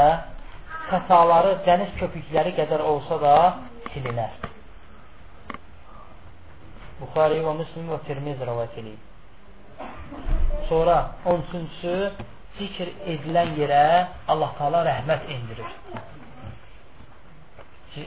xətaları 0.90 1.54
dəniz 1.68 1.94
köpükləri 2.02 2.54
qədər 2.60 2.84
olsa 2.86 3.20
da 3.22 3.36
silinər. 3.94 4.36
Buxari 7.00 7.42
və 7.44 7.54
Müslim 7.60 7.90
və 7.92 8.00
Tirmiz 8.08 8.42
rəvayət 8.50 8.78
edib. 8.82 9.00
Sonra 10.70 10.98
13-cü 11.28 11.96
zikr 12.60 12.92
edilən 13.14 13.56
yerə 13.60 13.86
Allah 14.32 14.54
Taala 14.60 14.84
rəhmət 14.88 15.32
endirir. 15.38 15.74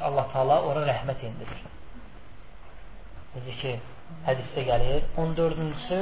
Allah 0.05 0.27
Taala 0.33 0.63
ora 0.69 0.85
rəhmət 0.89 1.25
endirir. 1.25 1.61
Necə 3.39 3.55
ki, 3.61 3.73
hədisdə 4.27 4.65
gəlir. 4.67 5.05
14-cüsü 5.23 6.01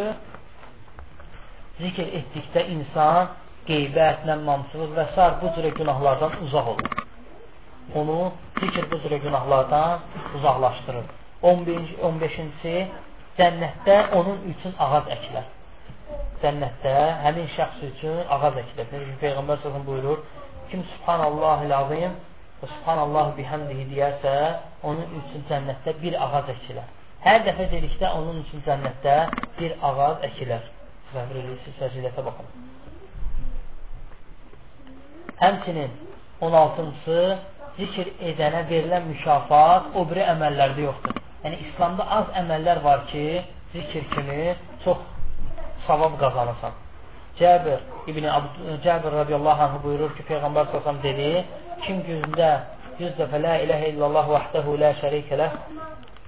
zikr 1.80 2.14
etdikdə 2.20 2.62
insan 2.72 3.34
qeybət, 3.68 4.24
nəmmamçılıq 4.28 4.94
və 4.96 5.04
s. 5.14 5.26
bu 5.40 5.50
cürə 5.56 5.72
günahlardan 5.76 6.38
uzaq 6.46 6.70
olur. 6.72 7.02
Onu 8.00 8.18
zikr 8.60 8.86
bu 8.90 9.00
cürə 9.04 9.18
günahlardan 9.26 10.00
uzaqlaşdırır. 10.38 11.10
15-ci 11.42 12.74
cənnətdə 13.38 13.96
onun 14.18 14.40
üçün 14.52 14.74
ağac 14.86 15.10
əkilər. 15.16 15.50
Cənnətdə 16.42 16.94
həmin 17.26 17.50
şəxs 17.56 17.84
üçün 17.90 18.22
ağac 18.32 18.62
əkilir. 18.62 18.88
Necə 18.92 19.18
Peyğəmbər 19.24 19.60
sözün 19.66 19.84
buyurur, 19.88 20.24
kim 20.70 20.84
Subhanallah-ı-Azim 20.94 22.16
və 22.62 22.70
Subhanallah 22.74 23.34
bihəmdihi 23.36 23.90
deyərsə, 23.92 24.36
onun 24.88 25.18
üçün 25.20 25.44
cənnətdə 25.50 25.98
bir 26.00 26.16
ağac 26.28 26.54
əkilər. 26.56 26.88
Hər 27.24 27.42
dəfə 27.46 27.66
dedikdə 27.72 28.10
onun 28.18 28.42
üçün 28.44 28.62
cənnətdə 28.66 29.14
bir 29.58 29.76
ağac 29.88 30.24
əkilər. 30.28 30.64
Təsəvvür 31.08 31.38
edirsiniz, 31.42 31.76
fəzilətə 31.80 32.24
baxın. 32.26 32.48
Həmçinin 35.40 35.94
16-cısı 36.44 37.20
zikr 37.78 38.10
edənə 38.30 38.62
verilən 38.70 39.08
mükafat 39.10 39.96
o 39.96 40.04
biri 40.10 40.24
əməllərdə 40.34 40.84
yoxdur. 40.86 41.20
Yəni, 41.44 41.60
İslamda 41.68 42.06
az 42.18 42.32
əməllər 42.42 42.82
var 42.84 43.04
ki, 43.12 43.26
zikr 43.72 44.06
kimi 44.14 44.54
çox 44.84 45.02
savab 45.86 46.16
qazanırsan. 46.20 46.76
Cəbir 47.40 47.82
İbn 48.10 48.28
Cəbir 48.84 49.12
radiyallahu 49.20 49.62
anh 49.68 49.76
buyurur 49.84 50.14
ki, 50.16 50.24
Peyğəmbər 50.30 50.70
sallallahu 50.72 51.02
dedi, 51.04 51.44
kim 51.84 52.00
gündə 52.08 52.50
100 53.00 53.18
dəfə 53.20 53.42
la 53.44 53.58
iləhə 53.64 53.92
illallah 53.92 54.32
vəhdəhu 54.36 54.78
la 54.80 54.94
şərikə 55.02 55.36
ləh 55.42 55.52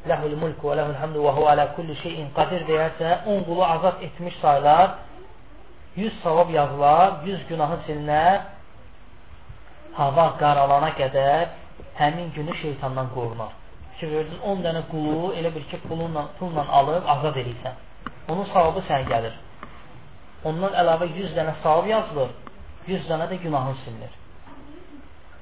ləhul 0.06 0.36
mulk 0.38 0.62
və 0.62 0.76
ləhul 0.78 0.96
həmdu 1.02 1.24
və 1.24 1.32
huva 1.36 1.54
alə 1.54 1.66
kulli 1.76 1.96
şeyin 2.02 2.30
qadir 2.36 2.64
deyərsə, 2.68 3.24
10 3.26 3.44
qulu 3.48 3.64
azad 3.64 4.02
etmiş 4.06 4.36
saylar, 4.42 4.94
100 5.96 6.20
savab 6.22 6.50
yazılar, 6.54 7.18
100 7.24 7.46
günahı 7.48 7.78
silinər, 7.86 8.38
hava 9.98 10.26
qaralana 10.38 10.92
qədər 11.00 11.48
həmin 11.98 12.30
günü 12.36 12.54
şeytandan 12.62 13.10
qorunar. 13.14 13.52
Fikir 13.92 14.12
verirsiniz, 14.14 14.42
10 14.52 14.64
dənə 14.66 14.82
qulu 14.92 15.32
elə 15.38 15.50
bir 15.54 15.64
ki, 15.70 15.80
pulla, 15.88 16.28
pulla 16.38 16.64
alıb 16.80 17.08
azad 17.16 17.36
edirsən. 17.42 17.74
Onun 18.28 18.46
savabı 18.52 18.84
sən 18.86 19.08
gəlir. 19.10 19.34
Ondan 20.46 20.76
əlavə 20.82 21.08
100 21.10 21.34
dənə 21.34 21.56
savab 21.64 21.88
yazılır, 21.90 22.30
100 22.86 23.08
dənə 23.10 23.26
də 23.32 23.40
günahın 23.42 23.74
silinir. 23.82 24.12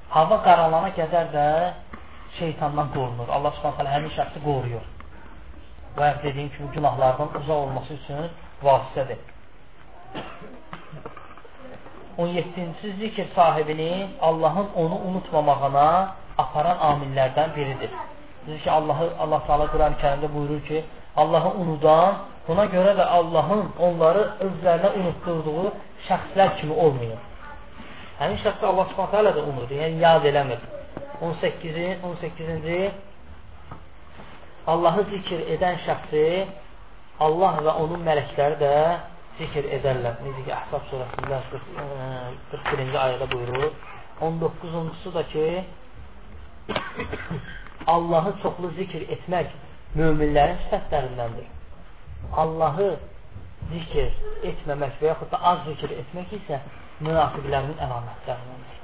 Hava 0.09 0.39
qaralana 0.47 0.89
qədər 0.97 1.29
də 1.35 1.47
şeytandan 2.39 2.93
qorunur. 2.95 3.29
Allah 3.35 3.55
subhanət 3.57 3.81
hələ 3.81 3.95
həmin 3.97 4.15
şəxsi 4.19 4.43
qoruyur. 4.45 4.85
və 5.97 6.09
dediyim 6.23 6.49
kimi 6.55 6.69
günahlardan 6.75 7.29
uzaq 7.39 7.57
olması 7.65 7.93
üçün 7.93 8.29
vasitədir. 8.63 9.17
17-ci 12.17 12.91
zikr 12.99 13.25
sahibini 13.35 14.07
Allahın 14.21 14.67
onu 14.75 14.97
unutmamağına 15.09 15.89
aparan 16.37 16.77
amillərdən 16.91 17.55
biridir. 17.55 17.91
Deyir 18.47 18.61
ki, 18.61 18.71
Allahı 18.71 19.09
Allah 19.19 19.41
Taala 19.47 19.67
Quran-ı 19.73 19.97
Kərimdə 20.03 20.33
buyurur 20.35 20.61
ki, 20.69 20.85
Allahı 21.15 21.49
unudan, 21.61 22.15
buna 22.47 22.65
görə 22.75 22.93
də 22.99 23.05
Allahın 23.17 23.65
onları 23.87 24.23
özlərinə 24.45 24.93
unutturduğu 24.99 25.71
şəxslər 26.09 26.57
kimi 26.59 26.73
olmuyor. 26.73 27.17
Həmin 28.19 28.37
şəxsi 28.45 28.65
Allah 28.65 28.85
Subhanahu 28.91 29.11
taala 29.11 29.35
da 29.35 29.43
unutdu, 29.43 29.73
yəni 29.73 30.01
yad 30.05 30.25
eləmir. 30.25 30.61
18-ci 31.21 31.87
18-ci 32.03 32.79
Allahı 34.67 35.03
zikr 35.11 35.45
edən 35.55 35.77
şəxsi 35.85 36.23
Allah 37.23 37.61
və 37.65 37.73
onun 37.83 38.01
mələkləri 38.05 38.57
də 38.61 38.73
zikr 39.37 39.69
edərlər. 39.77 40.17
Necə 40.25 40.43
ki, 40.45 40.51
Əhsab 40.53 40.89
surəsində 40.91 41.39
41-ci 42.51 42.97
ayədə 43.03 43.29
buyurur. 43.31 43.71
19-uncusu 44.19 45.13
da 45.15 45.23
ki, 45.31 45.47
Allahı 47.87 48.33
çoxlu 48.43 48.73
zikr 48.77 49.05
etmək 49.15 49.53
möminlərin 49.95 50.59
sifətlərindəndir. 50.65 51.47
Allahı 52.43 52.89
zikr 53.71 54.09
etməmək 54.51 54.97
və 55.01 55.13
yaxud 55.13 55.31
da 55.31 55.39
az 55.51 55.63
zikr 55.69 55.93
etmək 56.01 56.33
isə 56.41 56.59
münafiqlərin 56.99 57.77
əlamətlərindəndir. 57.85 58.81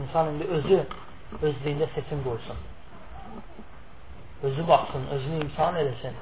İnsan 0.00 0.32
indi 0.34 0.48
özü 0.58 0.80
özlüyündə 1.42 1.88
seçim 1.94 2.22
qoysun. 2.24 2.58
Özü 4.42 4.68
baxsın, 4.68 5.06
özünü 5.16 5.36
imtihan 5.44 5.76
eləsin 5.82 6.14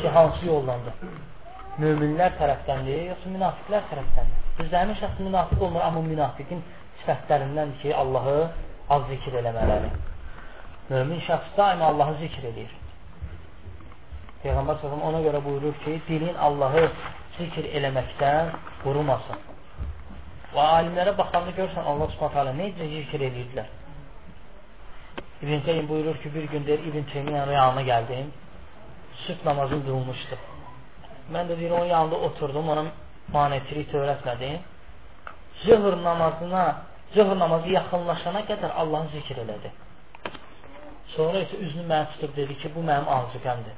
ki, 0.00 0.08
hansı 0.08 0.46
yollandır? 0.46 0.94
Möminlər 1.82 2.34
tərəfdəndir, 2.40 3.06
yoxsa 3.12 3.32
münafiqlər 3.32 3.84
tərəfdəndir? 3.90 4.46
Bizdə 4.58 4.82
həmin 4.82 4.98
şəxs 5.00 5.20
münafiq 5.24 5.62
olmur, 5.66 5.84
amma 5.84 6.02
münafiqin 6.06 6.60
sifətlərindəndir 7.02 7.80
ki, 7.84 7.94
Allahı 8.02 8.36
az 8.96 9.06
zikr 9.10 9.38
eləmələri. 9.40 9.92
Mömin 10.90 11.22
şəxs 11.28 11.56
daima 11.56 11.92
Allahı 11.92 12.18
zikr 12.24 12.50
edir. 12.52 12.74
Peyğəmbər 14.42 14.80
s.ə.v 14.82 15.00
ona 15.08 15.22
görə 15.24 15.44
buyurur 15.44 15.76
ki, 15.84 16.00
dilin 16.08 16.36
Allahı 16.48 16.88
zikr 17.38 17.68
eləməkdən 17.78 18.52
qurumasın. 18.82 19.51
Və 20.52 20.64
alimlərə 20.78 21.14
baxanda 21.16 21.54
görsən 21.56 21.86
Allah 21.88 22.10
s.ə.v 22.12 22.52
necə 22.58 22.88
zikr 22.94 23.24
edirdilər. 23.28 23.68
İbn 25.42 25.60
Teym 25.66 25.88
buyurur 25.88 26.16
ki, 26.22 26.34
bir 26.34 26.44
gün 26.52 26.66
deyir, 26.66 26.78
İbn 26.78 27.02
Teymin 27.12 27.34
yanına 27.34 27.82
gəldim, 27.82 28.26
sübh 29.26 29.44
namazını 29.44 29.84
qılmışdı. 29.86 30.36
Mən 31.34 31.48
də 31.50 31.56
deyir, 31.58 31.70
onun 31.70 31.86
yanında 31.86 32.16
oturdum, 32.16 32.68
ona 32.68 32.84
manetirik 33.32 33.94
öyrətmədim. 33.94 34.58
Zöhr 35.64 35.96
namazına, 36.04 36.64
zöhr 37.14 37.38
namazı 37.38 37.68
yaxınlaşana 37.68 38.44
qədər 38.50 38.72
Allahı 38.82 39.08
zikr 39.16 39.40
elədi. 39.44 39.72
Sonra 41.16 41.42
isə 41.46 41.58
üzünü 41.64 41.86
mənə 41.88 42.12
tutub 42.12 42.36
dedi 42.36 42.58
ki, 42.60 42.70
bu 42.76 42.84
mənim 42.90 43.08
azuqəmdir. 43.16 43.74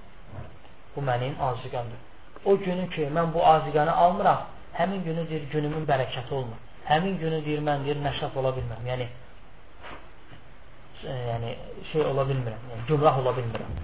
Bu 0.97 1.07
mənim 1.11 1.39
azuqəmdir. 1.51 2.01
O 2.45 2.57
günü 2.67 2.91
ki, 2.91 3.09
mən 3.17 3.33
bu 3.35 3.47
azuqəni 3.55 3.91
almıram, 4.05 4.45
həmin 4.79 5.05
günü 5.05 5.29
deyir, 5.31 5.45
günümün 5.53 5.87
bərəkəti 5.89 6.35
olmur. 6.35 6.61
Həmin 6.89 7.19
günü 7.19 7.45
deyir, 7.47 7.63
mən 7.69 7.85
deyir, 7.87 8.01
nəşət 8.05 8.37
ola 8.41 8.51
bilməm. 8.57 8.83
Yəni, 8.91 9.07
e, 11.05 11.15
yəni 11.31 11.53
şey 11.93 12.07
ola 12.11 12.27
bilmirəm, 12.31 12.67
yəni 12.73 12.87
gümrah 12.89 13.19
ola 13.23 13.37
bilmirəm. 13.39 13.79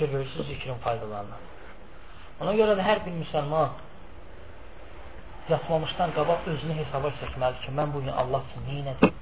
Verirsiniz 0.00 0.46
zikrin 0.46 0.78
faydalarına. 0.84 1.38
Ona 2.40 2.52
görə 2.52 2.76
də 2.78 2.84
hər 2.84 3.02
bir 3.06 3.14
müsəlman 3.16 3.82
yatmamışdan 5.48 6.12
qabaq 6.16 6.48
özünü 6.52 6.74
hesaba 6.80 7.12
çəkməli 7.20 7.62
ki, 7.64 7.72
mən 7.78 7.94
bugün 7.94 8.12
Allah 8.22 8.42
üçün 8.50 8.66
neynədim? 8.70 9.14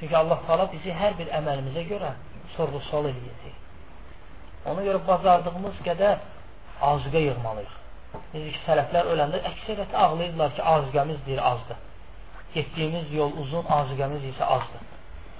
Çünki 0.00 0.16
Allah 0.16 0.40
Taala 0.46 0.68
bizi 0.72 0.92
hər 0.94 1.16
bir 1.18 1.30
əməlimizə 1.40 1.84
görə 1.92 2.12
sorğu-sual 2.56 3.08
eləyəcək. 3.10 3.56
Ona 4.70 4.84
görə 4.86 5.00
bacardığımız 5.06 5.80
qədər 5.86 6.20
azuqə 6.92 7.24
yığmalıyıq. 7.26 7.76
Necə 8.32 8.46
ki, 8.54 8.62
sələflər 8.66 9.12
öləndə 9.12 9.42
əksəriyyəti 9.52 10.00
ağlayırlar 10.06 10.56
ki, 10.56 10.64
azuqəmiz 10.76 11.20
deyir 11.26 11.44
azdır 11.52 11.84
getdiyimiz 12.54 13.12
yol 13.12 13.32
uzun, 13.42 13.64
azuqəmiz 13.78 14.24
isə 14.32 14.44
azdır. 14.56 14.84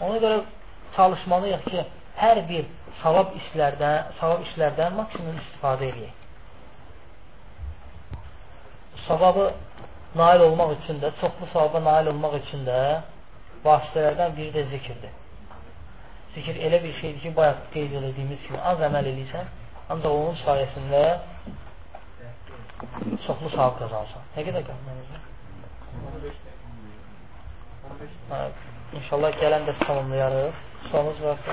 Ona 0.01 0.19
görə 0.25 0.39
çalışmalıyıq 0.97 1.65
ki, 1.73 1.85
hər 2.23 2.41
bir 2.51 2.67
savab 3.03 3.35
işlərdən, 3.41 4.13
savab 4.21 4.45
işlərdən 4.49 4.97
maksimum 4.99 5.39
istifadə 5.43 5.89
edək. 5.93 6.15
Savabı 9.07 9.47
nail 10.21 10.45
olmaq 10.49 10.75
üçün 10.79 11.01
də, 11.03 11.13
çoxlu 11.21 11.49
savaba 11.53 11.81
nail 11.85 12.13
olmaq 12.13 12.37
üçün 12.43 12.67
də 12.69 12.81
vasitələrdən 13.65 14.37
biri 14.37 14.53
də 14.57 14.67
zikirdir. 14.75 15.15
Zikir 16.35 16.61
elə 16.69 16.83
bir 16.85 16.93
şeydir 17.01 17.23
ki, 17.23 17.37
bayaq 17.37 17.65
qeyd 17.75 17.95
edildiyimiz 18.01 18.45
kimi 18.47 18.61
az 18.71 18.85
əməl 18.91 19.09
edirsən, 19.15 19.49
ancaq 19.93 20.13
onun 20.13 20.37
sayəsində 20.45 21.03
çoxlu 23.27 23.51
savab 23.55 23.79
qazansan. 23.81 24.23
Nə 24.37 24.45
qədər 24.49 24.67
qazanırsan? 24.69 25.21
Hə, 28.31 28.41
inşallah 29.01 29.31
gələn 29.43 29.69
də 29.69 29.77
tamamlayarıq. 29.85 30.65
Sualınız 30.91 31.21
varsa, 31.25 31.53